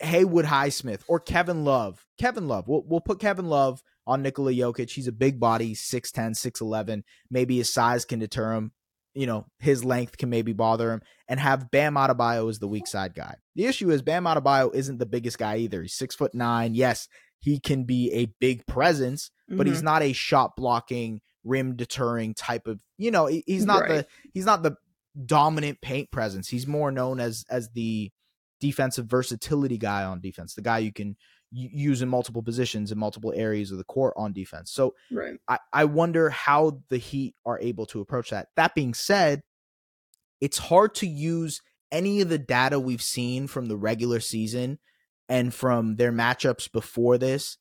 Haywood 0.00 0.44
Highsmith 0.44 1.02
or 1.08 1.20
Kevin 1.20 1.64
Love. 1.64 2.04
Kevin 2.18 2.48
Love. 2.48 2.68
We'll, 2.68 2.84
we'll 2.86 3.00
put 3.00 3.20
Kevin 3.20 3.46
Love 3.46 3.82
on 4.06 4.22
Nikola 4.22 4.52
Jokic. 4.52 4.90
He's 4.90 5.08
a 5.08 5.12
big 5.12 5.38
body, 5.40 5.74
6'10, 5.74 6.32
6'11. 6.32 7.02
Maybe 7.30 7.58
his 7.58 7.72
size 7.72 8.04
can 8.04 8.18
deter 8.18 8.54
him. 8.54 8.72
You 9.14 9.26
know, 9.26 9.46
his 9.58 9.84
length 9.84 10.16
can 10.16 10.30
maybe 10.30 10.52
bother 10.52 10.92
him. 10.92 11.02
And 11.28 11.40
have 11.40 11.70
Bam 11.70 11.94
Adebayo 11.94 12.48
as 12.48 12.58
the 12.58 12.68
weak 12.68 12.86
side 12.86 13.14
guy. 13.14 13.36
The 13.56 13.66
issue 13.66 13.90
is 13.90 14.02
Bam 14.02 14.24
Adebayo 14.24 14.74
isn't 14.74 14.98
the 14.98 15.06
biggest 15.06 15.38
guy 15.38 15.58
either. 15.58 15.82
He's 15.82 15.94
six 15.94 16.14
foot 16.14 16.34
nine. 16.34 16.74
Yes, 16.74 17.08
he 17.40 17.60
can 17.60 17.84
be 17.84 18.12
a 18.12 18.26
big 18.40 18.66
presence, 18.66 19.30
but 19.48 19.58
mm-hmm. 19.58 19.72
he's 19.72 19.82
not 19.82 20.02
a 20.02 20.12
shot 20.12 20.56
blocking, 20.56 21.20
rim 21.44 21.76
deterring 21.76 22.34
type 22.34 22.66
of. 22.66 22.80
You 22.96 23.10
know, 23.10 23.26
he's 23.26 23.64
not 23.64 23.82
right. 23.82 23.88
the 23.88 24.06
he's 24.32 24.46
not 24.46 24.62
the 24.62 24.76
dominant 25.24 25.80
paint 25.80 26.10
presence. 26.10 26.48
He's 26.48 26.66
more 26.66 26.90
known 26.90 27.20
as 27.20 27.44
as 27.50 27.70
the 27.70 28.10
defensive 28.60 29.06
versatility 29.06 29.78
guy 29.78 30.04
on 30.04 30.20
defense, 30.20 30.54
the 30.54 30.62
guy 30.62 30.78
you 30.78 30.92
can 30.92 31.16
use 31.50 32.02
in 32.02 32.08
multiple 32.08 32.42
positions 32.42 32.92
in 32.92 32.98
multiple 32.98 33.32
areas 33.34 33.70
of 33.70 33.78
the 33.78 33.84
court 33.84 34.12
on 34.16 34.32
defense. 34.32 34.70
So 34.70 34.94
right. 35.10 35.38
I, 35.48 35.58
I 35.72 35.84
wonder 35.84 36.30
how 36.30 36.80
the 36.90 36.98
Heat 36.98 37.34
are 37.46 37.58
able 37.60 37.86
to 37.86 38.00
approach 38.00 38.30
that. 38.30 38.48
That 38.56 38.74
being 38.74 38.94
said, 38.94 39.42
it's 40.40 40.58
hard 40.58 40.94
to 40.96 41.06
use 41.06 41.62
any 41.90 42.20
of 42.20 42.28
the 42.28 42.38
data 42.38 42.78
we've 42.78 43.02
seen 43.02 43.46
from 43.46 43.66
the 43.66 43.76
regular 43.76 44.20
season 44.20 44.78
and 45.28 45.52
from 45.52 45.96
their 45.96 46.12
matchups 46.12 46.70
before 46.70 47.18
this 47.18 47.56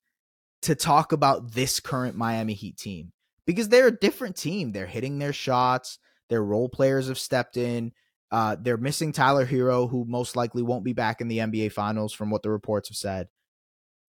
to 0.64 0.76
talk 0.76 1.12
about 1.12 1.54
this 1.54 1.80
current 1.80 2.16
Miami 2.16 2.54
Heat 2.54 2.78
team 2.78 3.12
because 3.46 3.70
they're 3.70 3.88
a 3.88 4.00
different 4.00 4.36
team. 4.36 4.72
They're 4.72 4.86
hitting 4.86 5.20
their 5.20 5.34
shots, 5.34 6.00
their 6.30 6.44
role 6.44 6.70
players 6.70 7.08
have 7.08 7.20
stepped 7.20 7.58
in. 7.58 7.94
Uh, 8.32 8.58
they're 8.60 8.78
missing 8.78 9.12
Tyler 9.12 9.46
Herro, 9.46 9.90
who 9.90 10.06
most 10.06 10.36
likely 10.36 10.62
won't 10.62 10.84
be 10.84 10.94
back 10.94 11.22
in 11.22 11.28
the 11.28 11.38
NBA 11.40 11.72
Finals, 11.72 12.14
from 12.14 12.30
what 12.30 12.44
the 12.44 12.50
reports 12.50 12.90
have 12.90 12.98
said. 12.98 13.28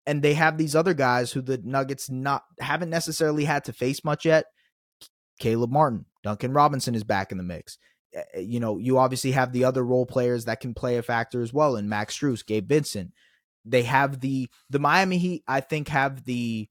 And 0.05 0.21
they 0.21 0.33
have 0.33 0.57
these 0.57 0.75
other 0.75 0.93
guys 0.93 1.31
who 1.31 1.41
the 1.41 1.59
Nuggets 1.63 2.09
not 2.09 2.43
haven't 2.59 2.89
necessarily 2.89 3.43
had 3.43 3.65
to 3.65 3.73
face 3.73 4.03
much 4.03 4.25
yet. 4.25 4.45
Caleb 5.39 5.71
Martin, 5.71 6.05
Duncan 6.23 6.53
Robinson 6.53 6.95
is 6.95 7.03
back 7.03 7.31
in 7.31 7.37
the 7.37 7.43
mix. 7.43 7.77
Eh, 8.13 8.21
eh, 8.33 8.39
you 8.39 8.59
know, 8.59 8.77
you 8.77 8.97
obviously 8.97 9.31
have 9.31 9.51
the 9.51 9.65
other 9.65 9.83
role 9.83 10.05
players 10.05 10.45
that 10.45 10.61
can 10.61 10.73
play 10.73 10.97
a 10.97 11.03
factor 11.03 11.41
as 11.41 11.53
well, 11.53 11.75
in 11.75 11.89
Max 11.89 12.17
Strus, 12.17 12.45
Gabe 12.45 12.67
Vincent. 12.67 13.11
They 13.65 13.83
have 13.83 14.21
the 14.21 14.49
the 14.69 14.79
Miami 14.79 15.17
Heat. 15.17 15.43
I 15.47 15.59
think 15.59 15.89
have 15.89 16.23
the 16.23 16.69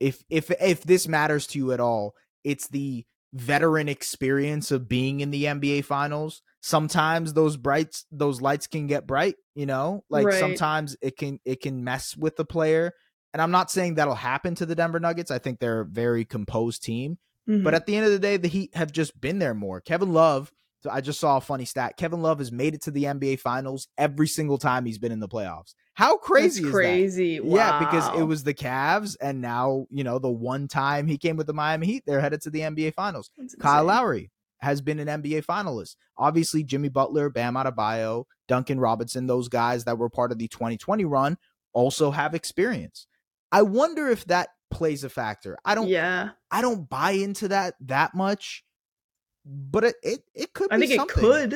if 0.00 0.22
if 0.30 0.50
if 0.60 0.84
this 0.84 1.08
matters 1.08 1.46
to 1.48 1.58
you 1.58 1.72
at 1.72 1.80
all, 1.80 2.14
it's 2.44 2.68
the 2.68 3.04
veteran 3.34 3.88
experience 3.88 4.70
of 4.70 4.88
being 4.88 5.20
in 5.20 5.30
the 5.30 5.44
NBA 5.44 5.84
finals. 5.84 6.42
Sometimes 6.60 7.32
those 7.32 7.56
brights 7.56 8.04
those 8.10 8.40
lights 8.40 8.66
can 8.66 8.86
get 8.86 9.06
bright, 9.06 9.36
you 9.54 9.66
know? 9.66 10.04
Like 10.10 10.26
right. 10.26 10.40
sometimes 10.40 10.96
it 11.00 11.16
can 11.16 11.38
it 11.44 11.60
can 11.60 11.84
mess 11.84 12.16
with 12.16 12.36
the 12.36 12.44
player. 12.44 12.92
And 13.32 13.42
I'm 13.42 13.50
not 13.50 13.70
saying 13.70 13.94
that'll 13.94 14.14
happen 14.14 14.54
to 14.56 14.66
the 14.66 14.74
Denver 14.74 15.00
Nuggets. 15.00 15.30
I 15.30 15.38
think 15.38 15.60
they're 15.60 15.80
a 15.80 15.86
very 15.86 16.24
composed 16.24 16.82
team. 16.82 17.18
Mm-hmm. 17.48 17.62
But 17.62 17.74
at 17.74 17.86
the 17.86 17.96
end 17.96 18.06
of 18.06 18.12
the 18.12 18.18
day, 18.18 18.36
the 18.36 18.48
Heat 18.48 18.74
have 18.74 18.90
just 18.90 19.18
been 19.20 19.38
there 19.38 19.54
more. 19.54 19.80
Kevin 19.80 20.12
Love 20.12 20.50
so 20.80 20.90
I 20.90 21.00
just 21.00 21.18
saw 21.18 21.38
a 21.38 21.40
funny 21.40 21.64
stat. 21.64 21.96
Kevin 21.96 22.22
Love 22.22 22.38
has 22.38 22.52
made 22.52 22.74
it 22.74 22.82
to 22.82 22.90
the 22.90 23.04
NBA 23.04 23.40
Finals 23.40 23.88
every 23.98 24.28
single 24.28 24.58
time 24.58 24.84
he's 24.84 24.98
been 24.98 25.10
in 25.10 25.18
the 25.18 25.28
playoffs. 25.28 25.74
How 25.94 26.16
crazy 26.16 26.62
That's 26.62 26.66
is 26.66 26.72
crazy. 26.72 27.38
that? 27.38 27.44
Wow. 27.44 27.56
Yeah, 27.56 27.78
because 27.80 28.20
it 28.20 28.22
was 28.22 28.44
the 28.44 28.54
Cavs, 28.54 29.16
and 29.20 29.40
now 29.40 29.86
you 29.90 30.04
know 30.04 30.20
the 30.20 30.30
one 30.30 30.68
time 30.68 31.08
he 31.08 31.18
came 31.18 31.36
with 31.36 31.48
the 31.48 31.52
Miami 31.52 31.86
Heat, 31.86 32.04
they're 32.06 32.20
headed 32.20 32.42
to 32.42 32.50
the 32.50 32.60
NBA 32.60 32.94
Finals. 32.94 33.30
Kyle 33.58 33.84
Lowry 33.84 34.30
has 34.58 34.80
been 34.80 34.98
an 34.98 35.22
NBA 35.22 35.44
finalist. 35.44 35.96
Obviously, 36.16 36.64
Jimmy 36.64 36.88
Butler, 36.88 37.30
Bam 37.30 37.54
Adebayo, 37.54 38.24
Duncan 38.46 38.80
Robinson, 38.80 39.26
those 39.26 39.48
guys 39.48 39.84
that 39.84 39.98
were 39.98 40.10
part 40.10 40.32
of 40.32 40.38
the 40.38 40.48
2020 40.48 41.04
run 41.04 41.36
also 41.72 42.10
have 42.10 42.34
experience. 42.34 43.06
I 43.50 43.62
wonder 43.62 44.08
if 44.08 44.24
that 44.26 44.48
plays 44.70 45.04
a 45.04 45.08
factor. 45.08 45.56
I 45.64 45.74
don't. 45.74 45.88
Yeah. 45.88 46.30
I 46.50 46.60
don't 46.60 46.88
buy 46.88 47.12
into 47.12 47.48
that 47.48 47.74
that 47.80 48.14
much 48.14 48.64
but 49.48 49.84
it 49.84 49.96
it, 50.02 50.20
it 50.34 50.52
could. 50.52 50.68
I 50.70 50.78
think 50.78 50.92
something. 50.92 51.16
it 51.16 51.20
could. 51.20 51.52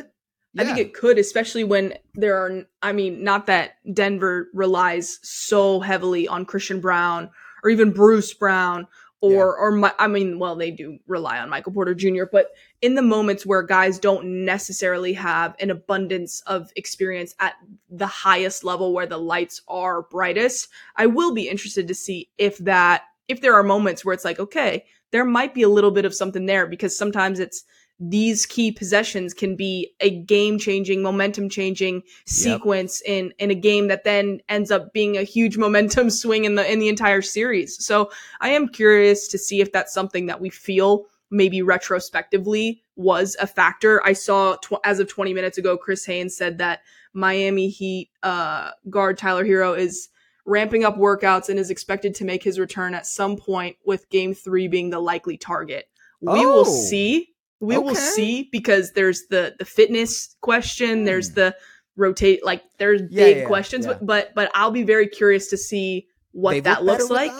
Yeah. 0.55 0.63
I 0.63 0.65
think 0.67 0.79
it 0.79 0.95
could, 0.95 1.19
especially 1.19 1.65
when 1.65 1.95
there 2.15 2.37
are. 2.37 2.63
I 2.83 2.93
mean, 2.93 3.23
not 3.23 3.47
that 3.47 3.73
Denver 3.93 4.49
relies 4.55 5.19
so 5.23 5.81
heavily 5.81 6.29
on 6.29 6.45
Christian 6.45 6.81
Braun 6.81 7.31
or 7.63 7.71
even 7.71 7.93
Bruce 7.93 8.35
Brown 8.35 8.87
or 9.23 9.31
yeah. 9.33 9.39
or 9.41 9.93
I 9.99 10.09
mean, 10.09 10.39
well, 10.39 10.57
they 10.57 10.73
do 10.73 10.99
rely 11.07 11.39
on 11.39 11.49
Michael 11.49 11.73
Porter 11.73 11.95
Jr. 11.95 12.25
But 12.31 12.49
in 12.83 12.97
the 12.97 13.03
moments 13.03 13.47
where 13.47 13.63
guys 13.63 13.99
don't 13.99 14.45
necessarily 14.45 15.15
have 15.15 15.55
an 15.61 15.71
abundance 15.71 16.43
of 16.47 16.71
experience 16.77 17.35
at 17.41 17.55
the 17.89 18.07
highest 18.07 18.65
level 18.65 18.93
where 18.93 19.07
the 19.07 19.19
lights 19.19 19.63
are 19.69 20.03
brightest, 20.03 20.69
I 20.97 21.07
will 21.07 21.33
be 21.33 21.49
interested 21.49 21.89
to 21.89 21.95
see 21.95 22.31
if 22.37 22.59
that 22.59 23.05
if 23.29 23.41
there 23.41 23.55
are 23.55 23.63
moments 23.63 24.05
where 24.05 24.13
it's 24.13 24.25
like, 24.25 24.41
okay, 24.41 24.85
there 25.13 25.25
might 25.25 25.55
be 25.55 25.63
a 25.63 25.69
little 25.69 25.93
bit 25.93 26.05
of 26.05 26.15
something 26.15 26.47
there 26.47 26.67
because 26.67 26.99
sometimes 26.99 27.39
it's 27.39 27.65
these 28.05 28.47
key 28.47 28.73
possessions 28.73 29.33
can 29.33 29.55
be 29.55 29.93
a 30.01 30.11
game 30.11 30.59
changing, 30.59 31.03
momentum 31.03 31.49
changing 31.49 32.03
sequence 32.27 33.01
yep. 33.07 33.17
in 33.17 33.33
in 33.39 33.51
a 33.53 33.55
game 33.55 33.87
that 33.89 34.03
then 34.03 34.41
ends 34.49 34.73
up 34.73 34.93
being 34.93 35.17
a 35.17 35.23
huge 35.23 35.57
momentum 35.67 36.11
swing 36.11 36.45
in 36.45 36.57
the 36.57 36.71
in 36.71 36.81
the 36.81 36.89
entire 36.89 37.23
series. 37.23 37.85
So 37.85 38.11
I 38.41 38.51
am 38.51 38.69
curious 38.69 39.29
to 39.29 39.39
see 39.39 39.61
if 39.61 39.71
that's 39.71 39.95
something 39.95 40.27
that 40.27 40.41
we 40.41 40.51
feel 40.51 41.05
maybe 41.31 41.63
retrospectively 41.63 42.83
was 42.97 43.37
a 43.41 43.47
factor. 43.47 44.05
I 44.05 44.13
saw 44.15 44.57
tw- 44.57 44.85
as 44.85 44.99
of 44.99 45.09
20 45.09 45.33
minutes 45.33 45.57
ago, 45.57 45.79
Chris 45.79 46.05
Haynes 46.05 46.37
said 46.37 46.59
that 46.59 46.81
Miami 47.15 47.69
Heat 47.69 48.11
uh, 48.23 48.73
guard 48.91 49.17
Tyler 49.17 49.45
Herro 49.45 49.79
is 49.79 50.09
ramping 50.45 50.85
up 50.85 50.99
workouts 50.99 51.49
and 51.49 51.59
is 51.59 51.71
expected 51.71 52.15
to 52.17 52.25
make 52.25 52.43
his 52.43 52.59
return 52.59 52.95
at 52.95 53.07
some 53.07 53.37
point 53.37 53.77
with 53.87 54.11
game 54.11 54.35
three 54.35 54.67
being 54.67 54.91
the 54.91 54.99
likely 54.99 55.37
target. 55.37 55.89
We 56.21 56.45
oh. 56.45 56.53
will 56.53 56.65
see 56.65 57.32
we 57.63 57.77
okay. 57.77 57.85
will 57.85 57.95
see 57.95 58.49
because 58.51 58.93
there's 58.93 59.29
the 59.31 59.55
the 59.59 59.65
fitness 59.65 60.35
question, 60.43 61.05
there's 61.05 61.29
hmm. 61.29 61.37
the 61.37 61.57
rotate 61.97 62.45
like 62.45 62.63
there's 62.79 63.03
yeah, 63.11 63.25
big 63.25 63.37
yeah, 63.39 63.45
questions, 63.45 63.87
yeah. 63.87 63.99
but 64.03 64.35
but 64.35 64.51
I'll 64.55 64.73
be 64.73 64.83
very 64.83 65.07
curious 65.07 65.49
to 65.51 65.57
see 65.57 66.09
what 66.33 66.53
They've 66.53 66.65
that 66.65 66.85
looks 66.85 67.09
like. 67.09 67.31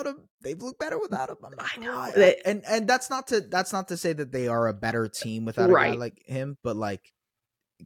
They've 0.43 0.61
looked 0.61 0.79
better 0.79 0.99
without 0.99 1.29
him. 1.29 1.37
I 1.59 1.79
know, 1.79 2.33
and 2.45 2.63
and 2.69 2.89
that's 2.89 3.11
not 3.11 3.29
to 3.29 3.41
that's 3.41 3.73
not 3.73 3.89
to 3.89 3.97
say 3.97 4.13
that 4.13 4.33
they 4.33 4.49
are 4.49 4.69
a 4.69 4.73
better 4.73 5.09
team 5.09 5.45
without 5.45 5.71
right. 5.71 5.91
a 5.91 5.93
guy 5.95 5.99
like 5.99 6.23
him, 6.25 6.57
but 6.63 6.77
like 6.77 7.13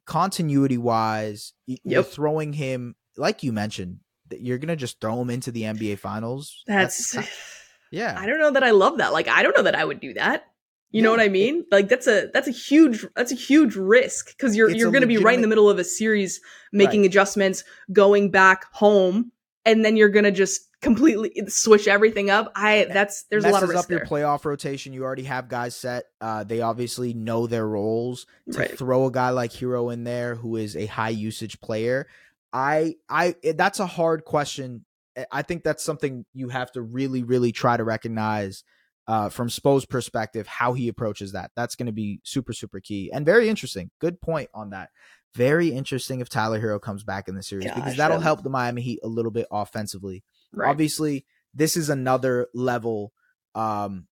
continuity 0.05 0.79
wise, 0.79 1.55
yep. 1.67 1.81
you're 1.85 2.03
throwing 2.03 2.53
him 2.53 2.97
like 3.17 3.43
you 3.43 3.53
mentioned. 3.53 4.01
You're 4.31 4.59
gonna 4.59 4.77
just 4.77 5.01
throw 5.01 5.21
him 5.23 5.31
into 5.31 5.51
the 5.51 5.63
NBA 5.63 5.99
Finals. 6.01 6.63
That's, 6.67 7.13
that's 7.13 7.29
yeah. 7.91 8.15
I 8.19 8.27
don't 8.27 8.41
know 8.41 8.51
that 8.53 8.65
I 8.65 8.73
love 8.73 8.99
that. 8.99 9.13
Like 9.13 9.29
I 9.29 9.43
don't 9.43 9.57
know 9.57 9.63
that 9.63 9.75
I 9.75 9.85
would 9.85 10.01
do 10.01 10.15
that. 10.15 10.45
You 10.93 11.01
yeah. 11.01 11.05
know 11.05 11.11
what 11.11 11.21
I 11.21 11.29
mean? 11.29 11.65
Like 11.71 11.89
that's 11.89 12.07
a 12.07 12.31
that's 12.33 12.49
a 12.49 12.53
huge 12.53 13.05
that's 13.17 13.33
a 13.33 13.35
huge 13.35 13.75
risk 13.77 14.29
because 14.29 14.57
you're 14.57 14.71
it's 14.71 14.79
you're 14.79 14.93
going 14.93 15.03
to 15.03 15.09
be 15.09 15.19
right 15.19 15.35
in 15.35 15.43
the 15.43 15.49
middle 15.49 15.69
of 15.69 15.79
a 15.79 15.85
series 15.85 16.41
making 16.73 17.01
right. 17.01 17.07
adjustments, 17.07 17.65
going 17.93 18.31
back 18.31 18.73
home, 18.73 19.33
and 19.65 19.85
then 19.85 19.97
you're 19.97 20.09
going 20.09 20.25
to 20.25 20.31
just 20.31 20.63
completely 20.81 21.33
switch 21.49 21.89
everything 21.89 22.31
up. 22.31 22.53
I 22.55 22.87
that's 22.93 23.25
there's 23.25 23.45
a 23.45 23.51
lot 23.51 23.63
of 23.65 23.69
risk 23.69 23.81
up 23.81 23.87
there. 23.89 23.99
your 23.99 24.07
playoff 24.07 24.45
rotation. 24.45 24.93
You 24.93 25.03
already 25.03 25.25
have 25.25 25.49
guys 25.49 25.75
set. 25.75 26.05
Uh, 26.21 26.45
they 26.45 26.61
obviously 26.61 27.13
know 27.13 27.47
their 27.47 27.67
roles. 27.67 28.27
To 28.53 28.59
right. 28.59 28.79
throw 28.79 29.07
a 29.07 29.11
guy 29.11 29.31
like 29.31 29.51
Herro 29.51 29.93
in 29.93 30.05
there 30.05 30.37
who 30.37 30.57
is 30.57 30.77
a 30.77 30.87
high 30.87 31.11
usage 31.11 31.61
player, 31.61 32.07
I 32.53 32.95
I 33.09 33.35
that's 33.57 33.81
a 33.81 33.87
hard 33.87 34.25
question. 34.25 34.85
I 35.33 35.43
think 35.43 35.65
that's 35.65 35.83
something 35.83 36.25
you 36.33 36.51
have 36.51 36.71
to 36.73 36.83
really 36.83 37.23
really 37.23 37.51
try 37.51 37.77
to 37.77 37.85
recognize 37.85 38.63
uh, 39.09 39.29
from 39.29 39.49
Spo's 39.49 39.87
perspective, 39.87 40.47
how 40.47 40.73
he 40.73 40.89
approaches 40.89 41.33
that. 41.33 41.51
That's 41.55 41.77
going 41.77 41.87
to 41.87 41.93
be 41.93 42.21
super, 42.25 42.53
super 42.53 42.81
key 42.81 43.11
and 43.13 43.25
very 43.25 43.49
interesting. 43.49 43.91
Good 44.01 44.21
point 44.21 44.51
on 44.55 44.71
that. 44.71 44.91
Very 45.35 45.69
interesting 45.69 46.21
if 46.21 46.29
Tyler 46.29 46.61
Herro 46.61 46.81
comes 46.81 47.05
back 47.05 47.29
in 47.29 47.35
the 47.35 47.43
series 47.43 47.67
Gosh, 47.67 47.75
because 47.75 47.97
that'll 47.97 48.21
help 48.21 48.43
the 48.43 48.51
Miami 48.51 48.83
Heat 48.83 49.01
a 49.05 49.09
little 49.09 49.31
bit 49.31 49.47
offensively. 49.51 50.25
Right. 50.53 50.71
Obviously, 50.71 51.27
this 51.55 51.77
is 51.77 51.91
another 51.91 52.49
level 52.55 53.13
um, 53.55 54.07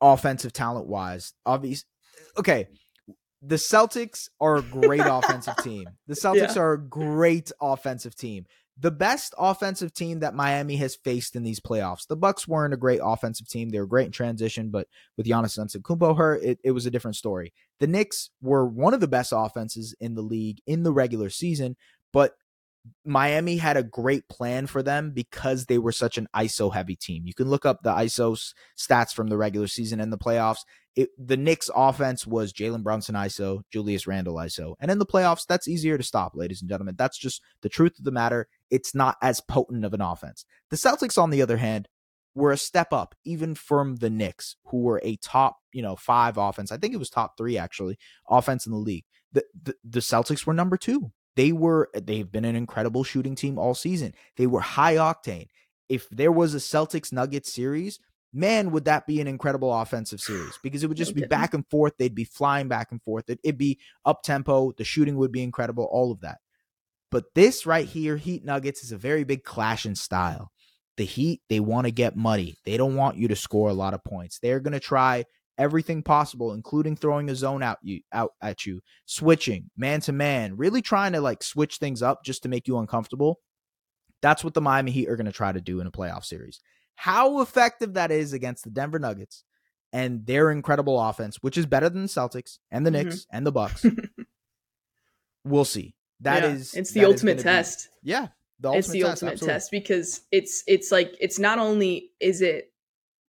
offensive 0.00 0.52
talent 0.52 0.86
wise. 0.86 1.34
Obvious. 1.44 1.84
Okay. 2.38 2.68
The 3.42 3.56
Celtics 3.56 4.28
are 4.40 4.56
a 4.56 4.62
great 4.62 5.02
offensive 5.04 5.56
team. 5.56 5.86
The 6.06 6.14
Celtics 6.14 6.54
yeah. 6.54 6.62
are 6.62 6.72
a 6.74 6.80
great 6.80 7.50
offensive 7.60 8.14
team 8.14 8.46
the 8.78 8.90
best 8.90 9.34
offensive 9.38 9.92
team 9.92 10.20
that 10.20 10.34
Miami 10.34 10.76
has 10.76 10.96
faced 10.96 11.36
in 11.36 11.42
these 11.42 11.60
playoffs. 11.60 12.06
The 12.06 12.16
Bucks 12.16 12.48
weren't 12.48 12.74
a 12.74 12.78
great 12.78 13.00
offensive 13.02 13.48
team. 13.48 13.68
They 13.68 13.78
were 13.78 13.86
great 13.86 14.06
in 14.06 14.12
transition, 14.12 14.70
but 14.70 14.88
with 15.16 15.26
Giannis 15.26 15.58
Antetokounmpo 15.58 16.16
hurt, 16.16 16.42
it, 16.42 16.58
it 16.64 16.70
was 16.70 16.86
a 16.86 16.90
different 16.90 17.16
story. 17.16 17.52
The 17.80 17.86
Knicks 17.86 18.30
were 18.40 18.66
one 18.66 18.94
of 18.94 19.00
the 19.00 19.08
best 19.08 19.32
offenses 19.34 19.94
in 20.00 20.14
the 20.14 20.22
league 20.22 20.60
in 20.66 20.82
the 20.82 20.92
regular 20.92 21.28
season, 21.28 21.76
but 22.12 22.34
Miami 23.04 23.56
had 23.56 23.76
a 23.76 23.82
great 23.82 24.28
plan 24.28 24.66
for 24.66 24.82
them 24.82 25.12
because 25.12 25.66
they 25.66 25.78
were 25.78 25.92
such 25.92 26.18
an 26.18 26.28
ISO 26.34 26.72
heavy 26.72 26.96
team. 26.96 27.26
You 27.26 27.34
can 27.34 27.48
look 27.48 27.64
up 27.64 27.82
the 27.82 27.92
ISO 27.92 28.36
stats 28.76 29.14
from 29.14 29.28
the 29.28 29.36
regular 29.36 29.66
season 29.66 30.00
and 30.00 30.12
the 30.12 30.18
playoffs. 30.18 30.60
It, 30.96 31.10
the 31.16 31.36
Knicks 31.36 31.70
offense 31.74 32.26
was 32.26 32.52
Jalen 32.52 32.82
Brunson 32.82 33.14
ISO, 33.14 33.62
Julius 33.70 34.06
Randle 34.06 34.34
ISO. 34.34 34.74
And 34.80 34.90
in 34.90 34.98
the 34.98 35.06
playoffs, 35.06 35.46
that's 35.46 35.68
easier 35.68 35.96
to 35.96 36.04
stop, 36.04 36.32
ladies 36.34 36.60
and 36.60 36.68
gentlemen. 36.68 36.96
That's 36.98 37.18
just 37.18 37.40
the 37.62 37.68
truth 37.68 37.98
of 37.98 38.04
the 38.04 38.10
matter. 38.10 38.48
It's 38.72 38.94
not 38.94 39.18
as 39.22 39.40
potent 39.42 39.84
of 39.84 39.92
an 39.92 40.00
offense. 40.00 40.46
The 40.70 40.76
Celtics, 40.76 41.22
on 41.22 41.30
the 41.30 41.42
other 41.42 41.58
hand, 41.58 41.88
were 42.34 42.50
a 42.50 42.56
step 42.56 42.92
up 42.92 43.14
even 43.24 43.54
from 43.54 43.96
the 43.96 44.08
Knicks, 44.08 44.56
who 44.66 44.78
were 44.78 45.00
a 45.04 45.16
top, 45.16 45.58
you 45.72 45.82
know, 45.82 45.94
five 45.94 46.38
offense. 46.38 46.72
I 46.72 46.78
think 46.78 46.94
it 46.94 46.98
was 46.98 47.10
top 47.10 47.36
three 47.36 47.58
actually, 47.58 47.98
offense 48.28 48.64
in 48.64 48.72
the 48.72 48.78
league. 48.78 49.04
The, 49.32 49.44
the, 49.62 49.74
the 49.84 50.00
Celtics 50.00 50.46
were 50.46 50.54
number 50.54 50.78
two. 50.78 51.12
They 51.36 51.52
were 51.52 51.90
they've 51.94 52.30
been 52.30 52.44
an 52.44 52.56
incredible 52.56 53.04
shooting 53.04 53.34
team 53.34 53.58
all 53.58 53.74
season. 53.74 54.14
They 54.36 54.46
were 54.46 54.60
high 54.60 54.96
octane. 54.96 55.48
If 55.88 56.08
there 56.10 56.32
was 56.32 56.54
a 56.54 56.58
Celtics 56.58 57.12
Nuggets 57.12 57.52
series, 57.52 57.98
man, 58.32 58.70
would 58.70 58.86
that 58.86 59.06
be 59.06 59.20
an 59.20 59.26
incredible 59.26 59.72
offensive 59.72 60.20
series 60.20 60.58
because 60.62 60.82
it 60.82 60.86
would 60.86 60.96
just 60.96 61.14
be 61.14 61.26
back 61.26 61.52
and 61.54 61.68
forth. 61.68 61.94
They'd 61.98 62.14
be 62.14 62.24
flying 62.24 62.68
back 62.68 62.90
and 62.90 63.02
forth. 63.02 63.28
It, 63.28 63.40
would 63.44 63.58
be 63.58 63.78
up 64.04 64.22
tempo. 64.22 64.72
The 64.72 64.84
shooting 64.84 65.16
would 65.16 65.32
be 65.32 65.42
incredible. 65.42 65.88
All 65.90 66.12
of 66.12 66.20
that. 66.20 66.38
But 67.12 67.26
this 67.34 67.64
right 67.66 67.86
here, 67.86 68.16
Heat 68.16 68.44
Nuggets, 68.44 68.82
is 68.82 68.90
a 68.90 68.96
very 68.98 69.22
big 69.22 69.44
clash 69.44 69.86
in 69.86 69.94
style. 69.94 70.50
The 70.96 71.04
Heat, 71.04 71.42
they 71.48 71.60
want 71.60 71.86
to 71.86 71.92
get 71.92 72.16
muddy. 72.16 72.56
They 72.64 72.76
don't 72.76 72.96
want 72.96 73.16
you 73.18 73.28
to 73.28 73.36
score 73.36 73.68
a 73.70 73.74
lot 73.74 73.94
of 73.94 74.02
points. 74.02 74.38
They're 74.40 74.60
going 74.60 74.72
to 74.72 74.80
try 74.80 75.24
everything 75.58 76.02
possible, 76.02 76.52
including 76.54 76.96
throwing 76.96 77.28
a 77.28 77.34
zone 77.36 77.62
out 77.62 77.78
you 77.82 78.00
out 78.12 78.32
at 78.40 78.66
you, 78.66 78.80
switching 79.06 79.70
man 79.76 80.00
to 80.00 80.12
man, 80.12 80.56
really 80.56 80.80
trying 80.82 81.12
to 81.12 81.20
like 81.20 81.42
switch 81.42 81.76
things 81.76 82.02
up 82.02 82.24
just 82.24 82.42
to 82.42 82.48
make 82.48 82.66
you 82.66 82.78
uncomfortable. 82.78 83.38
That's 84.22 84.42
what 84.42 84.54
the 84.54 84.60
Miami 84.60 84.90
Heat 84.90 85.08
are 85.08 85.16
going 85.16 85.26
to 85.26 85.32
try 85.32 85.52
to 85.52 85.60
do 85.60 85.80
in 85.80 85.86
a 85.86 85.90
playoff 85.92 86.24
series. 86.24 86.60
How 86.96 87.40
effective 87.40 87.94
that 87.94 88.10
is 88.10 88.32
against 88.32 88.64
the 88.64 88.70
Denver 88.70 88.98
Nuggets 88.98 89.44
and 89.92 90.24
their 90.24 90.50
incredible 90.50 90.98
offense, 91.00 91.38
which 91.42 91.58
is 91.58 91.66
better 91.66 91.90
than 91.90 92.02
the 92.02 92.08
Celtics 92.08 92.58
and 92.70 92.86
the 92.86 92.90
Mhm. 92.90 93.04
Knicks 93.04 93.26
and 93.30 93.46
the 93.46 93.52
Bucks, 93.52 93.84
We'll 95.44 95.64
see. 95.64 95.94
That 96.22 96.42
Yeah, 96.42 96.50
is 96.50 96.74
it's 96.74 96.92
the 96.92 97.00
that 97.00 97.06
ultimate 97.06 97.32
gonna 97.38 97.42
be- 97.42 97.42
test. 97.56 97.88
yeah, 98.02 98.28
the 98.60 98.72
it's 98.72 98.88
the 98.88 99.00
test, 99.00 99.10
ultimate 99.22 99.32
absolutely. 99.32 99.54
test 99.54 99.70
because 99.70 100.20
it's 100.30 100.62
it's 100.66 100.90
like 100.92 101.14
it's 101.20 101.38
not 101.38 101.58
only 101.58 102.10
is 102.20 102.40
it 102.42 102.72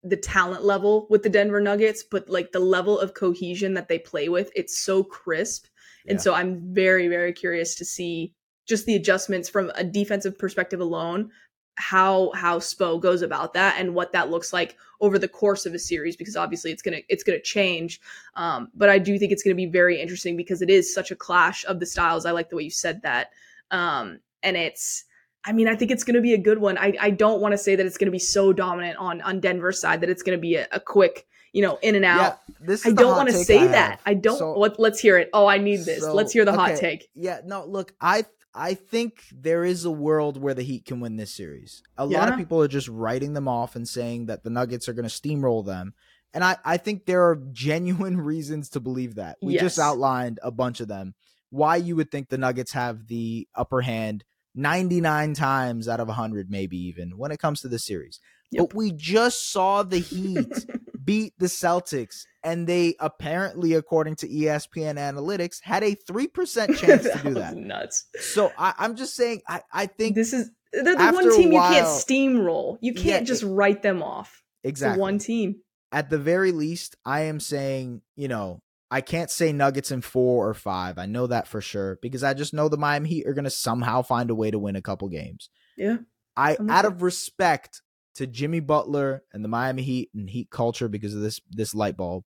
the 0.02 0.16
talent 0.16 0.64
level 0.64 1.06
with 1.10 1.22
the 1.24 1.28
Denver 1.28 1.60
Nuggets, 1.60 2.04
but 2.08 2.28
like 2.28 2.52
the 2.52 2.60
level 2.60 2.98
of 2.98 3.14
cohesion 3.14 3.74
that 3.74 3.88
they 3.88 3.98
play 3.98 4.28
with, 4.28 4.50
it's 4.54 4.78
so 4.78 5.02
crisp. 5.02 5.66
Yeah. 6.04 6.12
And 6.12 6.20
so 6.22 6.32
I'm 6.32 6.72
very, 6.72 7.08
very 7.08 7.32
curious 7.32 7.74
to 7.76 7.84
see 7.84 8.32
just 8.68 8.86
the 8.86 8.94
adjustments 8.94 9.48
from 9.48 9.72
a 9.74 9.82
defensive 9.82 10.38
perspective 10.38 10.78
alone, 10.80 11.30
how 11.76 12.32
how 12.34 12.58
Spo 12.58 13.00
goes 13.00 13.22
about 13.22 13.54
that 13.54 13.76
and 13.78 13.94
what 13.94 14.12
that 14.12 14.30
looks 14.30 14.52
like 14.52 14.76
over 15.00 15.18
the 15.18 15.28
course 15.28 15.66
of 15.66 15.74
a 15.74 15.78
series, 15.78 16.16
because 16.16 16.36
obviously 16.36 16.70
it's 16.72 16.82
gonna 16.82 17.00
it's 17.08 17.22
gonna 17.22 17.40
change. 17.40 18.00
Um, 18.34 18.68
but 18.74 18.88
I 18.88 18.98
do 18.98 19.18
think 19.18 19.32
it's 19.32 19.42
gonna 19.42 19.54
be 19.54 19.66
very 19.66 20.00
interesting 20.00 20.36
because 20.36 20.62
it 20.62 20.70
is 20.70 20.92
such 20.92 21.10
a 21.10 21.16
clash 21.16 21.64
of 21.66 21.80
the 21.80 21.86
styles. 21.86 22.26
I 22.26 22.30
like 22.30 22.50
the 22.50 22.56
way 22.56 22.64
you 22.64 22.70
said 22.70 23.02
that. 23.02 23.30
Um, 23.70 24.20
and 24.42 24.56
it's 24.56 25.04
I 25.46 25.52
mean, 25.52 25.68
I 25.68 25.76
think 25.76 25.92
it's 25.92 26.02
going 26.02 26.16
to 26.16 26.20
be 26.20 26.34
a 26.34 26.38
good 26.38 26.58
one. 26.58 26.76
I, 26.76 26.94
I 27.00 27.10
don't 27.10 27.40
want 27.40 27.52
to 27.52 27.58
say 27.58 27.76
that 27.76 27.86
it's 27.86 27.96
going 27.96 28.06
to 28.06 28.12
be 28.12 28.18
so 28.18 28.52
dominant 28.52 28.98
on 28.98 29.20
on 29.22 29.38
Denver's 29.38 29.80
side 29.80 30.00
that 30.00 30.10
it's 30.10 30.22
going 30.22 30.36
to 30.36 30.40
be 30.40 30.56
a, 30.56 30.66
a 30.72 30.80
quick, 30.80 31.26
you 31.52 31.62
know, 31.62 31.78
in 31.82 31.94
and 31.94 32.04
out. 32.04 32.40
Yeah, 32.48 32.56
this 32.66 32.80
is 32.84 32.92
I 32.92 32.94
don't 32.96 33.16
want 33.16 33.28
to 33.28 33.34
say 33.34 33.60
I 33.60 33.66
that. 33.68 34.00
I 34.04 34.14
don't. 34.14 34.38
So- 34.38 34.58
let, 34.58 34.80
let's 34.80 34.98
hear 34.98 35.16
it. 35.18 35.30
Oh, 35.32 35.46
I 35.46 35.58
need 35.58 35.84
this. 35.84 36.00
so, 36.00 36.12
let's 36.12 36.32
hear 36.32 36.44
the 36.44 36.52
hot 36.52 36.76
take. 36.76 37.08
Yeah, 37.14 37.40
no, 37.44 37.64
look, 37.64 37.94
I 38.00 38.24
I 38.56 38.74
think 38.74 39.24
there 39.32 39.64
is 39.64 39.84
a 39.84 39.90
world 39.90 40.40
where 40.40 40.54
the 40.54 40.62
Heat 40.62 40.86
can 40.86 41.00
win 41.00 41.16
this 41.16 41.36
series. 41.36 41.82
A 41.98 42.06
lot 42.06 42.30
of 42.30 42.38
people 42.38 42.62
are 42.62 42.68
just 42.68 42.88
writing 42.88 43.34
them 43.34 43.46
off 43.46 43.76
and 43.76 43.86
saying 43.86 44.26
that 44.26 44.42
the 44.42 44.50
Nuggets 44.50 44.88
are 44.88 44.94
going 44.94 45.08
to 45.08 45.14
steamroll 45.14 45.64
them. 45.64 45.92
And 46.32 46.42
I, 46.42 46.56
I 46.64 46.76
think 46.76 47.04
there 47.04 47.22
are 47.28 47.36
genuine 47.52 48.20
reasons 48.20 48.70
to 48.70 48.80
believe 48.80 49.16
that. 49.16 49.36
We 49.42 49.58
just 49.58 49.78
outlined 49.78 50.40
a 50.42 50.50
bunch 50.50 50.80
of 50.80 50.88
them. 50.88 51.14
Why 51.50 51.76
you 51.76 51.96
would 51.96 52.10
think 52.10 52.28
the 52.28 52.38
Nuggets 52.38 52.72
have 52.72 53.06
the 53.06 53.46
upper 53.54 53.82
hand 53.82 54.24
99 54.54 55.34
times 55.34 55.86
out 55.86 56.00
of 56.00 56.08
100, 56.08 56.50
maybe 56.50 56.78
even 56.78 57.18
when 57.18 57.30
it 57.30 57.38
comes 57.38 57.60
to 57.60 57.68
the 57.68 57.78
series. 57.78 58.20
Yep. 58.52 58.68
But 58.68 58.74
we 58.74 58.92
just 58.92 59.50
saw 59.50 59.82
the 59.82 59.98
Heat 59.98 60.66
beat 61.04 61.34
the 61.38 61.46
Celtics, 61.46 62.22
and 62.46 62.66
they 62.66 62.94
apparently, 63.00 63.74
according 63.74 64.14
to 64.16 64.28
ESPN 64.28 64.94
analytics, 64.98 65.60
had 65.62 65.82
a 65.82 65.96
3% 65.96 66.76
chance 66.78 67.02
to 67.02 67.20
do 67.24 67.34
that. 67.34 67.56
nuts. 67.56 68.06
So 68.20 68.52
I, 68.56 68.72
I'm 68.78 68.94
just 68.94 69.16
saying, 69.16 69.42
I, 69.48 69.62
I 69.72 69.86
think 69.86 70.14
This 70.14 70.32
is 70.32 70.50
they're 70.72 70.94
the 70.94 71.10
one 71.12 71.36
team 71.36 71.52
you 71.52 71.58
can't 71.58 71.86
steamroll. 71.86 72.78
You 72.80 72.94
can't 72.94 73.22
Yeah, 73.22 73.26
just 73.26 73.42
write 73.42 73.82
them 73.82 74.00
off. 74.02 74.44
Exactly 74.62 74.96
the 74.96 75.00
one 75.02 75.18
team. 75.18 75.56
at 75.90 76.08
the 76.08 76.18
very 76.18 76.52
least, 76.52 76.96
I 77.04 77.22
am 77.22 77.40
saying, 77.40 78.02
you 78.14 78.28
know, 78.28 78.60
I 78.92 79.00
can't 79.00 79.30
say 79.30 79.52
Nuggets 79.52 79.90
in 79.90 80.00
four 80.00 80.48
or 80.48 80.54
five. 80.54 80.98
I 80.98 81.06
know 81.06 81.26
that 81.26 81.48
for 81.48 81.60
sure 81.60 81.98
because 82.00 82.22
I 82.22 82.34
just 82.34 82.54
know 82.54 82.68
the 82.68 82.76
Miami 82.76 83.08
Heat 83.08 83.26
are 83.26 83.34
going 83.34 83.44
to 83.44 83.50
somehow 83.50 84.02
find 84.02 84.30
a 84.30 84.34
way 84.36 84.52
to 84.52 84.58
win 84.60 84.76
a 84.76 84.82
couple 84.82 85.08
games. 85.08 85.50
Yeah. 85.76 85.96
I, 86.36 86.56
I'm 86.60 86.70
out 86.70 86.84
of 86.84 87.02
respect 87.02 87.82
to 88.16 88.26
Jimmy 88.26 88.60
Butler 88.60 89.22
and 89.32 89.44
the 89.44 89.48
Miami 89.48 89.82
Heat 89.82 90.10
and 90.14 90.28
Heat 90.28 90.50
culture 90.50 90.88
because 90.88 91.14
of 91.14 91.20
this 91.20 91.40
this 91.50 91.74
light 91.74 91.96
bulb, 91.96 92.24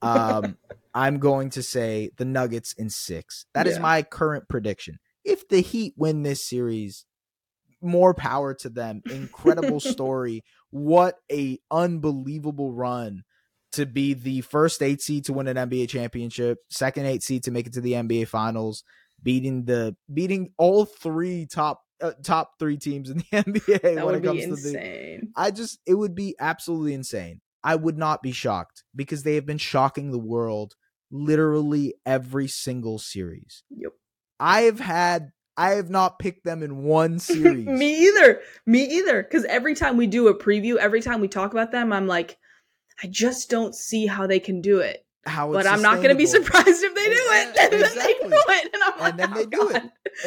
um, 0.00 0.56
I'm 0.94 1.18
going 1.18 1.50
to 1.50 1.62
say 1.62 2.10
the 2.16 2.24
Nuggets 2.24 2.72
in 2.74 2.90
six. 2.90 3.46
That 3.54 3.66
is 3.66 3.76
Yeah. 3.76 3.82
my 3.82 4.02
current 4.02 4.48
prediction. 4.48 4.98
If 5.24 5.48
the 5.48 5.60
Heat 5.60 5.94
win 5.96 6.22
this 6.22 6.46
series, 6.48 7.04
more 7.80 8.14
power 8.14 8.54
to 8.54 8.68
them. 8.68 9.02
Incredible 9.10 9.80
story. 9.80 10.44
What 10.70 11.16
a 11.30 11.58
unbelievable 11.70 12.72
run 12.72 13.22
to 13.72 13.86
be 13.86 14.14
the 14.14 14.42
first 14.42 14.82
eight 14.82 15.00
seed 15.00 15.24
to 15.24 15.32
win 15.32 15.48
an 15.48 15.56
NBA 15.56 15.88
championship, 15.88 16.58
second 16.70 17.06
eight 17.06 17.22
seed 17.22 17.44
to 17.44 17.50
make 17.50 17.66
it 17.66 17.72
to 17.74 17.80
the 17.80 17.92
NBA 17.92 18.28
finals, 18.28 18.84
beating 19.22 19.64
the 19.64 19.96
beating 20.12 20.50
all 20.58 20.84
three 20.84 21.46
top 21.46 21.80
uh, 22.02 22.12
top 22.22 22.58
three 22.58 22.76
teams 22.76 23.10
in 23.10 23.18
the 23.18 23.24
NBA 23.32 23.82
That 23.82 23.94
when 23.96 24.06
would 24.06 24.14
it 24.16 24.24
comes 24.24 24.44
be 24.44 24.46
to 24.46 24.56
the 24.56 24.68
insane. 24.68 25.32
I 25.36 25.50
just 25.50 25.78
it 25.86 25.94
would 25.94 26.14
be 26.14 26.34
absolutely 26.40 26.94
insane. 26.94 27.40
I 27.64 27.76
would 27.76 27.96
not 27.96 28.22
be 28.22 28.32
shocked 28.32 28.84
because 28.94 29.22
they 29.22 29.36
have 29.36 29.46
been 29.46 29.58
shocking 29.58 30.10
the 30.10 30.18
world 30.18 30.74
literally 31.10 31.94
every 32.04 32.48
single 32.48 32.98
series. 32.98 33.62
Yep. 33.70 33.92
I 34.40 34.62
have 34.62 34.80
had 34.80 35.30
I 35.56 35.72
have 35.72 35.90
not 35.90 36.18
picked 36.18 36.44
them 36.44 36.62
in 36.62 36.82
one 36.82 37.18
series. 37.18 37.66
Me 37.66 38.06
either. 38.06 38.40
Me 38.66 38.84
either. 38.84 39.22
Because 39.22 39.44
every 39.44 39.74
time 39.74 39.96
we 39.96 40.06
do 40.06 40.28
a 40.28 40.36
preview, 40.36 40.76
every 40.76 41.00
time 41.00 41.20
we 41.20 41.28
talk 41.28 41.52
about 41.52 41.70
them, 41.70 41.92
I'm 41.92 42.06
like, 42.06 42.38
I 43.02 43.06
just 43.06 43.50
don't 43.50 43.74
see 43.74 44.06
how 44.06 44.26
they 44.26 44.40
can 44.40 44.60
do 44.60 44.78
it. 44.78 45.04
How 45.24 45.52
but 45.52 45.66
I'm 45.68 45.82
not 45.82 45.96
going 45.96 46.08
to 46.08 46.14
be 46.16 46.26
surprised 46.26 46.82
if 46.82 46.94
they 46.94 47.04
do 47.04 47.10
it. 47.12 47.72
And 47.72 47.72
then 47.72 47.94
they 47.94 48.28
do 48.28 48.42
it. 48.48 48.74
And 48.74 48.82
I'm 48.82 48.98
like, 48.98 49.10
And 49.10 49.18
then 49.20 49.30
oh, 49.32 49.34
they 49.34 49.46
do 49.46 49.68
it. 49.68 49.82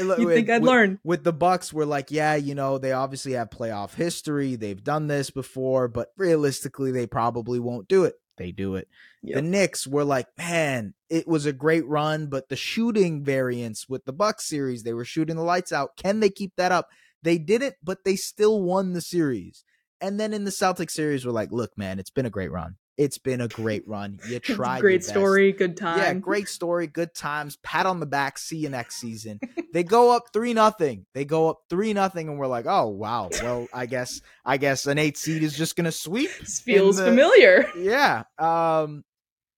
God. 0.07 0.19
You 0.19 0.29
think 0.29 0.49
I'd 0.49 0.61
with- 0.61 0.69
learn? 0.69 0.99
with 1.03 1.23
the 1.23 1.33
Bucks, 1.33 1.73
we're 1.73 1.85
like, 1.85 2.11
yeah, 2.11 2.35
you 2.35 2.55
know, 2.55 2.77
they 2.77 2.91
obviously 2.93 3.33
have 3.33 3.49
playoff 3.49 3.95
history. 3.95 4.55
They've 4.55 4.81
done 4.81 5.07
this 5.07 5.31
before, 5.31 5.87
but 5.89 6.09
realistically, 6.17 6.91
they 6.91 7.07
probably 7.07 7.59
won't 7.59 7.87
do 7.87 8.05
it. 8.05 8.15
They 8.37 8.51
do 8.51 8.75
it. 8.75 8.87
Yep. 9.23 9.35
The 9.35 9.41
Knicks 9.41 9.87
were 9.87 10.03
like, 10.03 10.27
man, 10.37 10.93
it 11.09 11.27
was 11.27 11.45
a 11.45 11.53
great 11.53 11.85
run, 11.87 12.27
but 12.27 12.49
the 12.49 12.55
shooting 12.55 13.23
variance 13.23 13.87
with 13.87 14.05
the 14.05 14.13
Bucks 14.13 14.47
series, 14.47 14.83
they 14.83 14.93
were 14.93 15.05
shooting 15.05 15.35
the 15.35 15.41
lights 15.41 15.71
out. 15.71 15.91
Can 15.97 16.19
they 16.19 16.29
keep 16.29 16.53
that 16.57 16.71
up? 16.71 16.87
They 17.21 17.37
didn't, 17.37 17.75
but 17.83 18.03
they 18.05 18.15
still 18.15 18.61
won 18.61 18.93
the 18.93 19.01
series. 19.01 19.63
And 20.01 20.19
then 20.19 20.33
in 20.33 20.43
the 20.43 20.51
Celtics 20.51 20.91
series, 20.91 21.25
we're 21.25 21.31
like, 21.31 21.51
look, 21.51 21.77
man, 21.77 21.97
it's 21.99 22.09
been 22.11 22.25
a 22.25 22.29
great 22.29 22.51
run. 22.51 22.75
It's 22.97 23.17
been 23.17 23.41
a 23.41 23.47
great 23.61 23.87
run. 23.87 24.19
You 24.29 24.39
tried. 24.39 24.75
your 24.75 24.81
great 24.81 25.03
story. 25.03 25.51
Good 25.51 25.75
time. 25.77 25.97
Yeah, 25.99 26.13
great 26.13 26.47
story, 26.47 26.87
good 26.87 27.13
times. 27.13 27.57
Pat 27.63 27.85
on 27.85 27.99
the 27.99 28.05
back. 28.05 28.37
See 28.37 28.57
you 28.57 28.69
next 28.69 28.95
season. 28.95 29.39
they 29.73 29.83
go 29.83 30.15
up 30.15 30.25
three 30.31 30.53
nothing. 30.53 31.05
They 31.13 31.25
go 31.25 31.49
up 31.49 31.59
three 31.69 31.93
nothing, 31.93 32.29
and 32.29 32.37
we're 32.39 32.47
like, 32.47 32.65
oh 32.67 32.87
wow. 32.87 33.29
Well, 33.41 33.67
I 33.73 33.85
guess 33.85 34.21
I 34.45 34.57
guess 34.57 34.85
an 34.85 34.97
eight 34.97 35.17
seed 35.17 35.43
is 35.43 35.57
just 35.57 35.75
gonna 35.75 35.91
sweep. 35.91 36.29
This 36.39 36.61
feels 36.61 36.97
the- 36.97 37.05
familiar. 37.05 37.67
Yeah. 37.77 38.23
Um, 38.39 39.03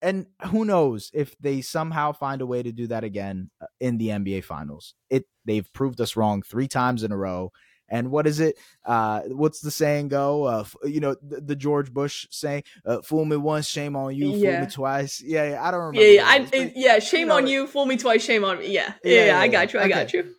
and 0.02 0.28
who 0.46 0.64
knows 0.64 1.10
if 1.14 1.36
they 1.40 1.62
somehow 1.62 2.12
find 2.12 2.42
a 2.42 2.46
way 2.46 2.62
to 2.62 2.72
do 2.72 2.86
that 2.88 3.04
again 3.04 3.50
uh, 3.60 3.66
in 3.80 3.98
the 3.98 4.10
NBA 4.10 4.44
Finals? 4.44 4.94
It 5.10 5.26
they've 5.46 5.72
proved 5.74 6.00
us 6.02 6.16
wrong 6.16 6.42
three 6.44 6.68
times 6.68 7.04
in 7.04 7.12
a 7.12 7.18
row. 7.18 7.52
And 7.90 8.12
what 8.12 8.28
is 8.28 8.40
it? 8.40 8.58
Uh, 8.86 9.22
what's 9.30 9.62
the 9.62 9.72
saying 9.72 10.10
go? 10.10 10.44
Uh, 10.44 10.66
you 10.84 11.00
know, 11.00 11.16
the, 11.22 11.42
the 11.42 11.56
George 11.56 11.94
Bush 11.94 12.28
saying, 12.32 12.64
uh, 12.86 13.02
"Fool 13.02 13.24
me 13.26 13.38
once, 13.38 13.68
shame 13.68 13.96
on 13.96 14.14
you. 14.16 14.32
Fool 14.32 14.60
me 14.62 14.68
twice." 14.68 15.22
Yeah, 15.22 15.52
yeah 15.52 15.64
I 15.64 15.72
don't 15.72 15.80
remember. 15.80 16.02
Yeah, 16.02 16.12
yeah, 16.22 16.28
I, 16.28 16.36
it 16.38 16.54
is, 16.54 16.64
but- 16.66 16.78
yeah. 16.78 17.00
Shame 17.00 17.30
know, 17.30 17.38
on 17.38 17.48
you. 17.48 17.66
Fool 17.68 17.86
me 17.86 17.96
twice. 17.98 18.24
Shame 18.24 18.44
on 18.44 18.60
me. 18.60 18.72
Yeah, 18.72 18.94
Yeah, 19.04 19.12
yeah. 19.12 19.20
yeah, 19.20 19.26
yeah, 19.28 19.40
I 19.40 19.48
got 19.48 19.74
you. 19.74 19.80
I 19.80 19.84
Okay. 19.84 19.94
got 19.94 20.14
you. 20.14 20.34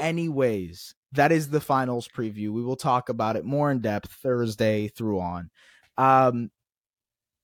anyways, 0.00 0.94
that 1.12 1.32
is 1.32 1.48
the 1.50 1.60
finals 1.60 2.08
preview. 2.08 2.50
We 2.50 2.62
will 2.62 2.76
talk 2.76 3.08
about 3.08 3.36
it 3.36 3.44
more 3.44 3.70
in 3.70 3.80
depth 3.80 4.10
Thursday 4.12 4.88
through 4.88 5.20
on. 5.20 5.50
Um, 5.96 6.50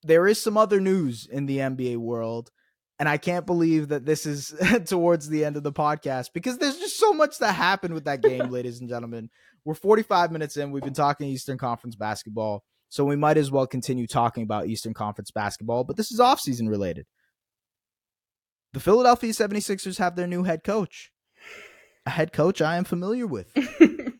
there 0.02 0.26
is 0.26 0.40
some 0.42 0.56
other 0.56 0.80
news 0.80 1.26
in 1.30 1.46
the 1.46 1.58
NBA 1.58 1.98
world, 1.98 2.50
and 3.00 3.08
I 3.08 3.16
can't 3.16 3.46
believe 3.46 3.88
that 3.88 4.04
this 4.04 4.26
is 4.26 4.54
towards 4.86 5.28
the 5.28 5.44
end 5.44 5.56
of 5.56 5.62
the 5.62 5.72
podcast 5.72 6.28
because 6.32 6.58
there's 6.58 6.76
just 6.76 6.98
so 6.98 7.12
much 7.12 7.38
that 7.38 7.54
happened 7.54 7.94
with 7.94 8.04
that 8.04 8.22
game, 8.22 8.46
ladies 8.50 8.80
and 8.80 8.88
gentlemen. 8.88 9.30
We're 9.64 9.74
45 9.74 10.30
minutes 10.30 10.56
in. 10.56 10.70
We've 10.70 10.82
been 10.82 10.94
talking 10.94 11.28
Eastern 11.28 11.58
Conference 11.58 11.96
basketball, 11.96 12.62
so 12.88 13.04
we 13.04 13.16
might 13.16 13.38
as 13.38 13.50
well 13.50 13.66
continue 13.66 14.06
talking 14.06 14.42
about 14.42 14.68
Eastern 14.68 14.94
Conference 14.94 15.30
basketball, 15.30 15.82
but 15.82 15.96
this 15.96 16.12
is 16.12 16.20
offseason 16.20 16.68
related. 16.68 17.06
The 18.74 18.80
Philadelphia 18.80 19.32
76ers 19.32 19.98
have 19.98 20.14
their 20.14 20.28
new 20.28 20.44
head 20.44 20.62
coach. 20.62 21.10
A 22.06 22.10
head 22.10 22.32
coach 22.32 22.60
I 22.60 22.76
am 22.76 22.84
familiar 22.84 23.26
with. 23.26 23.52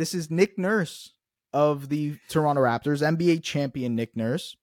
This 0.00 0.14
is 0.14 0.30
Nick 0.30 0.56
Nurse 0.56 1.12
of 1.52 1.90
the 1.90 2.16
Toronto 2.30 2.62
Raptors, 2.62 3.02
NBA 3.02 3.42
champion 3.42 3.94
Nick 3.94 4.16
Nurse 4.16 4.56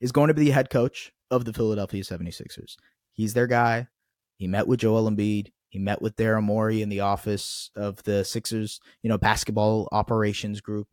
is 0.00 0.12
going 0.12 0.28
to 0.28 0.34
be 0.34 0.44
the 0.44 0.50
head 0.52 0.70
coach 0.70 1.12
of 1.30 1.44
the 1.44 1.52
Philadelphia 1.52 2.02
76ers. 2.02 2.76
He's 3.12 3.34
their 3.34 3.46
guy. 3.46 3.88
He 4.36 4.46
met 4.46 4.66
with 4.66 4.80
Joel 4.80 5.10
Embiid. 5.10 5.52
He 5.68 5.78
met 5.78 6.02
with 6.02 6.16
Daryl 6.16 6.42
Morey 6.42 6.82
in 6.82 6.88
the 6.88 7.00
office 7.00 7.70
of 7.76 8.02
the 8.02 8.24
Sixers, 8.24 8.80
you 9.02 9.08
know, 9.08 9.18
basketball 9.18 9.88
operations 9.92 10.60
group, 10.60 10.88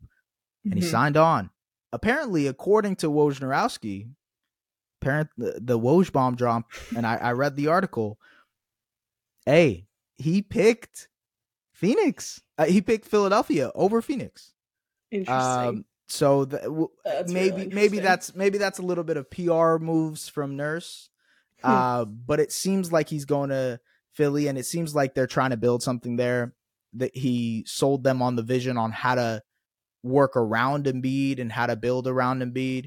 and 0.64 0.74
he 0.74 0.80
Mhm. 0.80 0.90
signed 0.90 1.16
on. 1.16 1.50
Apparently, 1.92 2.46
according 2.46 2.96
to 2.96 3.08
Wojnarowski, 3.08 4.10
apparent 5.00 5.30
the, 5.36 5.58
the 5.60 5.78
Woj 5.78 6.12
bomb 6.12 6.36
drop, 6.36 6.70
and 6.94 7.06
I, 7.06 7.16
I 7.16 7.32
read 7.32 7.56
the 7.56 7.68
article. 7.68 8.18
Hey, 9.46 9.86
he 10.16 10.42
picked 10.42 11.08
Phoenix. 11.72 12.42
Uh, 12.58 12.66
he 12.66 12.80
picked 12.82 13.06
Philadelphia 13.06 13.70
over 13.74 14.02
Phoenix. 14.02 14.52
Interesting. 15.10 15.68
Um, 15.68 15.84
so 16.08 16.46
the, 16.46 16.58
w- 16.58 16.90
maybe 17.26 17.56
really 17.56 17.74
maybe 17.74 17.98
that's 18.00 18.34
maybe 18.34 18.58
that's 18.58 18.78
a 18.78 18.82
little 18.82 19.04
bit 19.04 19.16
of 19.16 19.30
PR 19.30 19.76
moves 19.78 20.28
from 20.28 20.56
Nurse. 20.56 21.10
Hmm. 21.62 21.70
Uh, 21.70 22.04
but 22.06 22.40
it 22.40 22.52
seems 22.52 22.90
like 22.90 23.08
he's 23.08 23.26
going 23.26 23.50
to 23.50 23.80
Philly, 24.14 24.48
and 24.48 24.58
it 24.58 24.64
seems 24.64 24.94
like 24.94 25.14
they're 25.14 25.26
trying 25.26 25.50
to 25.50 25.56
build 25.56 25.82
something 25.82 26.16
there. 26.16 26.54
That 26.94 27.14
he 27.14 27.64
sold 27.66 28.02
them 28.02 28.22
on 28.22 28.36
the 28.36 28.42
vision 28.42 28.78
on 28.78 28.92
how 28.92 29.16
to 29.16 29.42
work 30.02 30.36
around 30.36 30.86
Embiid 30.86 31.38
and 31.38 31.52
how 31.52 31.66
to 31.66 31.76
build 31.76 32.06
around 32.06 32.42
Embiid. 32.42 32.86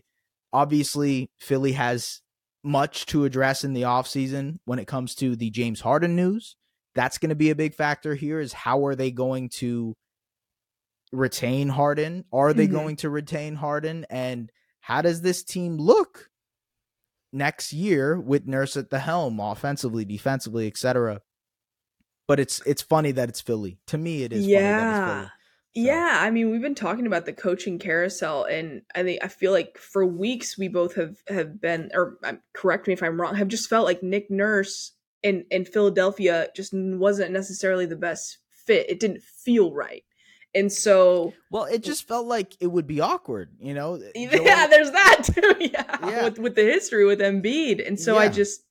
Obviously, 0.51 1.29
Philly 1.39 1.73
has 1.73 2.21
much 2.63 3.05
to 3.07 3.25
address 3.25 3.63
in 3.63 3.73
the 3.73 3.83
offseason 3.83 4.57
when 4.65 4.79
it 4.79 4.87
comes 4.87 5.13
to 5.15 5.35
the 5.35 5.51
James 5.51 5.81
Harden 5.81 6.15
news. 6.15 6.55
That's 6.95 7.17
going 7.17 7.29
to 7.29 7.35
be 7.35 7.51
a 7.51 7.55
big 7.55 7.75
factor 7.75 8.15
here 8.15 8.39
is 8.39 8.53
how 8.53 8.85
are 8.85 8.95
they 8.95 9.11
going 9.11 9.49
to 9.57 9.95
retain 11.11 11.69
Harden? 11.69 12.25
Are 12.31 12.53
they 12.53 12.67
Mhm. 12.67 12.71
going 12.71 12.95
to 12.97 13.09
retain 13.09 13.55
Harden? 13.55 14.05
And 14.09 14.51
how 14.79 15.01
does 15.01 15.21
this 15.21 15.43
team 15.43 15.77
look 15.77 16.29
next 17.33 17.73
year 17.73 18.19
with 18.19 18.47
Nurse 18.47 18.75
at 18.77 18.89
the 18.89 18.99
helm, 18.99 19.39
offensively, 19.39 20.05
defensively, 20.05 20.67
etc.? 20.67 21.21
But 22.27 22.39
it's 22.39 22.61
it's 22.65 22.81
funny 22.81 23.11
that 23.11 23.29
it's 23.29 23.41
Philly. 23.41 23.79
To 23.87 23.97
me, 23.97 24.23
it 24.23 24.31
is 24.33 24.45
funny 24.45 24.53
that 24.53 24.59
it's 24.59 24.97
yeah. 24.97 25.13
Philly. 25.15 25.25
So- 25.25 25.31
Yeah, 25.73 26.17
I 26.21 26.31
mean, 26.31 26.51
we've 26.51 26.61
been 26.61 26.75
talking 26.75 27.07
about 27.07 27.25
the 27.25 27.31
coaching 27.31 27.79
carousel, 27.79 28.43
and 28.43 28.81
I 28.93 29.03
think 29.03 29.23
I 29.23 29.29
feel 29.29 29.53
like 29.53 29.77
for 29.77 30.05
weeks 30.05 30.57
we 30.57 30.67
both 30.67 30.95
have 30.95 31.15
have 31.29 31.61
been, 31.61 31.91
or 31.93 32.17
um, 32.25 32.41
correct 32.53 32.87
me 32.87 32.93
if 32.93 33.01
I'm 33.01 33.19
wrong, 33.19 33.35
have 33.35 33.47
just 33.47 33.69
felt 33.69 33.85
like 33.85 34.03
Nick 34.03 34.29
Nurse 34.29 34.93
in 35.23 35.45
in 35.49 35.63
Philadelphia 35.65 36.49
just 36.55 36.73
wasn't 36.73 37.31
necessarily 37.31 37.85
the 37.85 37.95
best 37.95 38.39
fit. 38.49 38.89
It 38.89 38.99
didn't 38.99 39.23
feel 39.23 39.73
right, 39.73 40.03
and 40.53 40.71
so 40.71 41.33
Well, 41.49 41.65
it 41.65 41.83
just 41.83 42.07
felt 42.07 42.25
like 42.27 42.55
it 42.59 42.67
would 42.67 42.87
be 42.87 42.99
awkward, 43.01 43.49
you 43.59 43.73
know. 43.73 43.95
yeah, 44.15 44.29
Joel- 44.35 44.69
there's 44.69 44.91
that 44.91 45.23
too. 45.23 45.55
Yeah, 45.59 45.97
Yeah. 46.09 46.23
with 46.25 46.39
with 46.39 46.55
the 46.55 46.63
history 46.63 47.05
with 47.05 47.19
Embiid, 47.19 47.85
and 47.85 47.99
so 47.99 48.17
I 48.17 48.27
just. 48.29 48.63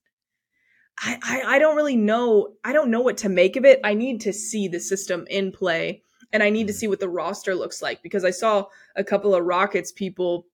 I, 1.03 1.17
I, 1.23 1.43
I 1.57 1.59
don't 1.59 1.77
really 1.77 1.97
know 1.97 2.49
I 2.65 2.73
don't 2.75 2.91
know 2.91 3.01
what 3.01 3.17
to 3.19 3.29
make 3.31 3.57
of 3.57 3.65
it. 3.65 3.81
I 3.85 3.95
need 3.95 4.21
to 4.23 4.33
see 4.33 4.69
the 4.69 4.81
system 4.81 5.25
in 5.31 5.51
play 5.51 6.03
and 6.33 6.43
I 6.43 6.51
need 6.51 6.67
to 6.67 6.73
Mhm. 6.75 6.77
see 6.77 6.89
what 6.89 7.01
the 7.01 7.09
roster 7.09 7.55
looks 7.55 7.81
like 7.81 8.03
because 8.03 8.23
I 8.25 8.31
saw 8.31 8.67
a 8.97 9.03
couple 9.05 9.35
of 9.35 9.45
Rockets 9.47 9.93
people 9.93 10.47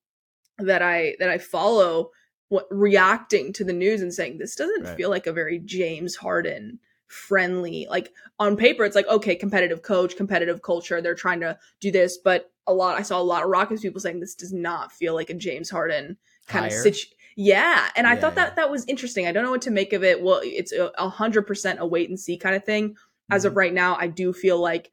that 0.59 0.83
I 0.83 1.17
that 1.19 1.29
I 1.31 1.39
follow 1.39 2.13
what, 2.49 2.69
reacting 2.71 3.53
to 3.55 3.65
the 3.65 3.73
news 3.73 4.03
and 4.03 4.15
saying 4.15 4.39
this 4.39 4.55
doesn't 4.55 4.85
Right. 4.85 4.97
feel 4.97 5.11
like 5.11 5.27
a 5.27 5.33
very 5.33 5.59
James 5.59 6.15
Harden 6.15 6.79
friendly 7.09 7.87
like 7.89 8.13
on 8.39 8.57
paper 8.57 8.85
it's 8.85 8.97
like 8.97 9.07
okay 9.09 9.35
competitive 9.37 9.83
coach 9.83 10.17
competitive 10.17 10.63
culture 10.63 11.01
they're 11.01 11.15
trying 11.15 11.41
to 11.41 11.57
do 11.81 11.91
this 11.91 12.19
but 12.19 12.51
a 12.67 12.75
lot 12.75 12.97
I 12.99 13.03
saw 13.03 13.21
a 13.21 13.23
lot 13.23 13.45
of 13.45 13.51
Rockets 13.51 13.83
people 13.83 14.01
saying 14.01 14.19
this 14.19 14.35
does 14.35 14.53
not 14.53 14.91
feel 14.93 15.15
like 15.15 15.31
a 15.31 15.35
James 15.35 15.71
Harden 15.71 16.17
kind 16.49 16.67
of 16.67 16.73
Hire? 16.73 16.83
situation 16.83 17.17
yeah 17.37 17.91
and 17.97 18.07
I 18.07 18.15
Yeah, 18.15 18.21
thought 18.21 18.35
that 18.37 18.49
yeah. 18.49 18.55
that 18.57 18.71
was 18.71 18.85
interesting 18.89 19.27
I 19.27 19.33
don't 19.33 19.45
know 19.45 19.51
what 19.53 19.63
to 19.63 19.71
make 19.71 19.93
of 19.93 20.03
it 20.03 20.21
well 20.23 20.41
it's 20.43 20.73
a 20.73 21.09
hundred 21.09 21.43
percent 21.47 21.81
a 21.81 21.87
wait 21.87 22.09
and 22.09 22.19
see 22.19 22.37
kind 22.37 22.57
of 22.57 22.65
thing 22.65 22.97
as 23.31 23.45
Mhm. 23.45 23.49
of 23.49 23.57
right 23.57 23.73
now 23.75 23.97
I 23.97 24.09
do 24.09 24.33
feel 24.33 24.59
like 24.59 24.91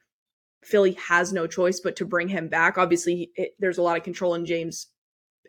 Philly 0.63 0.93
has 0.93 1.33
no 1.33 1.47
choice 1.47 1.79
but 1.79 1.95
to 1.97 2.05
bring 2.05 2.27
him 2.29 2.47
back. 2.47 2.77
Obviously, 2.77 3.31
it, 3.35 3.53
there's 3.59 3.77
a 3.77 3.81
lot 3.81 3.97
of 3.97 4.03
control 4.03 4.33
in 4.35 4.45
James' 4.45 4.87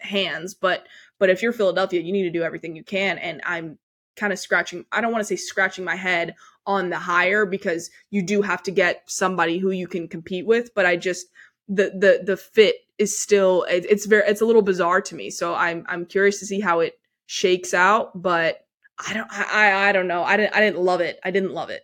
hands, 0.01 0.55
but 0.55 0.87
but 1.19 1.31
if 1.31 1.43
you're 1.43 1.53
Philadelphia, 1.53 2.01
you 2.01 2.12
need 2.12 2.25
to 2.25 2.31
do 2.31 2.43
everything 2.43 2.77
you 2.77 2.85
can. 2.85 3.19
And 3.19 3.41
I'm 3.45 3.79
kind 4.17 4.33
of 4.33 4.39
scratching. 4.39 4.85
I 4.93 5.01
don't 5.01 5.12
want 5.12 5.23
to 5.23 5.27
say 5.27 5.37
scratching 5.37 5.85
my 5.85 5.97
head 5.97 6.35
on 6.67 6.91
the 6.91 6.99
hire 6.99 7.47
because 7.47 7.91
you 8.11 8.23
do 8.23 8.43
have 8.43 8.62
to 8.65 8.71
get 8.71 9.03
somebody 9.07 9.59
who 9.59 9.71
you 9.71 9.87
can 9.87 10.09
compete 10.09 10.47
with. 10.47 10.75
But 10.75 10.87
I 10.87 10.97
just 10.97 11.27
the 11.69 11.91
the 11.91 12.23
the 12.25 12.37
fit 12.37 12.77
is 12.99 13.19
still 13.19 13.65
it, 13.65 13.87
it's 13.89 14.07
very 14.07 14.23
it's 14.29 14.41
a 14.41 14.47
little 14.47 14.62
bizarre 14.62 15.01
to 15.03 15.15
me. 15.15 15.31
So 15.31 15.55
I'm 15.55 15.85
I'm 15.89 16.07
curious 16.07 16.39
to 16.41 16.47
see 16.47 16.61
how 16.61 16.81
it 16.81 16.99
shakes 17.27 17.75
out. 17.75 18.21
But 18.21 18.67
I 19.07 19.15
don't 19.15 19.29
I 19.33 19.89
I, 19.89 19.93
don't 19.93 20.09
know. 20.09 20.23
I 20.23 20.37
didn't 20.37 20.55
I 20.55 20.61
didn't 20.61 20.81
love 20.81 21.01
it. 21.01 21.19
I 21.25 21.31
didn't 21.31 21.53
love 21.53 21.71
it. 21.71 21.83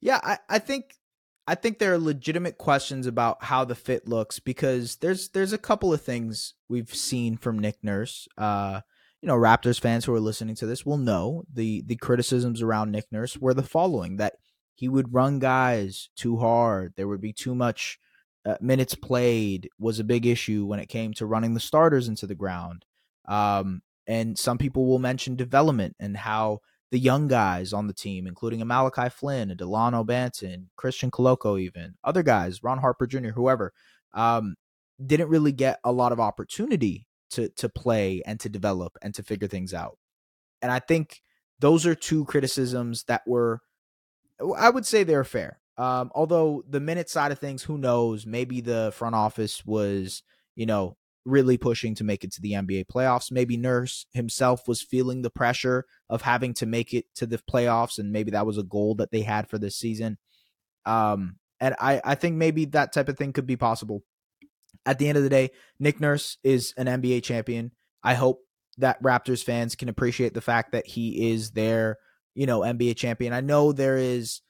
Yeah, 0.00 0.20
I, 0.22 0.38
I 0.48 0.58
think 0.58 0.94
I 1.46 1.54
think 1.54 1.78
there 1.78 1.94
are 1.94 1.98
legitimate 1.98 2.58
questions 2.58 3.06
about 3.06 3.44
how 3.44 3.64
the 3.64 3.74
fit 3.74 4.06
looks 4.06 4.38
because 4.38 4.96
there's 4.96 5.30
there's 5.30 5.52
a 5.52 5.58
couple 5.58 5.92
of 5.92 6.02
things 6.02 6.54
we've 6.68 6.94
seen 6.94 7.36
from 7.36 7.58
Nick 7.58 7.82
Nurse. 7.82 8.28
Uh, 8.36 8.82
you 9.22 9.26
know, 9.26 9.36
Raptors 9.36 9.80
fans 9.80 10.04
who 10.04 10.14
are 10.14 10.20
listening 10.20 10.54
to 10.56 10.66
this 10.66 10.86
will 10.86 10.96
know 10.96 11.44
the 11.52 11.82
the 11.86 11.96
criticisms 11.96 12.62
around 12.62 12.92
Nick 12.92 13.06
Nurse 13.10 13.36
were 13.36 13.54
the 13.54 13.62
following: 13.62 14.16
that 14.16 14.34
he 14.78 14.88
would 14.88 15.12
run 15.12 15.40
guys 15.40 16.08
too 16.16 16.36
hard, 16.36 16.92
there 16.96 17.08
would 17.08 17.20
be 17.20 17.32
too 17.32 17.52
much 17.52 17.98
uh, 18.46 18.54
minutes 18.60 18.94
played 18.94 19.68
was 19.76 19.98
a 19.98 20.04
big 20.04 20.24
issue 20.24 20.64
when 20.64 20.78
it 20.78 20.88
came 20.88 21.12
to 21.14 21.26
running 21.26 21.54
the 21.54 21.60
starters 21.60 22.06
into 22.06 22.28
the 22.28 22.36
ground. 22.36 22.84
Um, 23.26 23.82
and 24.06 24.38
some 24.38 24.56
people 24.56 24.86
will 24.86 25.00
mention 25.00 25.34
development 25.34 25.96
and 25.98 26.16
how 26.16 26.60
the 26.92 26.98
young 27.00 27.26
guys 27.26 27.72
on 27.72 27.88
the 27.88 27.92
team, 27.92 28.28
including 28.28 28.62
a 28.62 28.64
Malachi 28.64 29.08
Flynn, 29.08 29.50
a 29.50 29.56
Delano 29.56 30.04
Banton, 30.04 30.66
Christian 30.76 31.10
Koloko, 31.10 31.60
even 31.60 31.94
other 32.04 32.22
guys, 32.22 32.62
Ron 32.62 32.78
Harper 32.78 33.08
Jr., 33.08 33.30
whoever, 33.30 33.72
um, 34.14 34.54
didn't 35.04 35.28
really 35.28 35.52
get 35.52 35.80
a 35.82 35.90
lot 35.90 36.12
of 36.12 36.20
opportunity 36.20 37.07
to 37.30 37.48
to 37.50 37.68
play 37.68 38.22
and 38.26 38.38
to 38.40 38.48
develop 38.48 38.96
and 39.02 39.14
to 39.14 39.22
figure 39.22 39.48
things 39.48 39.74
out. 39.74 39.98
And 40.62 40.72
I 40.72 40.78
think 40.78 41.22
those 41.60 41.86
are 41.86 41.94
two 41.94 42.24
criticisms 42.24 43.04
that 43.04 43.22
were, 43.26 43.60
I 44.56 44.70
would 44.70 44.86
say, 44.86 45.02
they're 45.02 45.24
fair. 45.24 45.60
Um, 45.76 46.10
although 46.14 46.64
the 46.68 46.80
minute 46.80 47.08
side 47.08 47.32
of 47.32 47.38
things, 47.38 47.62
who 47.62 47.78
knows? 47.78 48.26
Maybe 48.26 48.60
the 48.60 48.92
front 48.94 49.14
office 49.14 49.64
was, 49.64 50.22
you 50.56 50.66
know, 50.66 50.96
really 51.24 51.56
pushing 51.56 51.94
to 51.94 52.04
make 52.04 52.24
it 52.24 52.32
to 52.32 52.40
the 52.40 52.52
NBA 52.52 52.86
playoffs. 52.86 53.30
Maybe 53.30 53.56
Nurse 53.56 54.06
himself 54.12 54.66
was 54.66 54.82
feeling 54.82 55.22
the 55.22 55.30
pressure 55.30 55.84
of 56.08 56.22
having 56.22 56.54
to 56.54 56.66
make 56.66 56.94
it 56.94 57.06
to 57.16 57.26
the 57.26 57.38
playoffs, 57.38 57.98
and 57.98 58.12
maybe 58.12 58.32
that 58.32 58.46
was 58.46 58.58
a 58.58 58.62
goal 58.62 58.96
that 58.96 59.12
they 59.12 59.22
had 59.22 59.48
for 59.48 59.58
this 59.58 59.76
season. 59.76 60.18
Um, 60.84 61.36
and 61.60 61.74
I, 61.78 62.00
I 62.04 62.14
think 62.14 62.36
maybe 62.36 62.64
that 62.66 62.92
type 62.92 63.08
of 63.08 63.16
thing 63.16 63.32
could 63.32 63.46
be 63.46 63.56
possible. 63.56 64.02
At 64.86 64.98
the 64.98 65.08
end 65.08 65.18
of 65.18 65.24
the 65.24 65.30
day, 65.30 65.50
Nick 65.78 66.00
Nurse 66.00 66.38
is 66.42 66.72
an 66.76 66.86
NBA 66.86 67.22
champion. 67.22 67.72
I 68.02 68.14
hope 68.14 68.40
that 68.78 69.02
Raptors 69.02 69.42
fans 69.42 69.74
can 69.74 69.88
appreciate 69.88 70.34
the 70.34 70.40
fact 70.40 70.72
that 70.72 70.86
he 70.86 71.32
is 71.32 71.50
their, 71.50 71.98
you 72.34 72.46
know, 72.46 72.60
NBA 72.60 72.96
champion. 72.96 73.32
I 73.32 73.40
know 73.40 73.72
there 73.72 73.96
is 73.96 74.40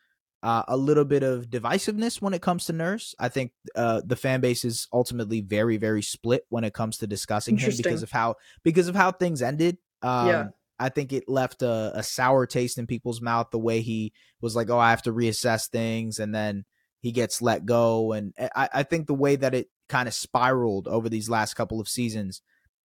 uh, 0.42 0.62
a 0.68 0.76
little 0.76 1.04
bit 1.04 1.22
of 1.22 1.50
divisiveness 1.50 2.22
when 2.22 2.34
it 2.34 2.42
comes 2.42 2.66
to 2.66 2.72
Nurse. 2.72 3.14
I 3.18 3.28
think 3.28 3.52
uh, 3.74 4.02
the 4.04 4.16
fan 4.16 4.40
base 4.40 4.64
is 4.64 4.86
ultimately 4.92 5.40
very, 5.40 5.76
very 5.76 6.02
split 6.02 6.44
when 6.48 6.64
it 6.64 6.74
comes 6.74 6.98
to 6.98 7.06
discussing 7.06 7.56
him 7.58 7.72
because 7.76 8.02
of 8.02 8.10
how 8.10 8.36
because 8.62 8.88
of 8.88 8.94
how 8.94 9.10
things 9.10 9.42
ended. 9.42 9.78
Um, 10.02 10.28
Yeah. 10.28 10.48
I 10.80 10.90
think 10.90 11.12
it 11.12 11.24
left 11.28 11.62
a, 11.62 11.90
a 11.94 12.04
sour 12.04 12.46
taste 12.46 12.78
in 12.78 12.86
people's 12.86 13.20
mouth 13.20 13.48
the 13.50 13.58
way 13.58 13.80
he 13.80 14.12
was 14.40 14.54
like, 14.54 14.70
"Oh, 14.70 14.78
I 14.78 14.90
have 14.90 15.02
to 15.02 15.12
reassess 15.12 15.68
things," 15.68 16.20
and 16.20 16.32
then 16.32 16.64
he 17.00 17.12
gets 17.12 17.40
let 17.42 17.64
go. 17.66 18.12
And 18.12 18.32
I, 18.38 18.68
I 18.74 18.82
think 18.82 19.06
the 19.06 19.14
way 19.14 19.36
that 19.36 19.54
it 19.54 19.68
kind 19.88 20.08
of 20.08 20.14
spiraled 20.14 20.88
over 20.88 21.08
these 21.08 21.30
last 21.30 21.54
couple 21.54 21.80
of 21.80 21.88
seasons 21.88 22.42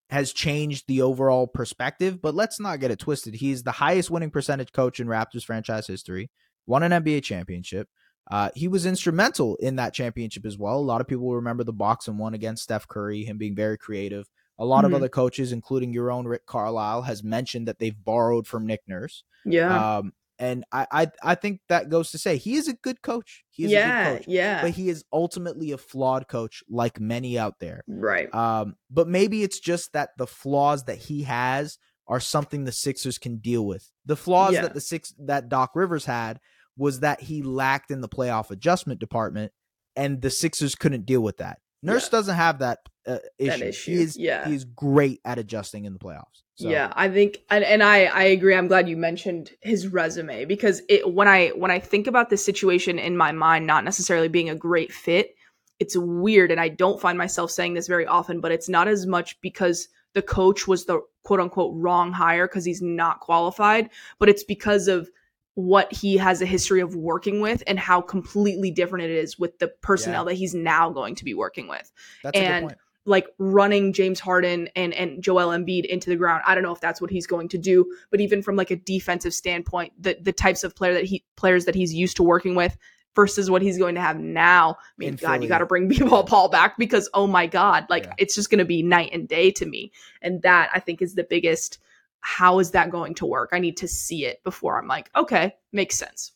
has 0.10 0.32
changed 0.34 0.86
the 0.88 1.02
overall 1.02 1.48
perspective. 1.48 2.22
But 2.22 2.36
let's 2.36 2.60
not 2.60 2.80
get 2.80 2.92
it 2.92 3.00
twisted. 3.00 3.36
He's 3.36 3.64
the 3.64 3.72
highest 3.72 4.12
winning 4.12 4.30
percentage 4.32 4.72
coach 4.72 5.00
in 5.00 5.08
Raptors 5.08 5.44
franchise 5.46 5.88
history. 5.88 6.30
Won 6.68 6.84
an 6.84 6.92
NBA 7.04 7.24
championship. 7.24 7.90
Uh, 8.32 8.50
he 8.56 8.68
was 8.70 8.86
instrumental 8.86 9.58
in 9.58 9.76
that 9.76 9.94
championship 9.94 10.46
as 10.46 10.58
well. 10.58 10.78
A 10.78 10.80
lot 10.80 11.02
of 11.02 11.08
people 11.08 11.34
remember 11.36 11.64
the 11.66 11.74
box 11.74 12.08
and 12.08 12.18
one 12.18 12.34
against 12.34 12.64
Steph 12.64 12.88
Curry, 12.88 13.26
him 13.26 13.38
being 13.38 13.56
very 13.56 13.78
creative. 13.78 14.28
A 14.60 14.66
lot 14.66 14.84
Mhm. 14.84 14.88
of 14.88 14.94
other 14.94 15.10
coaches, 15.10 15.52
including 15.52 15.92
your 15.92 16.10
own 16.12 16.26
Rick 16.26 16.46
Carlisle, 16.46 17.02
has 17.02 17.24
mentioned 17.24 17.68
that 17.68 17.80
they've 17.80 18.02
borrowed 18.06 18.48
from 18.48 18.66
Nick 18.66 18.82
Nurse. 18.88 19.24
Yeah. 19.44 19.98
Um, 19.98 20.14
and 20.44 20.66
I, 20.72 20.88
I, 20.92 21.08
I 21.24 21.36
think 21.36 21.62
that 21.70 21.90
goes 21.90 22.12
to 22.12 22.18
say 22.18 22.38
he 22.38 22.56
is 22.56 22.68
a 22.68 22.74
good 22.74 23.02
coach. 23.02 23.44
He 23.50 23.64
is 23.66 23.72
a 23.72 23.74
yeah. 23.76 24.10
good 24.12 24.18
coach, 24.20 24.28
Yeah. 24.28 24.62
but 24.62 24.72
he 24.72 24.90
is 24.90 25.04
ultimately 25.12 25.72
a 25.72 25.78
flawed 25.78 26.28
coach, 26.28 26.64
like 26.70 27.00
many 27.00 27.38
out 27.40 27.56
there. 27.60 27.84
right. 27.88 28.34
Um, 28.34 28.76
but 28.92 29.08
maybe 29.08 29.44
it's 29.44 29.60
just 29.60 29.94
that 29.94 30.10
the 30.18 30.28
flaws 30.28 30.84
that 30.86 30.98
he 30.98 31.24
has 31.24 31.78
are 32.08 32.20
something 32.20 32.66
the 32.66 32.72
Sixers 32.74 33.18
can 33.18 33.38
deal 33.38 33.66
with. 33.66 33.90
The 34.06 34.18
flaws 34.18 34.54
Yeah. 34.54 34.64
that 34.64 34.74
the 34.74 34.82
six 34.82 35.14
that 35.20 35.48
Doc 35.50 35.72
Rivers 35.76 36.06
had 36.06 36.40
was 36.78 37.00
that 37.00 37.22
he 37.22 37.42
lacked 37.42 37.92
in 37.92 38.02
the 38.02 38.10
playoff 38.10 38.52
adjustment 38.52 39.00
department, 39.00 39.52
and 39.96 40.22
the 40.22 40.30
Sixers 40.30 40.76
couldn't 40.76 41.06
deal 41.06 41.22
with 41.22 41.38
that. 41.38 41.60
Nurse 41.82 42.06
Yeah. 42.08 42.18
doesn't 42.18 42.36
have 42.36 42.60
that 42.60 42.80
uh, 43.08 43.20
issue. 43.40 43.50
That 43.50 43.62
issue, 43.62 43.92
He 43.92 44.02
is 44.04 44.18
yeah. 44.18 44.48
he 44.48 44.56
is 44.56 44.66
great 44.66 45.20
at 45.26 45.38
adjusting 45.40 45.86
in 45.86 45.94
the 45.94 46.00
playoffs. 46.00 46.43
So, 46.56 46.70
Yeah, 46.70 46.94
I 46.96 47.10
think, 47.10 47.40
and, 47.50 47.64
and 47.64 47.82
I 47.82 48.06
I 48.06 48.24
agree. 48.26 48.56
I'm 48.56 48.68
glad 48.68 48.88
you 48.88 48.96
mentioned 48.98 49.52
his 49.62 49.88
resume 49.88 50.46
because 50.46 50.82
it 50.88 51.12
when 51.12 51.28
I 51.28 51.50
when 51.50 51.72
I 51.72 51.80
think 51.80 52.06
about 52.06 52.30
this 52.30 52.46
situation 52.46 53.00
in 53.00 53.18
my 53.18 53.32
mind, 53.32 53.66
not 53.66 53.84
necessarily 53.84 54.28
being 54.28 54.50
a 54.50 54.56
great 54.56 54.92
fit, 54.94 55.36
it's 55.80 55.98
weird, 55.98 56.52
and 56.52 56.62
I 56.62 56.70
don't 56.70 57.02
find 57.02 57.18
myself 57.18 57.50
saying 57.50 57.74
this 57.74 57.88
very 57.88 58.06
often. 58.06 58.40
But 58.40 58.52
it's 58.52 58.70
not 58.70 58.88
as 58.88 59.08
much 59.08 59.42
because 59.42 59.88
the 60.14 60.22
coach 60.22 60.68
was 60.68 60.86
the 60.86 61.02
quote 61.24 61.40
unquote 61.40 61.74
wrong 61.76 62.12
hire 62.12 62.48
because 62.48 62.66
he's 62.66 62.84
not 62.84 63.20
qualified, 63.20 63.90
but 64.20 64.30
it's 64.30 64.44
because 64.44 64.88
of 64.88 65.10
what 65.56 65.92
he 65.94 66.18
has 66.18 66.42
a 66.42 66.46
history 66.46 66.82
of 66.82 66.96
working 66.96 67.40
with 67.40 67.62
and 67.68 67.78
how 67.78 68.02
completely 68.02 68.72
different 68.72 69.06
it 69.06 69.12
is 69.12 69.38
with 69.38 69.58
the 69.60 69.68
personnel 69.68 70.24
Yeah. 70.24 70.30
that 70.30 70.36
he's 70.36 70.56
now 70.56 70.90
going 70.90 71.16
to 71.16 71.24
be 71.24 71.34
working 71.36 71.68
with. 71.68 71.92
That's 72.24 72.38
a 72.38 72.42
good 72.42 72.48
and 72.48 72.66
point. 72.66 72.78
Like 73.06 73.28
running 73.38 73.92
James 73.94 74.20
Harden 74.20 74.70
and 74.76 74.94
and 74.94 75.22
Joel 75.22 75.50
Embiid 75.50 75.86
into 75.86 76.10
the 76.10 76.16
ground. 76.16 76.44
I 76.48 76.56
don't 76.56 76.64
know 76.64 76.74
if 76.74 76.82
that's 76.82 77.02
what 77.02 77.12
he's 77.12 77.28
going 77.28 77.50
to 77.50 77.58
do, 77.58 77.86
but 78.12 78.22
even 78.22 78.42
from 78.42 78.56
like 78.56 78.72
a 78.72 78.76
defensive 78.78 79.34
standpoint, 79.34 79.94
the 80.02 80.18
the 80.22 80.32
types 80.32 80.64
of 80.64 80.76
player 80.76 80.94
that 80.94 81.06
he 81.06 81.24
players 81.36 81.66
that 81.66 81.76
he's 81.76 81.94
used 81.94 82.16
to 82.18 82.24
working 82.24 82.56
with 82.56 82.78
versus 83.16 83.50
what 83.52 83.62
he's 83.62 83.78
going 83.78 83.94
to 83.96 84.02
have 84.02 84.18
now. 84.20 84.72
I 84.72 84.84
mean, 84.98 85.16
God, 85.16 85.34
Philly. 85.34 85.44
you 85.44 85.50
got 85.50 85.60
to 85.60 85.66
bring 85.66 85.88
B-ball 85.90 86.24
Paul 86.24 86.50
back 86.50 86.78
because 86.78 87.10
oh 87.14 87.28
my 87.28 87.46
God, 87.46 87.86
like 87.90 88.06
Yeah. 88.06 88.14
it's 88.18 88.36
just 88.36 88.50
going 88.50 88.60
to 88.60 88.66
be 88.66 88.82
night 88.82 89.10
and 89.14 89.28
day 89.28 89.52
to 89.52 89.66
me, 89.66 89.92
and 90.22 90.42
that 90.44 90.70
I 90.74 90.80
think 90.80 91.02
is 91.02 91.16
the 91.16 91.24
biggest. 91.26 91.80
How 92.26 92.60
is 92.60 92.72
that 92.72 92.90
going 92.90 93.16
to 93.16 93.26
work? 93.26 93.50
I 93.52 93.60
need 93.60 93.76
to 93.78 93.88
see 93.90 94.26
it 94.26 94.42
before 94.46 94.80
I'm 94.80 94.88
like, 94.88 95.10
okay, 95.14 95.56
makes 95.74 95.98
sense. 95.98 96.32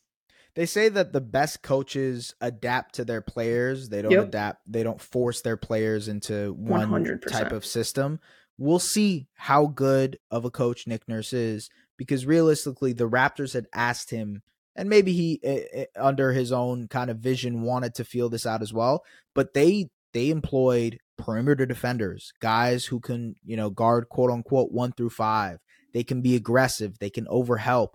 They 0.58 0.66
say 0.66 0.90
that 0.90 1.14
the 1.14 1.22
best 1.22 1.62
coaches 1.62 2.34
adapt 2.42 2.96
to 2.96 3.06
their 3.06 3.22
players. 3.22 3.90
They 3.90 4.02
don't 4.02 4.12
Yep. 4.12 4.28
adapt. 4.30 4.62
They 4.66 4.82
don't 4.82 5.00
force 5.00 5.42
their 5.42 5.56
players 5.56 6.08
into 6.08 6.52
one 6.54 6.90
100%. 6.90 7.32
type 7.32 7.52
of 7.52 7.64
system. 7.64 8.20
We'll 8.58 8.80
see 8.80 9.28
how 9.36 9.68
good 9.68 10.18
of 10.32 10.46
a 10.46 10.50
coach 10.50 10.88
Nick 10.88 11.08
Nurse 11.08 11.32
is 11.32 11.70
because 11.96 12.26
realistically, 12.26 12.92
the 12.94 13.08
Raptors 13.08 13.54
had 13.54 13.68
asked 13.72 14.10
him, 14.10 14.42
and 14.76 14.90
maybe 14.90 15.14
he, 15.14 15.40
eh, 15.44 15.62
eh, 15.74 15.86
under 15.96 16.32
his 16.34 16.52
own 16.52 16.88
kind 16.88 17.12
of 17.12 17.20
vision, 17.20 17.62
wanted 17.62 17.94
to 17.94 18.04
feel 18.04 18.28
this 18.28 18.48
out 18.48 18.64
as 18.64 18.74
well. 18.74 19.04
But 19.36 19.54
they 19.54 19.92
they 20.14 20.32
employed 20.32 20.98
perimeter 21.20 21.68
defenders, 21.68 22.34
guys 22.40 22.86
who 22.86 23.00
can 23.00 23.36
you 23.46 23.58
know 23.58 23.70
guard 23.70 24.10
quote 24.10 24.32
unquote 24.32 24.72
one 24.72 24.92
through 24.92 25.12
five. 25.12 25.60
They 25.94 26.04
can 26.04 26.24
be 26.24 26.36
aggressive. 26.36 26.98
They 26.98 27.12
can 27.12 27.26
overhelp 27.28 27.90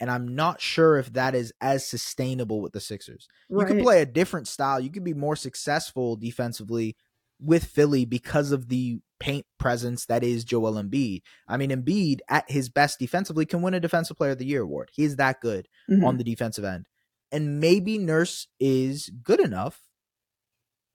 and 0.00 0.10
I'm 0.10 0.28
not 0.34 0.60
sure 0.60 0.96
if 0.98 1.12
that 1.14 1.34
is 1.34 1.52
as 1.60 1.86
sustainable 1.86 2.60
with 2.60 2.72
the 2.72 2.80
Sixers. 2.80 3.28
You 3.56 3.64
can 3.64 3.78
play 3.78 4.02
a 4.02 4.06
different 4.06 4.48
style. 4.48 4.80
You 4.80 4.90
can 4.90 5.04
be 5.04 5.14
more 5.14 5.36
successful 5.36 6.16
defensively 6.16 6.96
with 7.40 7.64
Philly 7.64 8.04
because 8.04 8.52
of 8.52 8.68
the 8.68 9.00
paint 9.20 9.46
presence 9.58 10.06
that 10.06 10.22
is 10.24 10.44
Joel 10.44 10.74
Embiid. 10.74 11.22
I 11.48 11.56
mean, 11.56 11.70
Embiid 11.70 12.20
at 12.28 12.50
his 12.50 12.68
best 12.68 12.98
defensively 12.98 13.46
can 13.46 13.62
win 13.62 13.74
a 13.74 13.80
Defensive 13.80 14.16
Player 14.16 14.32
of 14.32 14.38
the 14.38 14.46
Year 14.46 14.62
award. 14.62 14.90
He 14.92 15.04
is 15.04 15.16
that 15.16 15.40
good 15.40 15.68
Mhm. 15.88 16.04
on 16.06 16.16
the 16.18 16.24
defensive 16.24 16.64
end. 16.64 16.86
And 17.32 17.60
maybe 17.60 17.98
Nurse 17.98 18.48
is 18.60 19.10
good 19.22 19.40
enough 19.40 19.82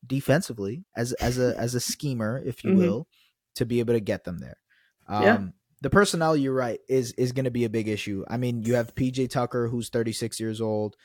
defensively 0.05 0.85
as 0.95 1.13
as 1.13 1.37
a 1.39 1.57
as 1.57 1.75
a 1.75 1.79
schemer, 1.79 2.41
if 2.45 2.63
you 2.63 2.73
Mhm. 2.73 2.73
will, 2.73 3.07
to 3.55 3.65
be 3.65 3.79
able 3.79 3.93
to 3.93 3.99
get 4.01 4.23
them 4.25 4.39
there. 4.39 4.57
Um 5.07 5.23
Yeah. 5.23 5.53
The 5.83 5.89
personnel 5.89 6.35
you're 6.35 6.53
right 6.53 6.79
is 6.87 7.11
is 7.17 7.31
going 7.33 7.45
to 7.45 7.51
be 7.51 7.65
a 7.65 7.69
big 7.69 7.87
issue. 7.87 8.23
I 8.29 8.37
mean, 8.37 8.63
you 8.63 8.75
have 8.75 8.95
PJ 8.95 9.29
Tucker 9.29 9.67
who's 9.67 9.89
36 9.89 10.39
years 10.39 10.61
old. 10.61 10.95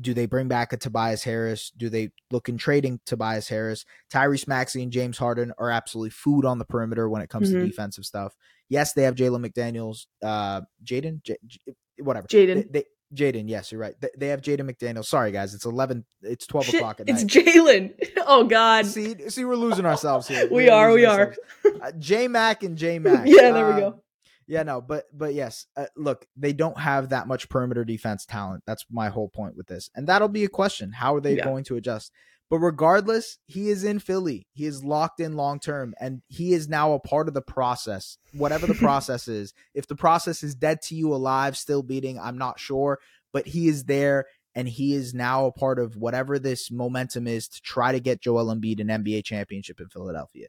Do 0.00 0.12
they 0.12 0.26
bring 0.26 0.48
back 0.48 0.72
a 0.72 0.76
Tobias 0.76 1.22
Harris? 1.24 1.70
Do 1.76 1.88
they 1.88 2.10
look 2.30 2.48
in 2.48 2.58
trading 2.58 3.00
Tobias 3.06 3.48
Harris? 3.48 3.84
Tyrese 4.12 4.46
Maxey 4.48 4.82
and 4.82 4.92
James 4.92 5.16
Harden 5.18 5.52
are 5.58 5.70
absolutely 5.70 6.10
food 6.10 6.44
on 6.44 6.58
the 6.58 6.64
perimeter 6.64 7.08
when 7.08 7.22
it 7.22 7.30
comes 7.30 7.50
to 7.50 7.56
Mhm. 7.56 7.66
defensive 7.66 8.04
stuff. 8.04 8.34
Yes, 8.68 8.92
they 8.92 9.02
have 9.04 9.14
Jalen 9.14 9.46
McDaniels, 9.46 10.06
uh, 10.22 10.60
Jaden, 10.84 11.22
J- 11.22 11.36
J- 11.46 11.60
whatever. 12.00 12.26
Jaden. 12.28 12.70
They, 12.72 12.80
they, 12.80 13.32
Jaden, 13.32 13.48
yes, 13.48 13.72
you're 13.72 13.80
right. 13.80 13.94
They, 14.00 14.10
they 14.18 14.28
have 14.28 14.42
Jaden 14.42 14.68
McDaniels. 14.70 15.06
Sorry, 15.06 15.32
guys, 15.32 15.54
it's 15.54 15.64
11. 15.64 16.04
It's 16.22 16.46
12 16.46 16.66
Shit, 16.66 16.74
o'clock 16.74 17.00
at 17.00 17.08
it's. 17.08 17.24
Jalen. 17.24 17.94
Oh 18.30 18.44
God. 18.44 18.84
see, 18.84 19.30
see, 19.30 19.46
we're 19.46 19.54
losing 19.56 19.86
ourselves 19.86 20.28
here. 20.28 20.46
We 20.50 20.64
We're 20.66 20.72
are, 20.72 20.92
we 20.92 21.06
are. 21.06 21.34
Uh, 21.64 21.92
J 21.98 22.28
Mac 22.28 22.62
and 22.62 22.76
J 22.76 22.98
Mac. 22.98 23.22
Yeah, 23.26 23.52
there 23.52 23.72
we 23.74 23.80
go. 23.80 23.86
Um, 23.88 24.00
Yeah, 24.48 24.62
no, 24.62 24.80
but 24.80 25.04
but 25.12 25.34
yes, 25.34 25.66
uh, 25.76 25.86
look, 25.94 26.26
they 26.34 26.54
don't 26.54 26.78
have 26.78 27.10
that 27.10 27.28
much 27.28 27.50
perimeter 27.50 27.84
defense 27.84 28.24
talent. 28.24 28.64
That's 28.66 28.86
my 28.90 29.10
whole 29.10 29.28
point 29.28 29.56
with 29.56 29.66
this, 29.66 29.90
and 29.94 30.06
that'll 30.06 30.28
be 30.28 30.44
a 30.44 30.48
question: 30.48 30.92
How 30.92 31.14
are 31.14 31.20
they 31.20 31.36
Yeah. 31.36 31.44
going 31.44 31.64
to 31.64 31.76
adjust? 31.76 32.12
But 32.50 32.60
regardless, 32.60 33.36
he 33.44 33.68
is 33.68 33.84
in 33.84 33.98
Philly. 33.98 34.46
He 34.54 34.64
is 34.64 34.82
locked 34.82 35.20
in 35.20 35.36
long 35.36 35.60
term, 35.60 35.94
and 36.00 36.22
he 36.28 36.54
is 36.54 36.66
now 36.66 36.94
a 36.94 36.98
part 36.98 37.28
of 37.28 37.34
the 37.34 37.42
process. 37.42 38.16
Whatever 38.32 38.66
the 38.66 38.74
process 38.88 39.28
is, 39.28 39.52
if 39.74 39.86
the 39.86 39.94
process 39.96 40.42
is 40.42 40.54
dead 40.54 40.80
to 40.84 40.94
you, 40.94 41.12
alive, 41.12 41.58
still 41.58 41.82
beating, 41.82 42.18
I'm 42.18 42.38
not 42.38 42.58
sure, 42.58 43.00
but 43.34 43.48
he 43.48 43.68
is 43.68 43.84
there, 43.84 44.24
and 44.54 44.66
he 44.66 44.94
is 44.94 45.12
now 45.12 45.44
a 45.44 45.52
part 45.52 45.78
of 45.78 45.96
whatever 45.96 46.38
this 46.38 46.70
momentum 46.70 47.26
is 47.26 47.48
to 47.48 47.60
try 47.60 47.92
to 47.92 48.00
get 48.00 48.22
Joel 48.22 48.46
Embiid 48.46 48.80
an 48.80 48.88
NBA 49.04 49.24
championship 49.26 49.78
in 49.78 49.90
Philadelphia. 49.90 50.46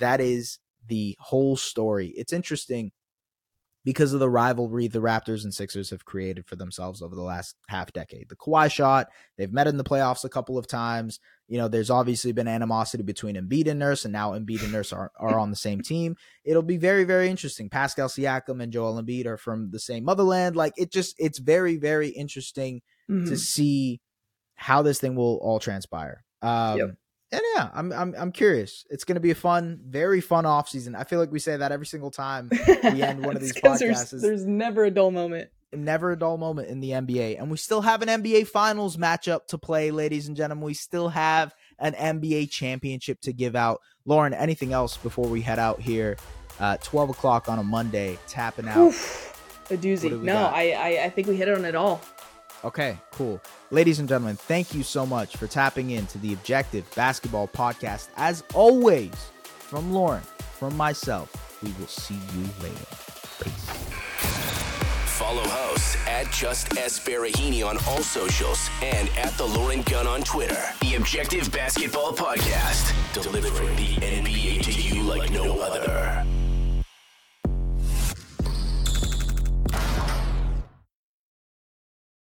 That 0.00 0.20
is 0.20 0.58
the 0.86 1.16
whole 1.18 1.56
story. 1.56 2.08
It's 2.08 2.34
interesting 2.34 2.92
because 3.84 4.12
of 4.12 4.20
the 4.20 4.30
rivalry 4.30 4.86
the 4.86 5.00
Raptors 5.00 5.42
and 5.44 5.52
Sixers 5.52 5.90
have 5.90 6.04
created 6.04 6.46
for 6.46 6.54
themselves 6.56 7.02
over 7.02 7.14
the 7.16 7.22
last 7.22 7.56
half 7.68 7.92
decade. 7.92 8.28
The 8.28 8.36
Kawhi 8.36 8.70
shot, 8.70 9.08
they've 9.36 9.52
met 9.52 9.66
in 9.66 9.76
the 9.76 9.84
playoffs 9.84 10.24
a 10.24 10.28
couple 10.28 10.56
of 10.56 10.66
times. 10.68 11.18
You 11.48 11.58
know, 11.58 11.66
there's 11.68 11.90
obviously 11.90 12.32
been 12.32 12.46
animosity 12.48 13.02
between 13.02 13.34
Embiid 13.36 13.66
and 13.66 13.78
Nurse, 13.80 14.04
and 14.04 14.12
now 14.12 14.32
Embiid 14.32 14.62
and 14.62 14.72
Nurse 14.72 14.92
are, 14.92 15.10
are 15.18 15.38
on 15.38 15.50
the 15.50 15.56
same 15.56 15.80
team. 15.82 16.16
It'll 16.44 16.62
be 16.62 16.76
very, 16.76 17.04
very 17.04 17.28
interesting. 17.28 17.68
Pascal 17.68 18.08
Siakam 18.08 18.62
and 18.62 18.72
Joel 18.72 19.02
Embiid 19.02 19.26
are 19.26 19.36
from 19.36 19.70
the 19.70 19.80
same 19.80 20.04
motherland. 20.04 20.54
Like 20.54 20.74
it 20.76 20.92
just, 20.92 21.16
it's 21.18 21.38
very, 21.38 21.76
very 21.76 22.08
interesting 22.08 22.82
Mhm. 23.10 23.26
to 23.28 23.36
see 23.36 24.00
how 24.54 24.82
this 24.82 25.00
thing 25.00 25.16
will 25.16 25.38
all 25.42 25.58
transpire. 25.58 26.22
Um, 26.40 26.78
Yep. 26.78 26.90
And 27.32 27.40
yeah, 27.54 27.70
I'm 27.72 27.92
I'm 27.92 28.14
I'm 28.18 28.30
curious. 28.32 28.84
It's 28.90 29.04
going 29.04 29.14
to 29.14 29.20
be 29.20 29.30
a 29.30 29.34
fun, 29.34 29.80
very 29.86 30.20
fun 30.20 30.44
off 30.44 30.68
season. 30.68 30.94
I 30.94 31.04
feel 31.04 31.18
like 31.18 31.32
we 31.32 31.38
say 31.38 31.56
that 31.56 31.72
every 31.72 31.86
single 31.86 32.10
time. 32.10 32.50
We 32.50 33.02
end 33.02 33.24
one 33.24 33.36
of 33.36 33.42
these 33.42 33.54
podcasts 33.54 34.10
There's, 34.10 34.22
there's 34.22 34.46
never 34.46 34.84
a 34.84 34.90
dull 34.90 35.10
moment. 35.10 35.48
Never 35.74 36.12
a 36.12 36.18
dull 36.18 36.36
moment 36.36 36.68
in 36.68 36.80
the 36.80 36.90
NBA, 36.90 37.38
and 37.40 37.50
we 37.50 37.56
still 37.56 37.80
have 37.80 38.02
an 38.02 38.08
NBA 38.22 38.46
Finals 38.48 38.98
matchup 38.98 39.46
to 39.46 39.56
play, 39.56 39.90
ladies 39.90 40.28
and 40.28 40.36
gentlemen. 40.36 40.62
We 40.66 40.74
still 40.74 41.08
have 41.08 41.54
an 41.78 41.94
NBA 41.94 42.50
championship 42.50 43.22
to 43.22 43.32
give 43.32 43.56
out. 43.56 43.80
Lauren, 44.04 44.34
anything 44.34 44.74
else 44.74 44.98
before 44.98 45.26
we 45.26 45.40
head 45.40 45.58
out 45.58 45.80
here? 45.80 46.18
Uh, 46.60 46.76
Twelve 46.82 47.08
o'clock 47.08 47.48
on 47.48 47.58
a 47.58 47.62
Monday, 47.62 48.18
tapping 48.28 48.68
out. 48.68 48.88
Oof, 48.88 49.64
a 49.70 49.78
doozy. 49.78 50.02
What 50.02 50.10
do 50.10 50.18
we 50.18 50.26
No, 50.26 50.34
got? 50.34 50.52
I, 50.54 50.72
I 50.72 51.04
I 51.04 51.08
think 51.08 51.26
we 51.28 51.36
hit 51.36 51.48
it 51.48 51.56
on 51.56 51.64
it 51.64 51.74
all. 51.74 52.02
Okay, 52.64 52.96
cool. 53.10 53.40
Ladies 53.72 53.98
and 53.98 54.08
gentlemen, 54.08 54.36
thank 54.36 54.72
you 54.72 54.84
so 54.84 55.04
much 55.04 55.36
for 55.36 55.48
tapping 55.48 55.90
into 55.90 56.18
the 56.18 56.32
Objective 56.32 56.88
Basketball 56.94 57.48
Podcast. 57.48 58.08
As 58.16 58.44
always, 58.54 59.12
from 59.42 59.92
Lauren, 59.92 60.22
from 60.58 60.76
myself, 60.76 61.60
we 61.62 61.72
will 61.72 61.88
see 61.88 62.14
you 62.14 62.44
later. 62.62 62.86
Peace. 63.42 63.70
Follow 65.18 65.42
hosts 65.44 65.96
at 66.06 66.30
Just 66.30 66.76
S 66.76 67.04
Baraheni 67.04 67.66
on 67.66 67.78
all 67.88 68.02
socials 68.02 68.70
and 68.82 69.08
at 69.16 69.32
The 69.38 69.44
Lauren 69.44 69.82
Gunn 69.82 70.06
on 70.06 70.22
Twitter. 70.22 70.62
The 70.82 70.94
Objective 70.94 71.50
Basketball 71.50 72.12
Podcast, 72.12 72.92
delivering 73.12 73.74
the 73.76 73.94
NBA 73.96 74.62
to 74.62 74.72
you 74.72 75.02
like 75.02 75.30
no 75.32 75.60
other. 75.60 76.24